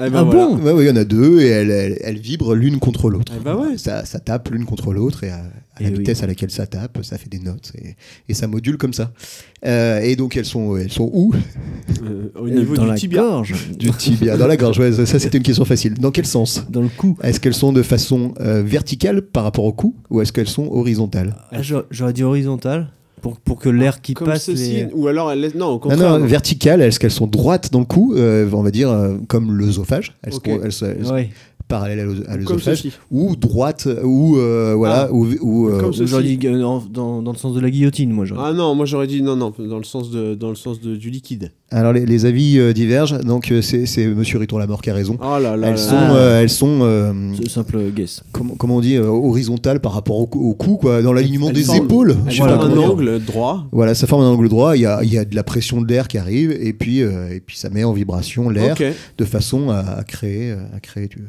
Ah, 0.02 0.10
ben 0.10 0.20
ah 0.20 0.24
bon 0.24 0.60
oui, 0.64 0.86
Il 0.86 0.88
y 0.88 0.91
en 0.91 0.95
a 0.95 1.04
deux 1.04 1.41
et 1.41 1.47
elles, 1.47 2.18
vibrent 2.20 2.56
l'une 2.56 2.80
contre 2.80 3.10
l'autre. 3.10 3.34
Ah 3.36 3.41
bah 3.43 3.56
ouais. 3.56 3.78
ça, 3.78 4.04
tape 4.04 4.50
l'une 4.50 4.66
contre 4.66 4.93
l'autre 4.93 5.24
et 5.24 5.30
à, 5.30 5.41
eh 5.80 5.84
la 5.84 5.89
vitesse 5.89 6.24
à 6.24 6.28
laquelle 6.28 6.52
ça 6.52 6.68
tape, 6.68 7.00
ça 7.04 7.18
fait 7.18 7.30
des 7.30 7.39
notes 7.39 7.72
et, 8.28 8.34
ça 8.34 8.47
module 8.47 8.78
comme 8.78 8.93
ça. 8.93 9.12
Euh, 9.66 10.00
et 10.00 10.16
donc 10.16 10.38
elles 10.38 10.45
sont, 10.45 10.78
elles 10.78 10.91
sont 10.91 11.10
où? 11.14 11.34
Euh, 12.04 12.32
au 12.36 12.50
niveau 12.50 12.78
du 12.78 12.95
tibia. 12.95 13.41
Du 13.78 13.91
tibia, 13.91 14.38
dans 14.38 14.47
la 14.47 14.58
gorge, 14.58 14.80
ouais, 14.80 14.93
ça, 15.06 15.20
c'était 15.20 15.38
une 15.38 15.43
question 15.43 15.66
facile. 15.66 15.95
Dans 15.95 16.12
quel 16.12 16.26
sens? 16.26 16.66
Dans 16.70 16.82
le 16.82 16.89
cou. 16.89 17.18
Est-ce 17.22 17.39
qu'elles 17.39 17.54
sont 17.54 17.74
de 17.74 17.84
façon 17.84 18.34
euh, 18.39 18.64
verticale 18.64 19.22
par 19.22 19.43
rapport 19.43 19.66
au 19.66 19.74
cou 19.74 19.95
ou 20.10 20.22
est-ce 20.22 20.32
qu'elles 20.32 20.47
sont 20.47 20.70
horizontales? 20.72 21.36
Ah, 21.52 21.62
j'aurais 21.62 22.14
dit 22.14 22.24
horizontale 22.24 22.91
pour, 23.22 23.38
pour 23.40 23.60
que 23.60 23.70
l'air 23.70 24.02
qui 24.02 24.14
Comme 24.14 24.28
passe. 24.28 24.46
ceci. 24.46 24.74
les- 24.74 24.88
Ou 24.94 25.08
alors, 25.08 25.32
elle 25.32 25.42
laisse. 25.42 25.56
Non, 25.56 25.68
au 25.68 25.72
Non, 25.74 25.80
contraire. 25.80 26.20
non, 26.20 26.26
verticales, 26.26 26.82
est-ce 26.82 27.00
qu'elles 27.00 27.12
sont 27.12 27.28
droites 27.28 27.72
dans 27.72 27.80
le 27.80 27.86
cou 27.86 28.14
euh, 28.16 28.50
On 28.54 28.62
va 28.64 28.72
dire 28.72 28.90
euh, 28.90 29.18
comme 29.28 29.52
l'œsophage, 29.58 30.18
elles, 30.24 30.34
Ok. 30.34 30.48
sont- 30.48 30.52
elles 30.64 30.96
elles 31.00 31.06
sont 31.06 31.26
parallèles 31.68 32.00
à 32.28 32.36
l'œsophage, 32.38 32.88
ou 33.12 33.36
droite, 33.36 33.88
ou 34.04 34.38
euh, 34.38 34.74
voilà, 34.76 35.02
Ah. 35.10 35.14
ou, 35.14 35.28
ou, 35.42 35.70
euh, 35.70 35.80
Comme 35.80 35.94
ceci. 35.94 36.08
J'aurais 36.10 36.24
dit 36.24 36.38
dans, 36.38 36.80
dans, 36.80 37.22
dans 37.22 37.32
le 37.32 37.38
sens 37.38 37.54
de 37.54 37.60
la 37.60 37.70
guillotine, 37.70 38.12
moi. 38.12 38.26
Ah 38.38 38.54
non, 38.54 38.74
moi 38.74 38.86
j'aurais 38.86 39.06
dit 39.08 39.22
non, 39.22 39.36
non, 39.36 39.54
dans 39.60 39.78
le 39.78 39.84
sens, 39.84 40.10
de, 40.10 40.34
dans 40.34 40.50
le 40.50 40.56
sens 40.56 40.82
de, 40.82 40.96
du 40.96 41.12
liquide. 41.12 41.52
Alors 41.72 41.94
les, 41.94 42.06
les 42.06 42.26
avis 42.26 42.58
euh, 42.58 42.74
divergent, 42.74 43.20
donc 43.20 43.52
euh, 43.52 43.62
c'est 43.62 43.86
c'est 43.86 44.08
Monsieur 44.08 44.40
Riton 44.40 44.58
Lamort 44.58 44.82
qui 44.82 44.90
a 44.90 44.94
raison. 44.96 45.18
Oh 45.22 45.38
là 45.40 45.56
là. 45.56 45.68
Elles 45.68 45.74
là 45.74 45.78
sont, 45.78 45.96
là. 45.96 46.16
Euh, 46.16 46.42
elles 46.42 46.50
sont 46.50 46.80
euh, 46.82 47.14
C'est 47.40 47.50
simple 47.50 47.80
guess. 47.96 48.24
comment, 48.32 48.56
comment 48.56 48.78
on 48.78 48.82
dit, 48.82 48.96
euh, 48.96 49.06
horizontales 49.06 49.80
par 49.80 49.94
rapport 49.94 50.18
au, 50.18 50.26
cou- 50.26 50.50
au 50.50 50.56
cou, 50.56 50.78
quoi, 50.78 51.04
dans 51.04 51.14
l'alignement 51.14 51.50
Elles 51.50 51.54
des 51.56 51.64
forment- 51.64 51.86
épaules. 51.86 52.18
Sais 52.30 52.38
forme 52.38 52.50
un 52.60 52.70
dire. 52.70 52.92
angle 52.92 53.20
droit. 53.24 53.68
Voilà, 53.72 53.94
ça 53.94 54.08
forme 54.08 54.24
un 54.24 54.30
angle 54.30 54.50
droit, 54.50 54.76
il 54.76 54.82
y 54.82 54.86
a, 54.88 55.04
il 55.04 55.14
y 55.14 55.18
a 55.20 55.26
de 55.26 55.36
la 55.36 55.44
pression 55.44 55.80
de 55.82 55.88
l'air 55.88 56.08
qui 56.08 56.18
arrive, 56.18 56.52
et 56.60 56.74
puis, 56.74 57.04
euh, 57.04 57.30
et 57.36 57.40
puis 57.40 57.56
ça 57.58 57.70
met 57.70 57.84
en 57.84 57.94
vibration 57.94 58.50
l'air 58.50 58.76
de 59.18 59.26
façon 59.26 59.70
à, 59.70 59.78
à 59.80 60.04
créer, 60.04 60.52
à 60.76 60.80
créer 60.80 61.08
du, 61.08 61.28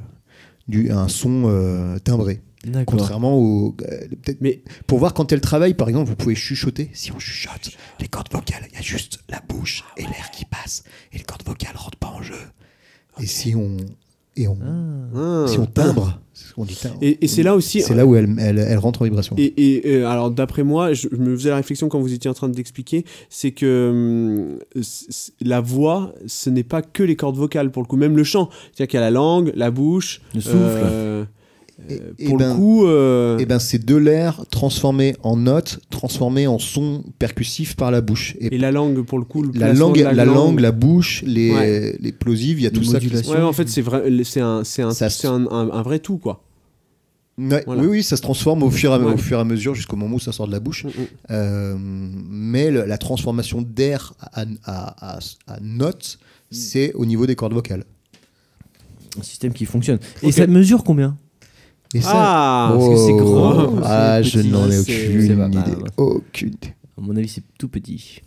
du- 0.68 0.90
un 0.90 1.08
son 1.08 1.42
euh, 1.46 1.98
timbré. 2.02 2.40
Contrairement 2.86 3.38
au. 3.38 3.74
euh, 3.82 4.00
peut-être- 4.22 4.40
Mais 4.40 4.62
pour 4.86 4.98
voir 4.98 5.14
quand 5.14 5.32
elle 5.32 5.40
travaille, 5.40 5.74
par 5.74 5.88
exemple, 5.88 6.10
vous 6.10 6.16
pouvez 6.16 6.34
chuchoter. 6.34 6.90
Si 6.92 7.10
on 7.12 7.18
chuchote, 7.18 7.70
les 8.00 8.08
cordes 8.08 8.28
vocales, 8.30 8.66
il 8.70 8.74
y 8.74 8.78
a 8.78 8.82
juste 8.82 9.20
la 9.30 9.40
bouche 9.48 9.84
et 9.96 10.02
l'air 10.02 10.30
qui 10.32 10.44
passe, 10.44 10.84
et 11.12 11.18
les 11.18 11.24
cordes 11.24 11.42
vocales 11.46 11.74
rentrent 11.76 11.98
pas 11.98 12.08
en 12.14 12.22
jeu. 12.22 12.34
Et 13.20 13.26
si 13.26 13.54
on. 13.54 13.76
Et 14.36 14.46
on, 14.46 14.56
ah. 15.16 15.46
si 15.48 15.58
on 15.58 15.66
timbre, 15.66 16.20
c'est 16.32 16.48
ce 16.48 16.54
qu'on 16.54 16.64
dit 16.64 16.76
timbre. 16.76 16.96
Et, 17.02 17.24
et 17.24 17.28
c'est 17.28 17.42
là 17.42 17.56
aussi. 17.56 17.82
C'est 17.82 17.94
là 17.94 18.06
où 18.06 18.14
elle, 18.14 18.36
elle, 18.38 18.58
elle 18.58 18.78
rentre 18.78 19.02
en 19.02 19.04
vibration. 19.04 19.34
Et, 19.36 19.76
et, 19.76 19.86
euh, 19.96 20.06
alors 20.08 20.30
d'après 20.30 20.62
moi, 20.62 20.92
je, 20.94 21.08
je 21.10 21.16
me 21.16 21.36
faisais 21.36 21.50
la 21.50 21.56
réflexion 21.56 21.88
quand 21.88 21.98
vous 22.00 22.12
étiez 22.12 22.30
en 22.30 22.34
train 22.34 22.48
d'expliquer, 22.48 23.04
c'est 23.28 23.50
que 23.50 24.58
hum, 24.76 24.82
la 25.40 25.60
voix, 25.60 26.14
ce 26.26 26.48
n'est 26.48 26.62
pas 26.62 26.80
que 26.80 27.02
les 27.02 27.16
cordes 27.16 27.36
vocales 27.36 27.70
pour 27.72 27.82
le 27.82 27.88
coup, 27.88 27.96
même 27.96 28.16
le 28.16 28.24
chant. 28.24 28.48
C'est-à-dire 28.72 28.86
qu'il 28.88 29.00
y 29.00 29.02
a 29.02 29.06
la 29.06 29.10
langue, 29.10 29.52
la 29.56 29.70
bouche, 29.70 30.22
Le 30.34 30.40
souffle. 30.40 30.56
euh, 30.56 31.24
Et- 31.88 31.94
euh, 31.94 32.12
et 32.18 32.26
pour 32.26 32.36
ben- 32.38 32.50
le 32.50 32.54
coup, 32.56 32.86
euh, 32.86 33.38
Et 33.38 33.46
ben 33.46 33.58
c'est 33.58 33.84
de 33.84 33.96
l'air 33.96 34.44
transformé 34.50 35.16
en 35.22 35.36
notes, 35.36 35.80
transformé 35.90 36.46
en 36.46 36.58
son 36.58 37.02
percussif 37.18 37.74
par 37.76 37.90
la 37.90 38.00
bouche. 38.00 38.36
Et, 38.40 38.54
et 38.54 38.58
la 38.58 38.70
langue 38.70 39.02
pour 39.02 39.18
le 39.18 39.24
coup, 39.24 39.42
le 39.42 39.50
la, 39.58 39.72
langue, 39.72 39.96
la, 39.98 40.24
langue, 40.24 40.60
la 40.60 40.72
bouche, 40.72 41.22
les, 41.26 41.52
Ouais. 41.52 41.96
les 42.00 42.12
plosives, 42.12 42.60
il 42.60 42.64
y 42.64 42.66
a 42.66 42.70
Les 42.70 42.76
tout 42.78 42.84
ça. 42.84 43.00
qui-. 43.00 43.08
Ouais, 43.08 43.40
en 43.40 43.52
fait, 43.52 43.68
c'est 43.68 43.80
vrai, 43.82 44.02
c'est 44.24 44.40
un, 44.40 44.62
c'est 44.64 44.82
un, 44.82 44.92
Ça 44.92 45.08
c'est 45.10 45.22
se- 45.22 45.26
un, 45.26 45.46
un- 45.46 45.70
un 45.70 45.82
vrai 45.82 45.98
tout 45.98 46.18
quoi. 46.18 46.44
Ouais, 47.38 47.62
Voilà. 47.64 47.80
Oui, 47.82 47.88
oui, 47.88 48.02
ça 48.02 48.16
se 48.18 48.22
transforme 48.22 48.62
au 48.62 48.70
fur 48.70 48.90
et 48.92 48.94
à, 48.94 48.98
Ouais. 48.98 49.14
au 49.14 49.16
fur 49.16 49.38
et 49.38 49.40
à 49.40 49.44
mesure 49.44 49.74
jusqu'au 49.74 49.96
moment 49.96 50.16
où 50.16 50.20
ça 50.20 50.30
sort 50.32 50.46
de 50.46 50.52
la 50.52 50.60
bouche. 50.60 50.84
Mm, 50.84 50.88
mm. 50.88 50.92
Euh, 51.30 51.74
mais 51.78 52.70
le- 52.70 52.84
la 52.84 52.98
transformation 52.98 53.62
d'air 53.62 54.12
à, 54.20 54.42
à, 54.64 55.14
à, 55.16 55.18
à 55.46 55.60
notes, 55.60 56.18
c'est 56.50 56.92
au 56.92 57.06
niveau 57.06 57.26
des 57.26 57.36
cordes 57.36 57.54
vocales. 57.54 57.84
Un 59.18 59.22
système 59.22 59.52
qui 59.54 59.64
fonctionne. 59.64 59.98
Et 60.22 60.30
ça 60.32 60.46
mesure 60.46 60.84
combien? 60.84 61.16
Et 61.94 62.00
ça, 62.00 62.10
Ah, 62.14 62.72
parce 62.74 62.88
que 62.88 62.96
c'est 62.96 63.12
grand, 63.14 63.76
c'est 63.76 63.82
ah, 63.84 64.22
je 64.22 64.40
n'en 64.40 64.70
ai 64.70 64.78
aucune 64.78 65.22
idée. 65.52 65.76
Aucune. 65.96 66.54
À 66.96 67.00
mon 67.00 67.16
avis, 67.16 67.28
c'est 67.28 67.42
tout 67.58 67.68
petit. 67.68 68.20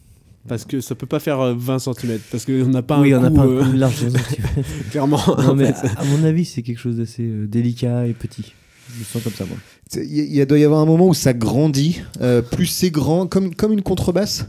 parce 0.47 0.66
que 0.66 0.82
ça 0.82 0.95
peut 0.95 1.05
pas 1.05 1.20
faire 1.20 1.39
euh, 1.39 1.53
20 1.57 1.80
cm 1.80 2.20
parce 2.32 2.45
qu'on 2.45 2.66
n'a 2.68 2.82
pas 2.82 2.99
oui, 2.99 3.14
un 3.14 3.20
on 3.20 3.22
n'a 3.22 3.30
coup, 3.30 3.36
pas 3.36 3.45
euh, 3.45 3.64
un 3.64 3.72
coup 3.72 3.78
large. 3.78 4.05
clairement. 4.91 5.22
non, 5.38 5.55
mais 5.55 5.68
à, 5.68 6.01
à 6.01 6.05
mon 6.05 6.24
avis, 6.26 6.43
c'est 6.45 6.61
quelque 6.61 6.80
chose 6.80 6.97
d'assez 6.97 7.24
euh, 7.24 7.47
délicat 7.47 8.05
et 8.07 8.14
petit. 8.14 8.53
Je 8.93 8.99
le 8.99 9.05
sens 9.05 9.24
comme 9.24 9.34
ça, 9.34 9.45
moi. 9.45 9.57
C'est- 9.89 10.05
Il 10.05 10.14
y, 10.14 10.39
a- 10.39 10.43
il 10.43 10.45
doit 10.45 10.59
y 10.59 10.64
avoir 10.66 10.82
un 10.82 10.86
moment 10.86 11.07
où 11.07 11.14
ça 11.14 11.34
grandit. 11.34 12.01
Euh, 12.22 12.41
plus 12.41 12.66
c'est 12.66 12.91
grand, 12.91 13.28
comme, 13.28 13.55
comme 13.55 13.72
une 13.72 13.82
contrebasse? 13.82 14.47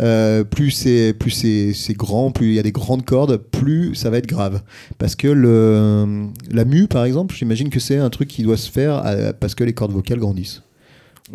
Euh, 0.00 0.44
plus 0.44 0.70
c'est 0.70 1.12
plus 1.18 1.30
c'est 1.30 1.72
c'est 1.74 1.94
grand, 1.94 2.30
plus 2.30 2.48
il 2.48 2.54
y 2.54 2.58
a 2.58 2.62
des 2.62 2.72
grandes 2.72 3.04
cordes, 3.04 3.36
plus 3.36 3.94
ça 3.94 4.10
va 4.10 4.18
être 4.18 4.26
grave. 4.28 4.62
Parce 4.98 5.14
que 5.16 5.28
le 5.28 6.26
la 6.50 6.64
mue, 6.64 6.86
par 6.88 7.04
exemple, 7.04 7.34
j'imagine 7.34 7.70
que 7.70 7.80
c'est 7.80 7.96
un 7.98 8.10
truc 8.10 8.28
qui 8.28 8.42
doit 8.42 8.56
se 8.56 8.70
faire 8.70 9.02
euh, 9.06 9.32
parce 9.38 9.54
que 9.54 9.64
les 9.64 9.72
cordes 9.72 9.92
vocales 9.92 10.18
grandissent. 10.18 10.62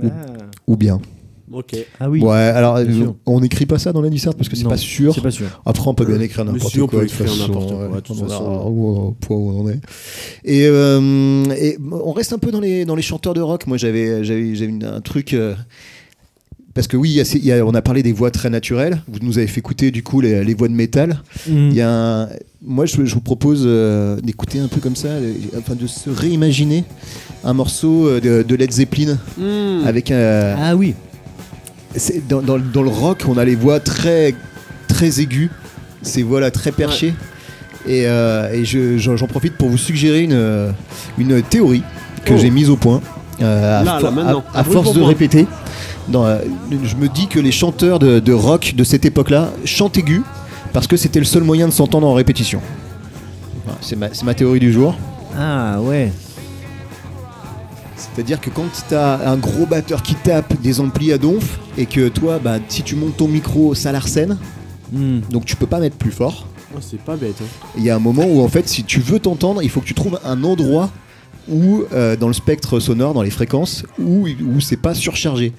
Ou, 0.02 0.08
ou 0.68 0.76
bien. 0.78 1.00
Ok. 1.52 1.76
Ah 2.00 2.10
oui. 2.10 2.20
Ouais, 2.22 2.34
alors 2.36 2.80
on 3.28 3.40
n'écrit 3.40 3.68
pas 3.68 3.78
ça 3.78 3.92
dans 3.94 4.02
la 4.02 4.10
disserte 4.10 4.38
parce 4.38 4.50
que 4.50 4.56
c'est 4.56 4.64
pas 4.64 4.78
sûr. 4.78 5.14
C'est 5.14 5.22
pas 5.22 5.30
sûr. 5.30 5.62
Après, 5.66 5.88
on 5.88 5.94
peut 5.94 6.06
bien 6.06 6.20
écrire 6.20 6.46
Mais 6.46 6.54
n'importe 6.54 6.74
si, 6.74 6.82
on 6.82 6.88
quoi. 6.88 7.02
peut 7.02 7.06
écrire 7.06 7.28
n'importe 7.38 7.68
quoi, 7.70 7.88
ouais, 7.90 8.00
on 8.10 8.14
verra 8.26 8.70
où- 8.70 8.88
au 8.88 9.12
point 9.12 9.38
où 9.38 9.52
on 9.62 9.70
est. 9.70 9.80
Et, 10.46 10.66
euh, 10.68 11.44
et 11.56 11.78
on 11.92 12.12
reste 12.12 12.34
un 12.34 12.40
peu 12.40 12.50
dans 12.50 12.62
les, 12.62 12.86
dans 12.86 12.96
les 12.96 13.04
chanteurs 13.04 13.36
de 13.36 13.42
rock. 13.42 13.68
Moi, 13.68 13.78
j'avais 13.78 14.24
j'avais 14.24 14.56
j'avais 14.56 14.72
une- 14.72 14.84
un 14.86 15.02
truc. 15.02 15.34
euh, 15.34 15.54
parce 16.74 16.88
que 16.88 16.98
oui, 16.98 17.10
il 17.12 17.16
y 17.16 17.20
a 17.20 17.26
ces- 17.26 17.38
il 17.38 17.46
y 17.46 17.52
a- 17.52 17.66
on 17.66 17.74
a 17.74 17.82
parlé 17.82 18.02
des 18.04 18.14
voix 18.14 18.32
très 18.32 18.50
naturelles. 18.50 19.02
Vous 19.08 19.20
nous 19.22 19.38
avez 19.38 19.48
fait 19.48 19.60
écouter 19.60 19.92
du 19.92 20.02
coup 20.04 20.22
les, 20.22 20.44
les 20.44 20.54
voix 20.54 20.68
de 20.68 20.74
métal. 20.74 21.22
Mm. 21.48 21.52
Il 21.70 21.74
y 21.76 21.82
a 21.82 21.90
un- 21.90 22.30
moi, 22.66 22.86
je, 22.86 23.04
je 23.06 23.14
vous 23.14 23.22
propose 23.22 23.64
euh, 23.66 24.20
d'écouter 24.22 24.60
un 24.60 24.68
peu 24.68 24.80
comme 24.80 24.96
ça, 24.96 25.10
euh, 25.10 25.34
enfin 25.58 25.76
de 25.76 25.86
se 25.88 26.10
réimaginer 26.10 26.84
un 27.44 27.54
morceau 27.54 28.08
euh, 28.08 28.20
de, 28.22 28.42
de 28.48 28.56
Led 28.56 28.72
Zeppelin 28.72 29.18
Hmm. 29.38 29.86
avec 29.86 30.12
un, 30.12 30.56
Ah 30.58 30.76
oui. 30.76 30.94
c'est- 31.96 32.26
dans, 32.28 32.42
dans- 32.42 32.58
dans 32.60 32.82
le 32.84 32.90
rock, 32.90 33.24
on 33.28 33.38
a 33.38 33.46
les 33.46 33.56
voix 33.56 33.80
très, 33.80 34.34
très 34.88 35.20
aiguës, 35.20 35.50
ces 36.02 36.24
voix-là 36.24 36.52
très 36.52 36.72
perchées. 36.72 37.14
Et, 37.86 38.04
euh, 38.08 38.50
et 38.54 38.64
je- 38.64 38.98
j'en 38.98 39.18
j'en 39.18 39.28
profite 39.28 39.58
pour 39.58 39.68
vous 39.70 39.78
suggérer 39.78 40.22
une, 40.24 40.32
euh, 40.32 40.72
une 41.18 41.42
théorie 41.44 41.84
que 42.24 42.34
Oh. 42.34 42.38
j'ai 42.38 42.50
mise 42.50 42.70
au 42.70 42.78
point. 42.78 43.02
euh, 43.42 43.82
à, 43.82 43.84
Là, 43.84 44.00
là, 44.00 44.44
à- 44.54 44.60
à 44.60 44.64
force 44.64 44.94
de 44.94 45.00
point. 45.00 45.10
Dans, 46.10 46.26
euh, 46.26 46.40
je 46.84 46.96
me 46.96 47.08
dis 47.08 47.28
que 47.28 47.40
les 47.40 47.52
chanteurs 47.52 47.98
de, 48.00 48.20
de 48.20 48.34
rock 48.34 48.74
de 48.76 48.84
cette 48.84 49.06
époque-là 49.06 49.52
chantent 49.66 49.98
aigu 49.98 50.22
parce 50.74 50.88
que 50.88 50.98
c'était 50.98 51.20
le 51.20 51.26
seul 51.26 51.44
moyen 51.44 51.68
de 51.68 51.74
s'entendre 51.74 52.08
en 52.08 52.14
répétition. 52.14 52.62
Voilà, 53.66 53.78
C'est 53.82 53.96
ma, 53.96 54.14
c'est 54.14 54.24
ma 54.24 54.34
théorie 54.34 54.60
du 54.60 54.74
jour. 54.74 54.96
Ah 55.38 55.80
ouais. 55.82 56.12
C'est-à-dire 57.96 58.40
que 58.42 58.50
quand 58.50 58.66
tu 58.90 58.96
as 58.96 59.30
un 59.30 59.38
gros 59.38 59.66
batteur 59.66 60.04
qui 60.04 60.16
tape 60.16 60.60
des 60.62 60.80
amplis 60.80 61.12
à 61.14 61.18
donf 61.18 61.60
et 61.78 61.86
que 61.86 62.10
toi, 62.10 62.40
bah, 62.40 62.58
si 62.68 62.84
tu 62.84 62.96
montes 62.96 63.18
ton 63.18 63.28
micro, 63.28 63.74
ça 63.76 63.92
l'arsène, 63.92 64.38
Mm. 64.92 65.22
donc 65.32 65.46
tu 65.46 65.56
peux 65.56 65.66
pas 65.66 65.80
mettre 65.80 65.96
plus 65.96 66.12
fort. 66.12 66.46
Oh, 66.76 66.80
c'est 66.80 67.00
pas 67.00 67.16
bête. 67.16 67.36
hein. 67.42 67.46
Il 67.78 67.84
y 67.84 67.90
a 67.90 67.96
un 67.96 68.00
moment 68.00 68.26
où 68.28 68.42
en 68.44 68.48
fait, 68.48 68.70
si 68.70 68.84
tu 68.84 69.00
veux 69.00 69.18
t'entendre, 69.18 69.64
il 69.64 69.70
faut 69.70 69.80
que 69.82 69.88
tu 69.88 69.96
trouves 69.96 70.20
un 70.24 70.44
endroit 70.44 70.92
où, 71.50 71.82
euh, 71.94 72.16
dans 72.16 72.28
le 72.28 72.34
spectre 72.34 72.80
sonore, 72.80 73.16
dans 73.16 73.24
les 73.24 73.32
fréquences, 73.32 73.86
où, 74.00 74.28
où 74.28 74.60
c'est 74.60 74.78
pas 74.78 74.94
surchargé. 74.94 75.52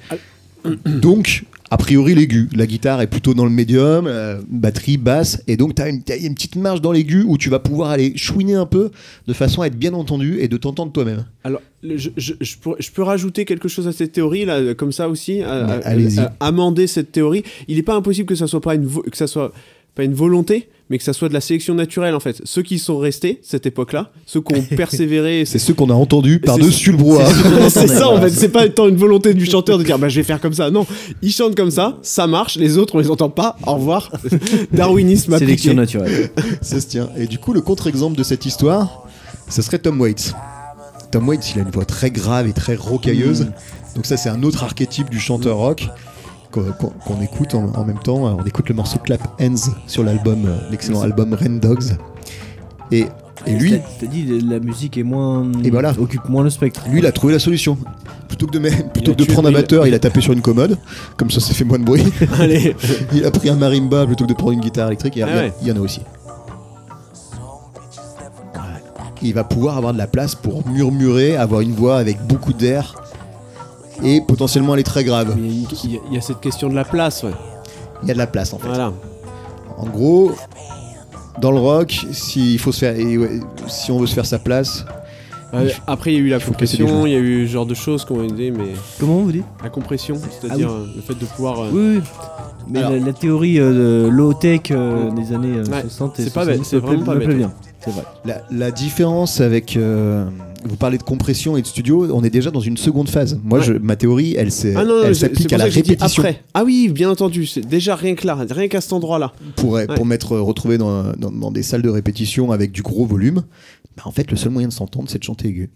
Donc, 0.87 1.45
a 1.71 1.77
priori, 1.77 2.15
l'aigu. 2.15 2.49
La 2.55 2.67
guitare 2.67 3.01
est 3.01 3.07
plutôt 3.07 3.35
dans 3.35 3.45
le 3.45 3.51
médium, 3.51 4.07
euh, 4.07 4.41
batterie, 4.49 4.97
basse, 4.97 5.43
et 5.49 5.57
donc 5.57 5.75
tu 5.75 5.83
as 5.83 5.89
une, 5.89 6.03
petite 6.03 6.57
marge 6.57 6.81
dans 6.81 6.93
l'aigu 6.93 7.25
où 7.27 7.37
tu 7.39 7.49
vas 7.51 7.59
pouvoir 7.59 7.91
aller 7.91 8.17
chouiner 8.17 8.55
un 8.55 8.67
peu 8.67 8.91
de 9.27 9.33
façon 9.33 9.63
à 9.63 9.67
être 9.67 9.77
bien 9.79 9.93
entendu 9.95 10.39
et 10.41 10.49
de 10.49 10.57
t'entendre 10.57 10.93
toi-même. 10.93 11.25
Alors, 11.43 11.61
le- 11.83 11.97
je, 11.97 12.11
je- 12.17 12.35
je 12.41 12.57
pourrais- 12.59 12.81
je 12.81 12.91
peux 12.93 13.03
rajouter 13.03 13.45
quelque 13.45 13.69
chose 13.69 13.89
à 13.89 13.93
cette 13.93 14.13
théorie, 14.13 14.45
là, 14.45 14.75
comme 14.75 14.93
ça 14.93 15.09
aussi, 15.09 15.43
à- 15.43 15.65
Ouais, 15.67 15.73
à- 15.73 15.81
allez-y. 15.89 16.21
à- 16.21 16.35
amender 16.41 16.87
cette 16.87 17.13
théorie. 17.13 17.43
Il 17.69 17.77
n'est 17.77 17.83
pas 17.83 17.95
impossible 17.97 18.27
que 18.29 18.35
ça 18.37 18.47
soit 18.47 18.61
pas 18.61 18.75
une, 18.75 18.89
que 18.89 19.17
ça 19.17 19.27
soit 19.27 19.53
pas 19.95 20.05
une 20.05 20.15
volonté, 20.15 20.69
mais 20.91 20.99
que 20.99 21.05
ça 21.05 21.13
soit 21.13 21.29
de 21.29 21.35
la 21.35 21.41
sélection 21.41 21.75
naturelle, 21.75 22.15
en 22.15 22.21
fait. 22.21 22.43
Ceux 22.45 22.63
qui 22.63 22.79
sont 22.79 22.99
restés, 22.99 23.41
cette 23.43 23.65
époque-là, 23.67 24.11
ceux 24.27 24.41
qui 24.41 24.55
ont 24.55 24.63
persévéré, 24.77 25.45
C'est 25.47 25.59
ceux 25.59 25.75
qu'on 25.75 25.89
a 25.91 25.95
entendus 25.95 26.41
par-dessus 26.41 26.93
le 26.93 26.99
brouhaha. 26.99 27.29
c'est 27.69 27.87
ça 27.87 28.09
en 28.09 28.21
fait, 28.21 28.31
c'est 28.31 28.49
pas 28.49 28.69
tant 28.69 28.89
une 28.89 28.97
volonté 28.97 29.35
du 29.35 29.47
chanteur 29.47 29.79
de 29.79 29.85
dire 29.85 29.99
bah 29.99 30.09
je 30.09 30.17
vais 30.17 30.25
faire 30.25 30.41
comme 30.41 30.53
ça. 30.53 30.71
Non, 30.71 30.87
ils 31.23 31.33
chantent 31.33 31.55
comme 31.55 31.71
ça, 31.71 31.99
ça 32.03 32.27
marche, 32.27 32.57
les 32.57 32.77
autres 32.77 32.97
on 32.97 32.99
les 32.99 33.11
entend 33.11 33.31
pas, 33.31 33.57
au 33.67 33.75
revoir. 33.75 34.11
Darwinisme 34.73 35.33
appliqué. 35.33 35.47
Sélection 35.47 35.75
naturelle. 35.75 36.31
Ça 36.61 36.81
se 36.81 36.87
tient. 36.87 37.09
Et 37.17 37.27
du 37.27 37.39
coup, 37.39 37.53
le 37.53 37.61
contre-exemple 37.61 38.17
de 38.17 38.23
cette 38.23 38.45
histoire, 38.47 39.07
ce 39.49 39.63
serait 39.63 39.79
Tom 39.79 40.01
Waits. 40.01 40.35
Tom 41.13 41.29
Waits, 41.29 41.53
il 41.55 41.61
a 41.61 41.63
une 41.63 41.71
voix 41.71 41.85
très 41.85 42.11
grave 42.11 42.49
et 42.49 42.53
très 42.53 42.75
rocailleuse. 42.75 43.47
Donc 43.95 44.07
ça, 44.07 44.17
c'est 44.17 44.29
un 44.29 44.43
autre 44.43 44.65
archétype 44.65 45.09
du 45.09 45.21
chanteur 45.21 45.57
rock 45.57 45.89
qu'on 46.63 47.21
écoute 47.23 47.55
en, 47.55 47.67
en 47.75 47.85
même 47.85 47.99
temps. 47.99 48.17
On 48.39 48.45
écoute 48.45 48.69
le 48.69 48.75
morceau 48.75 48.99
Clap 48.99 49.21
Hands 49.41 49.55
sur 49.87 50.03
l'album, 50.05 50.45
euh, 50.47 50.57
l'excellent 50.71 51.03
album 51.03 51.35
Rain 51.35 51.57
Dogs. 51.61 51.97
Et, 52.93 53.07
et 53.47 53.53
lui, 53.57 53.81
T'as- 54.01 54.07
dit 54.07 54.41
la 54.41 54.61
musique 54.61 54.97
est 54.97 55.03
moins. 55.03 55.51
Et 55.65 55.71
voilà. 55.71 55.93
Occupe 55.99 56.29
moins 56.29 56.45
le 56.45 56.51
spectre. 56.51 56.83
lui, 56.91 57.01
il 57.01 57.07
a 57.07 57.13
trouvé 57.13 57.33
la 57.33 57.39
solution. 57.39 57.77
Plutôt 58.29 58.47
que 58.47 58.53
de, 58.53 58.59
mettre- 58.59 58.89
plutôt 58.91 59.13
que 59.13 59.19
de 59.19 59.25
prendre 59.25 59.49
un 59.49 59.53
batteur, 59.53 59.87
il 59.87 59.95
a 59.95 59.99
tapé 59.99 60.21
sur 60.21 60.33
une 60.33 60.41
commode. 60.43 60.79
Comme 61.17 61.31
ça, 61.31 61.41
ça 61.41 61.53
fait 61.55 61.65
moins 61.65 61.79
de 61.79 61.85
bruit. 61.85 62.05
Allez, 62.39 62.75
il 63.13 63.25
a 63.25 63.31
pris 63.31 63.49
un 63.49 63.57
marimba 63.57 64.07
plutôt 64.07 64.25
que 64.25 64.31
de 64.31 64.35
prendre 64.35 64.53
une 64.53 64.61
guitare 64.61 64.89
électrique. 64.89 65.19
Ah 65.23 65.29
il 65.31 65.37
ouais. 65.37 65.53
il 65.63 65.69
y 65.69 65.73
en 65.73 65.77
a 65.77 65.81
aussi. 65.81 66.01
Il 69.23 69.33
va 69.33 69.43
pouvoir 69.45 69.79
avoir 69.79 69.95
de 69.95 69.99
la 69.99 70.07
place 70.07 70.35
pour 70.35 70.69
murmurer, 70.69 71.35
avoir 71.37 71.63
une 71.63 71.73
voix 71.73 71.97
avec 71.97 72.21
beaucoup 72.27 72.53
d'air 72.53 72.95
et 74.03 74.21
potentiellement 74.21 74.75
elle 74.75 74.81
est 74.81 74.85
très 74.85 75.05
grave. 75.05 75.37
Il 75.39 75.63
y, 75.93 75.97
a- 75.97 76.15
y 76.15 76.17
a 76.19 76.21
cette 76.21 76.41
question 76.41 76.69
de 76.69 76.75
la 76.75 76.85
place, 76.85 77.23
ouais. 77.23 77.33
Il 78.03 78.09
y 78.09 78.11
a 78.11 78.15
de 78.15 78.19
la 78.19 78.27
place 78.27 78.53
en 78.53 78.59
fait. 78.59 78.69
Voilà. 78.69 78.93
En 79.79 79.87
gros, 79.87 80.33
dans 81.41 81.51
le 81.51 81.59
rock, 81.59 82.07
si, 82.13 82.55
il 82.55 82.59
faut 82.59 82.73
se 82.73 82.79
faire, 82.81 82.97
et 82.99 83.19
ouais, 83.19 83.41
si 83.67 83.91
on 83.91 83.99
veut 83.99 84.07
se 84.07 84.15
faire 84.15 84.27
sa 84.27 84.39
place, 84.39 84.85
Euh, 85.53 85.71
après, 85.87 86.13
il 86.13 86.15
y 86.15 86.17
a 86.17 86.21
eu 86.21 86.29
la 86.31 86.41
compression, 86.41 87.07
il 87.07 87.13
y 87.13 87.15
a 87.15 87.19
eu 87.21 87.47
ce 87.47 87.53
genre 87.53 87.67
de 87.67 87.75
choses 87.75 88.05
qui 88.05 88.11
ont 88.13 88.25
aidé, 88.25 88.51
mais 88.51 88.73
Comment 88.99 89.19
vous 89.21 89.31
dites 89.31 89.45
la 89.63 89.71
compression, 89.71 90.17
c'est-à-dire 90.41 90.69
euh, 90.69 90.87
le 90.97 91.01
fait 91.01 91.15
de 91.15 91.25
pouvoir. 91.27 91.61
euh, 91.61 91.71
Oui, 91.73 91.97
oui. 91.99 92.03
Mais 92.69 92.79
Alors- 92.81 92.93
la, 92.93 92.99
la 92.99 93.13
théorie 93.13 93.59
euh, 93.59 94.05
de 94.05 94.09
low-tech 94.09 94.61
euh, 94.71 95.11
des 95.13 95.33
années 95.33 95.59
euh, 95.59 95.65
Ouais, 95.65 95.83
60 95.83 96.19
et 96.21 96.23
c'est 96.25 96.33
pas 96.33 96.45
70 96.45 96.59
bête, 96.59 96.67
c'est 96.67 96.77
vraiment 96.79 97.05
pas 97.05 97.15
bien. 97.17 97.53
C'est 97.85 97.91
vrai. 97.91 98.03
la, 98.25 98.43
la 98.51 98.71
différence 98.71 99.41
avec. 99.41 99.77
euh, 99.77 100.25
vous 100.67 100.77
parlez 100.77 100.97
de 100.97 101.03
compression 101.03 101.59
et 101.59 101.63
de 101.63 101.67
studio, 101.67 102.09
on 102.15 102.25
est 102.25 102.31
déjà 102.31 102.51
dans 102.51 102.61
une 102.61 102.79
seconde 102.79 103.11
phase. 103.11 103.39
Moi, 103.45 103.59
Ouais. 103.59 103.65
je, 103.67 103.73
ma 103.75 103.97
théorie, 103.97 104.35
elle, 104.39 104.49
Ah 104.49 105.13
s'applique 105.13 105.49
pour 105.49 105.55
à 105.57 105.59
la 105.59 105.65
répétition. 105.67 106.23
après. 106.23 106.43
Ah 106.55 106.65
oui, 106.65 106.89
bien 106.91 107.11
entendu, 107.11 107.45
c'est 107.45 107.61
déjà 107.61 107.95
rien 107.97 108.15
que 108.15 108.27
là, 108.27 108.35
rien 108.51 108.69
qu'à 108.69 108.81
cet 108.81 108.95
endroit-là. 108.95 109.35
pour, 109.57 109.73
Ouais. 109.73 109.87
pour 109.87 110.07
m'être 110.07 110.35
retrouvé 110.39 110.79
dans, 110.79 111.13
dans- 111.19 111.31
dans 111.31 111.51
des 111.51 111.63
salles 111.63 111.83
de 111.83 111.91
répétition 111.91 112.51
avec 112.51 112.73
du 112.73 112.81
gros 112.81 113.05
volume, 113.05 113.43
bah, 113.99 114.05
en 114.07 114.11
fait, 114.11 114.31
le 114.31 114.39
seul 114.39 114.53
moyen 114.53 114.69
de 114.69 114.73
s'entendre, 114.73 115.11
c'est 115.11 115.19
de 115.19 115.25
chanter 115.25 115.49
aigu. 115.49 115.71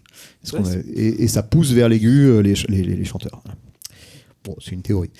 Ouais, 0.53 0.59
a- 0.59 0.63
et, 0.99 1.23
et 1.23 1.27
ça 1.27 1.43
pousse 1.43 1.71
vers 1.71 1.87
l'aigu 1.87 2.25
euh, 2.25 2.39
les, 2.41 2.55
ch- 2.55 2.65
les, 2.67 2.81
les- 2.81 2.95
les 2.95 3.05
chanteurs. 3.05 3.43
Bon, 4.49 4.55
c'est 4.59 4.71
une 4.71 4.81
théorie. 4.81 5.11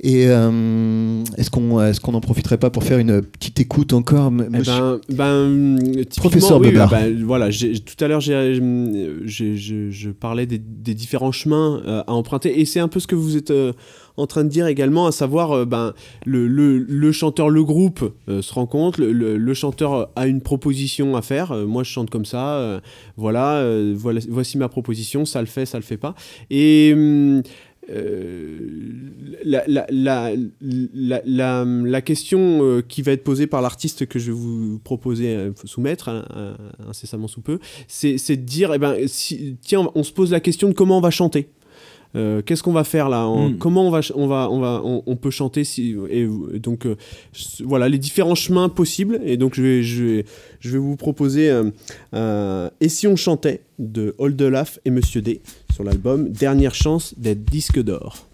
Et 0.00 0.28
euh, 0.28 1.22
est-ce 1.36 1.50
qu'on 1.50 1.78
est 1.84 2.00
qu'on 2.00 2.12
n'en 2.12 2.22
profiterait 2.22 2.56
pas 2.56 2.70
pour 2.70 2.84
faire 2.84 2.98
une 2.98 3.20
petite 3.20 3.60
écoute 3.60 3.92
encore 3.92 4.32
Eh 4.32 4.48
ben, 4.48 4.98
ben, 5.10 5.78
Professeur 6.16 6.58
oui, 6.58 6.72
ben, 6.72 7.22
voilà, 7.22 7.50
tout 7.50 8.02
à 8.02 8.08
l'heure, 8.08 8.22
je, 8.22 10.10
parlais 10.12 10.46
des, 10.46 10.56
des 10.58 10.94
différents 10.94 11.32
chemins 11.32 11.82
euh, 11.86 12.02
à 12.06 12.12
emprunter, 12.14 12.60
et 12.60 12.64
c'est 12.64 12.80
un 12.80 12.88
peu 12.88 12.98
ce 12.98 13.06
que 13.06 13.14
vous 13.14 13.36
êtes 13.36 13.50
euh, 13.50 13.74
en 14.16 14.26
train 14.26 14.42
de 14.42 14.48
dire 14.48 14.66
également, 14.66 15.06
à 15.06 15.12
savoir, 15.12 15.66
ben, 15.66 15.92
le, 16.24 16.48
le, 16.48 16.78
le 16.78 17.12
chanteur, 17.12 17.50
le 17.50 17.62
groupe 17.62 18.10
se 18.28 18.52
rencontre, 18.54 19.00
le, 19.02 19.12
le- 19.12 19.36
le 19.36 19.54
chanteur 19.54 20.10
a 20.16 20.26
une 20.26 20.40
proposition 20.40 21.14
à 21.14 21.20
faire. 21.22 21.54
moi, 21.54 21.84
je 21.84 21.90
chante 21.90 22.08
comme 22.10 22.24
ça, 22.24 22.80
voilà, 23.18 23.64
voilà, 23.94 24.20
voici 24.30 24.56
ma 24.58 24.68
proposition, 24.70 25.24
ça 25.26 25.40
le 25.40 25.46
fait, 25.46 25.66
ça 25.66 25.76
le 25.78 25.84
fait 25.84 25.98
pas, 25.98 26.14
et 26.50 26.92
hum, 26.94 27.42
la, 29.44 29.64
la, 31.86 32.00
question 32.02 32.60
euh, 32.62 32.82
qui 32.86 33.02
va 33.02 33.12
être 33.12 33.24
posée 33.24 33.46
par 33.46 33.62
l'artiste 33.62 34.06
que 34.06 34.18
je 34.18 34.26
vais 34.26 34.36
vous 34.38 34.78
proposer 34.78 35.34
euh, 35.34 35.50
soumettre 35.64 36.08
hein, 36.08 36.24
euh, 36.36 36.54
incessamment 36.88 37.28
sous 37.28 37.40
peu, 37.40 37.58
c'est 37.86 38.14
de 38.14 38.34
dire, 38.34 38.72
eh 38.74 38.78
ben, 38.78 38.96
si, 39.06 39.56
tiens, 39.62 39.90
on 39.94 40.02
se 40.02 40.12
pose 40.12 40.30
la 40.30 40.40
question 40.40 40.68
de 40.68 40.74
comment 40.74 40.98
on 40.98 41.02
va 41.02 41.10
chanter. 41.10 41.48
Euh, 42.16 42.40
Qu'est-ce 42.40 42.62
qu'on 42.62 42.72
va 42.72 42.84
faire 42.84 43.10
là 43.10 43.26
En- 43.26 43.50
Mm. 43.50 43.58
Comment 43.58 43.86
on 43.86 43.90
va, 43.90 44.00
on 44.14 44.26
va, 44.26 44.48
on 44.50 44.60
va, 44.60 44.80
on, 44.82 45.02
on 45.04 45.16
peut 45.16 45.30
chanter 45.30 45.62
si 45.64 45.94
et, 46.08 46.26
et 46.54 46.58
donc 46.58 46.86
euh, 46.86 46.96
voilà 47.64 47.88
les 47.90 47.98
différents 47.98 48.34
chemins 48.34 48.70
possibles. 48.70 49.20
Et 49.24 49.36
donc 49.36 49.54
je 49.54 49.62
vais, 49.62 49.82
je 49.82 50.04
vais, 50.04 50.24
je 50.60 50.70
vais 50.70 50.78
vous 50.78 50.96
proposer 50.96 51.50
euh, 51.50 51.64
euh, 52.14 52.70
Et 52.80 52.88
si 52.88 53.06
on 53.06 53.16
chantait 53.16 53.60
de 53.78 54.14
Oldelaf 54.18 54.78
et 54.86 54.90
Monsieur 54.90 55.20
D? 55.20 55.42
Sur 55.78 55.84
l'album 55.84 56.30
Dernière 56.30 56.74
chance 56.74 57.14
d'être 57.16 57.44
disque 57.44 57.80
d'or. 57.80 58.26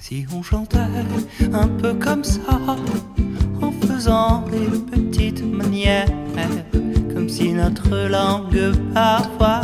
Si 0.00 0.26
on 0.36 0.42
chantait 0.42 0.78
un 1.52 1.68
peu 1.68 1.94
comme 1.94 2.24
ça, 2.24 2.58
en 3.60 3.70
faisant 3.86 4.44
des 4.50 4.66
petites 4.90 5.44
manières, 5.44 6.08
comme 7.14 7.28
si 7.28 7.52
notre 7.52 8.08
langue 8.08 8.72
parfois 8.92 9.60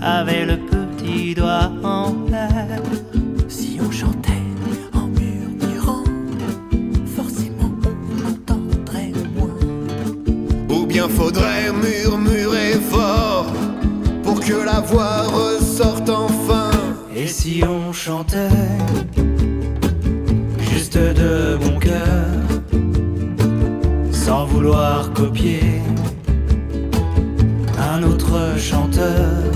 avait 0.00 0.46
le 0.46 0.58
petit 0.58 1.34
doigt 1.34 1.72
en 1.82 2.14
l'air. 2.30 2.80
Faudrait 11.08 11.70
murmurer 11.72 12.72
fort 12.90 13.46
pour 14.22 14.40
que 14.40 14.54
la 14.64 14.80
voix 14.80 15.22
ressorte 15.22 16.10
si 17.26 17.62
on 17.62 17.92
chantait 17.92 18.48
juste 20.58 20.96
de 20.96 21.56
bon 21.56 21.78
cœur, 21.78 22.26
sans 24.10 24.46
vouloir 24.46 25.12
copier 25.12 25.82
un 27.78 28.02
autre 28.02 28.56
chanteur? 28.56 29.52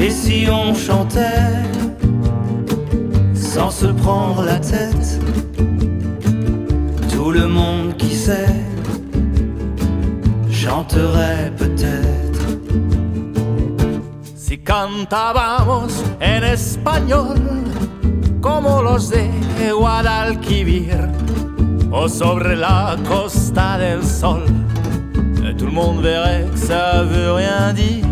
Et 0.00 0.10
si 0.10 0.46
on 0.50 0.74
chantait 0.74 1.52
sans 3.34 3.70
se 3.70 3.86
prendre 3.86 4.42
la 4.44 4.58
tête 4.60 5.20
Tout 7.10 7.32
le 7.32 7.48
monde 7.48 7.96
qui 7.98 8.14
sait 8.14 8.54
chanterait 10.58 11.52
peut-être 11.56 12.58
Si 14.34 14.58
cantábamos 14.58 16.02
en 16.20 16.42
español, 16.42 17.36
como 18.40 18.82
los 18.82 19.10
de 19.10 19.72
Guadalquivir, 19.72 21.10
o 21.92 22.08
sobre 22.08 22.56
la 22.56 22.96
costa 23.06 23.78
del 23.78 24.02
sol, 24.02 24.44
tout 25.56 25.66
le 25.66 25.72
monde 25.72 26.00
verrait 26.02 26.46
que 26.52 26.58
ça 26.58 27.04
veut 27.04 27.32
rien 27.32 27.72
dire. 27.72 28.06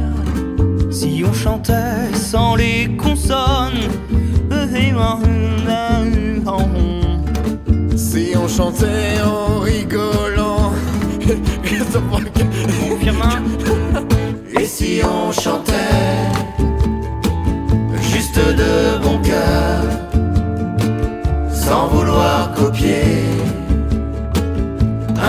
Si 0.91 1.25
on 1.29 1.33
chantait 1.33 2.15
sans 2.15 2.55
les 2.55 2.97
consonnes 2.97 3.91
Si 7.97 8.33
on 8.37 8.49
chantait 8.49 9.21
en 9.23 9.61
rigolant 9.61 10.73
si 14.79 15.01
on 15.03 15.33
chantait. 15.33 15.73
Juste 18.13 18.37
de 18.37 18.99
bon 19.03 19.19
cœur 19.23 19.83
Sans 21.51 21.87
vouloir 21.89 22.53
copier 22.53 23.25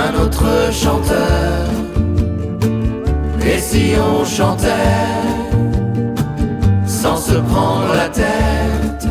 un 0.04 0.12
autre 0.22 0.50
chanteur. 0.72 1.64
Et 3.50 3.58
si 3.58 3.93
on 4.12 4.26
chantait 4.26 5.16
sans 6.86 7.16
se 7.16 7.38
prendre 7.52 7.93
la 7.93 8.10
tête 8.10 9.08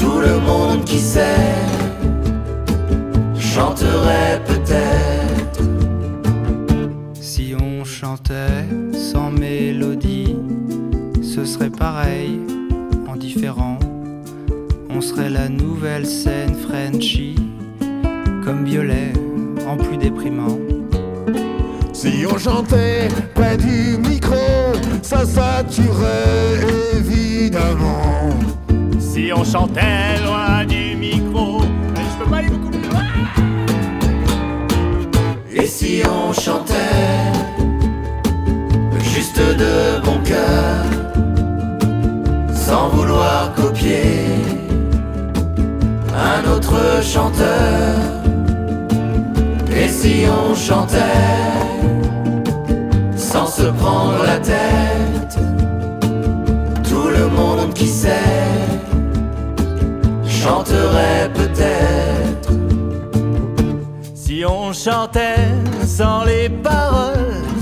Tout 0.00 0.18
le 0.20 0.38
monde 0.48 0.84
qui 0.84 0.98
sait 0.98 1.54
chanterait 3.38 4.40
peut-être 4.46 4.57
pareil, 11.78 12.40
en 13.08 13.16
différent 13.16 13.78
On 14.90 15.00
serait 15.00 15.30
la 15.30 15.48
nouvelle 15.48 16.06
scène 16.06 16.54
Frenchy 16.54 17.36
Comme 18.44 18.64
violet, 18.64 19.12
en 19.66 19.76
plus 19.76 19.96
déprimant 19.96 20.58
Si 21.92 22.24
on 22.30 22.38
chantait 22.38 23.08
près 23.34 23.56
du 23.56 23.98
micro, 23.98 24.36
ça 25.02 25.24
saturait 25.24 26.60
évidemment. 26.96 28.30
Si 28.98 29.30
on 29.34 29.44
chantait 29.44 30.20
loin 30.24 30.64
du 30.64 30.96
micro, 30.96 31.60
je 31.62 32.24
peux 32.24 32.30
pas 32.30 32.36
aller 32.38 32.48
beaucoup 32.50 32.70
plus 32.70 32.88
loin. 32.88 33.04
Et 35.52 35.66
si 35.66 36.02
on 36.04 36.32
chantait 36.32 36.74
juste 39.14 39.38
de 39.38 40.04
bon 40.04 40.18
cœur, 40.24 40.97
vouloir 42.98 43.52
copier 43.54 44.26
un 46.32 46.42
autre 46.50 46.78
chanteur 47.02 47.94
Et 49.80 49.88
si 49.88 50.24
on 50.40 50.54
chantait 50.54 51.24
sans 53.16 53.46
se 53.46 53.66
prendre 53.82 54.22
la 54.24 54.38
tête 54.38 55.34
Tout 56.88 57.08
le 57.18 57.28
monde 57.28 57.72
qui 57.74 57.86
sait 57.86 58.34
chanterait 60.26 61.30
peut-être 61.40 62.50
Si 64.14 64.44
on 64.44 64.72
chantait 64.72 65.48
sans 65.84 66.24
les 66.24 66.48
paroles. 66.48 67.57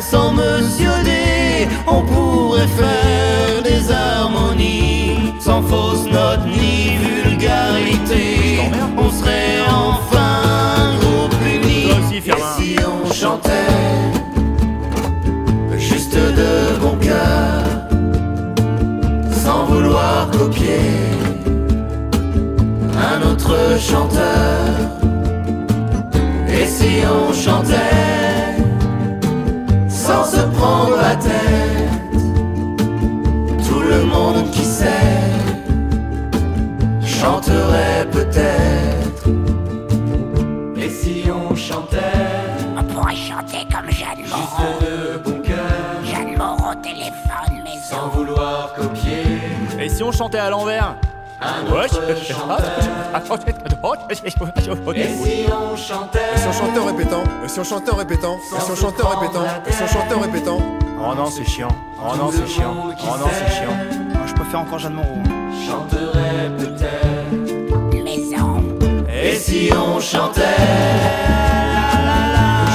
Sans 0.00 0.32
Monsieur 0.32 0.90
D, 1.04 1.68
on 1.86 2.02
pourrait 2.02 2.68
faire 2.68 3.62
des 3.62 3.90
harmonies 3.90 5.34
sans 5.40 5.62
fausse 5.62 6.04
note 6.04 6.46
ni 6.46 6.96
vulgarité. 6.96 8.60
On 8.96 9.10
serait 9.10 9.60
enfin 9.68 10.42
un 10.78 10.96
groupe 10.98 11.34
uni. 11.44 11.86
Aussi, 11.92 12.18
Et 12.18 12.32
si 12.56 12.76
on 12.84 13.12
chantait 13.12 13.50
juste 15.78 16.14
de 16.14 16.78
bon 16.80 16.96
cœur, 16.96 17.64
sans 19.32 19.64
vouloir 19.64 20.30
copier 20.30 20.80
un 22.96 23.22
autre 23.30 23.56
chanteur? 23.78 24.74
Et 26.48 26.66
si 26.66 27.02
on 27.06 27.32
chantait 27.32 28.35
se 30.36 30.42
prendre 30.58 30.96
la 30.96 31.16
tête, 31.16 32.20
tout 33.66 33.80
le 33.80 34.04
monde 34.04 34.50
qui 34.50 34.64
sait 34.64 35.14
chanterait 37.02 38.06
peut-être. 38.10 39.24
Et 40.76 40.90
si 40.90 41.24
on 41.30 41.54
chantait? 41.54 41.96
On 42.78 42.84
pourrait 42.84 43.16
chanter 43.16 43.60
comme 43.72 43.90
Jeanne 43.90 44.24
Moreau. 44.28 44.42
juste 44.58 44.82
de 44.84 45.18
bon 45.24 45.38
cœur, 45.42 46.04
Jeanne 46.04 46.36
Moreau 46.36 46.74
téléphone 46.82 47.54
maison. 47.64 47.80
sans 47.90 48.08
vouloir 48.08 48.74
copier 48.74 49.24
Et 49.80 49.88
si 49.88 50.02
on 50.02 50.12
chantait 50.12 50.38
à 50.38 50.50
l'envers? 50.50 50.96
Un 51.40 51.66
chanteur. 51.68 53.48
Et 54.08 54.14
si 54.16 55.46
on 55.52 55.76
chantait? 55.76 56.18
Et 56.34 56.38
si 56.38 56.48
on 56.48 56.52
chantait 56.52 56.78
en 56.78 56.86
répétant? 56.86 57.24
Et 57.44 57.48
si 57.48 57.60
on 57.60 57.64
chantait 57.64 57.90
en 57.90 57.96
répétant? 57.96 58.36
Et 58.36 58.60
si 58.60 58.70
on 58.70 58.76
chantait 58.76 59.02
en 59.02 59.08
répétant? 59.08 59.44
Et 59.66 59.72
si 59.72 59.82
on 59.82 59.86
chantait 59.86 60.14
en 60.14 60.20
répétant? 60.20 60.60
Oh 60.98 61.14
non, 61.14 61.26
c'est 61.26 61.44
chiant. 61.44 61.68
Oh 61.98 62.16
non, 62.16 62.30
c'est 62.32 62.46
chiant. 62.46 62.74
Oh 62.74 63.16
non, 63.18 63.28
c'est 63.32 63.50
chiant. 63.54 63.76
Moi, 64.14 64.26
je 64.26 64.34
préfère 64.34 64.60
encore 64.60 64.78
Jeanne 64.78 64.94
Moreau. 64.94 65.18
chanterait 65.66 66.50
peut-être. 66.58 68.04
Maison. 68.04 68.62
Et 69.12 69.34
si 69.34 69.70
on 69.74 70.00
chantait? 70.00 70.42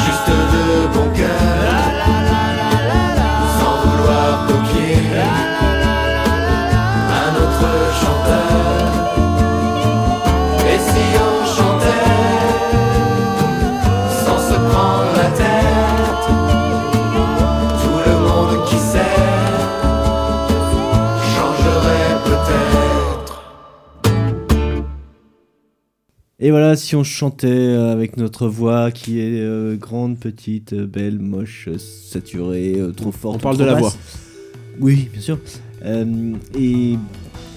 Juste 0.05 0.29
de 0.29 0.87
bon 0.93 1.09
cœur. 1.15 1.77
Sans 3.59 3.75
vouloir 3.85 4.47
copier. 4.47 4.97
Un 7.23 7.31
autre 7.43 7.69
chanteur 8.01 8.50
Et 26.43 26.49
voilà, 26.49 26.75
si 26.75 26.95
on 26.95 27.03
chantait 27.03 27.47
euh, 27.47 27.91
avec 27.91 28.17
notre 28.17 28.47
voix 28.47 28.89
qui 28.89 29.19
est 29.19 29.39
euh, 29.39 29.75
grande, 29.75 30.17
petite, 30.17 30.73
euh, 30.73 30.87
belle, 30.87 31.19
moche, 31.19 31.69
saturée, 31.77 32.77
euh, 32.79 32.91
trop 32.91 33.11
forte. 33.11 33.35
On 33.35 33.39
parle 33.39 33.57
trop 33.57 33.63
de 33.63 33.69
la 33.69 33.75
basse. 33.75 33.81
voix. 33.81 33.93
Oui, 34.79 35.07
bien 35.13 35.21
sûr. 35.21 35.37
Euh, 35.85 36.33
et, 36.57 36.93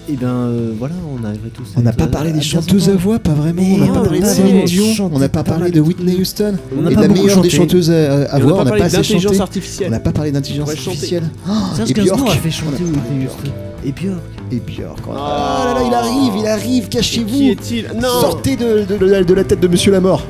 et 0.07 0.15
ben 0.21 0.27
euh, 0.27 0.71
voilà, 0.77 0.93
on 1.09 1.23
arriverait 1.25 1.49
tous. 1.49 1.73
On 1.75 1.81
n'a 1.81 1.93
pas 1.93 2.05
parlé 2.05 2.31
des 2.31 2.41
chanteuses 2.41 2.89
à 2.89 2.95
voix, 2.95 3.17
pas 3.17 3.33
vraiment. 3.33 3.63
On 3.63 3.77
n'a 3.79 3.87
pas 3.87 4.03
parlé 4.03 4.19
de 4.19 4.25
Céline 4.25 4.65
Dion, 4.65 5.09
on 5.11 5.17
n'a 5.17 5.29
pas 5.29 5.43
parlé 5.43 5.71
de 5.71 5.81
Whitney 5.81 6.17
Houston. 6.17 6.53
On 6.77 6.83
n'a 6.83 6.91
Et 6.91 6.93
pas 6.93 7.01
la 7.01 7.07
meilleure 7.07 7.41
des 7.41 7.49
chanteuses 7.49 7.89
à, 7.89 8.37
voix, 8.37 8.61
on 8.61 8.65
n'a 8.65 8.65
pas 8.65 8.69
parlé 8.69 8.83
assez 8.83 8.97
d'intelligence 8.97 9.37
chanté. 9.37 9.61
On 9.87 9.89
n'a 9.89 9.99
pas 9.99 10.11
parlé 10.11 10.31
d'intelligence 10.31 10.69
artificielle. 10.69 11.23
Oh, 11.49 11.51
et 11.79 11.99
a 11.99 12.29
fait 12.35 12.51
chanter 12.51 12.83
Whitney 12.83 13.25
Houston. 13.25 13.51
Et 13.83 13.91
Björk. 13.91 14.34
Et 14.51 14.59
Björk. 14.59 14.99
Oh 15.07 15.13
là 15.13 15.73
là, 15.75 15.81
il 15.85 15.93
arrive, 15.93 16.33
il 16.37 16.47
arrive, 16.47 16.83
Qui 16.83 16.97
cachez-vous. 16.97 17.41
est-il 17.51 17.91
Non 17.95 18.21
Sortez 18.21 18.55
de, 18.55 18.83
de- 18.83 18.97
de- 18.97 19.23
de 19.23 19.33
la 19.33 19.43
tête 19.43 19.59
de 19.59 19.67
Monsieur 19.67 19.91
la 19.91 19.99
Mort. 19.99 20.21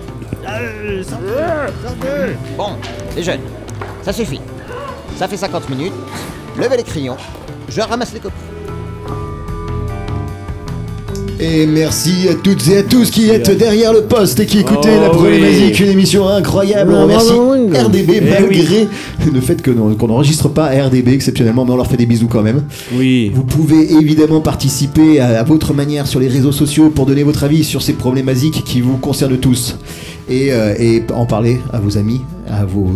Bon, 2.57 2.69
les 3.15 3.23
jeunes, 3.23 3.41
ça 4.03 4.13
suffit. 4.13 4.39
Ça 5.17 5.27
fait 5.27 5.37
50 5.37 5.69
minutes. 5.69 5.93
Levez 6.57 6.77
les 6.77 6.83
crayons. 6.83 7.17
Je 7.67 7.81
ramasse 7.81 8.13
les 8.13 8.19
copies. 8.19 8.35
Et 11.39 11.65
merci 11.67 12.27
à 12.29 12.35
toutes 12.35 12.67
et 12.69 12.77
à 12.77 12.83
tous 12.83 13.11
qui 13.11 13.29
êtes 13.29 13.51
derrière 13.57 13.91
le 13.91 14.03
poste 14.03 14.39
et 14.39 14.45
qui 14.45 14.59
écoutez 14.59 14.89
Oh 14.97 15.01
La 15.01 15.09
Problématique, 15.09 15.75
oui. 15.79 15.85
une 15.85 15.91
émission 15.91 16.27
incroyable. 16.27 16.93
On 16.93 17.03
remercie 17.03 17.31
RDB 17.31 18.09
Eh 18.15 18.21
malgré 18.21 18.87
le 19.33 19.41
fait 19.41 19.61
qu'on 19.61 20.07
n'enregistre 20.07 20.47
pas 20.47 20.65
à 20.67 20.85
RDB 20.85 21.09
exceptionnellement, 21.09 21.65
mais 21.65 21.71
on 21.71 21.77
leur 21.77 21.87
fait 21.87 21.97
des 21.97 22.05
bisous 22.05 22.27
quand 22.29 22.41
même. 22.41 22.63
Oui. 22.93 23.31
Vous 23.35 23.43
pouvez 23.43 23.91
évidemment 23.93 24.39
participer 24.39 25.19
à, 25.19 25.39
à 25.39 25.43
votre 25.43 25.73
manière 25.73 26.07
sur 26.07 26.21
les 26.21 26.29
réseaux 26.29 26.53
sociaux 26.53 26.89
pour 26.89 27.05
donner 27.05 27.23
votre 27.23 27.43
avis 27.43 27.65
sur 27.65 27.81
ces 27.81 27.93
problématiques 27.93 28.63
qui 28.63 28.79
vous 28.79 28.97
concernent 28.97 29.37
tous. 29.37 29.77
Et, 30.29 30.53
euh, 30.53 30.73
et 30.79 31.03
en 31.13 31.25
parler 31.25 31.57
à 31.73 31.79
vos 31.79 31.97
amis, 31.97 32.21
à 32.49 32.63
vos 32.65 32.87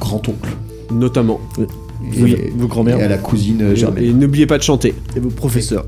grands-oncles. 0.00 0.50
Notamment. 0.92 1.40
Et, 1.58 2.22
Oui. 2.22 2.36
vos 2.58 2.66
grands-mères. 2.68 2.98
Et 3.00 3.02
à 3.04 3.08
la 3.08 3.16
cousine 3.18 3.74
Germaine. 3.74 4.04
Et 4.04 4.12
n'oubliez 4.12 4.46
pas 4.46 4.58
de 4.58 4.62
chanter. 4.62 4.94
Et 5.16 5.20
vos 5.20 5.30
professeurs. 5.30 5.86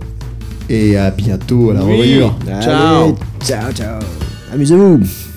Et 0.71 0.97
à 0.97 1.11
bientôt 1.11 1.71
à 1.71 1.75
la 1.75 1.85
Oui. 1.85 1.93
revoyure. 1.93 2.39
Ciao. 2.63 3.17
Ciao, 3.43 3.73
ciao. 3.73 4.01
Amusez-vous. 4.53 5.28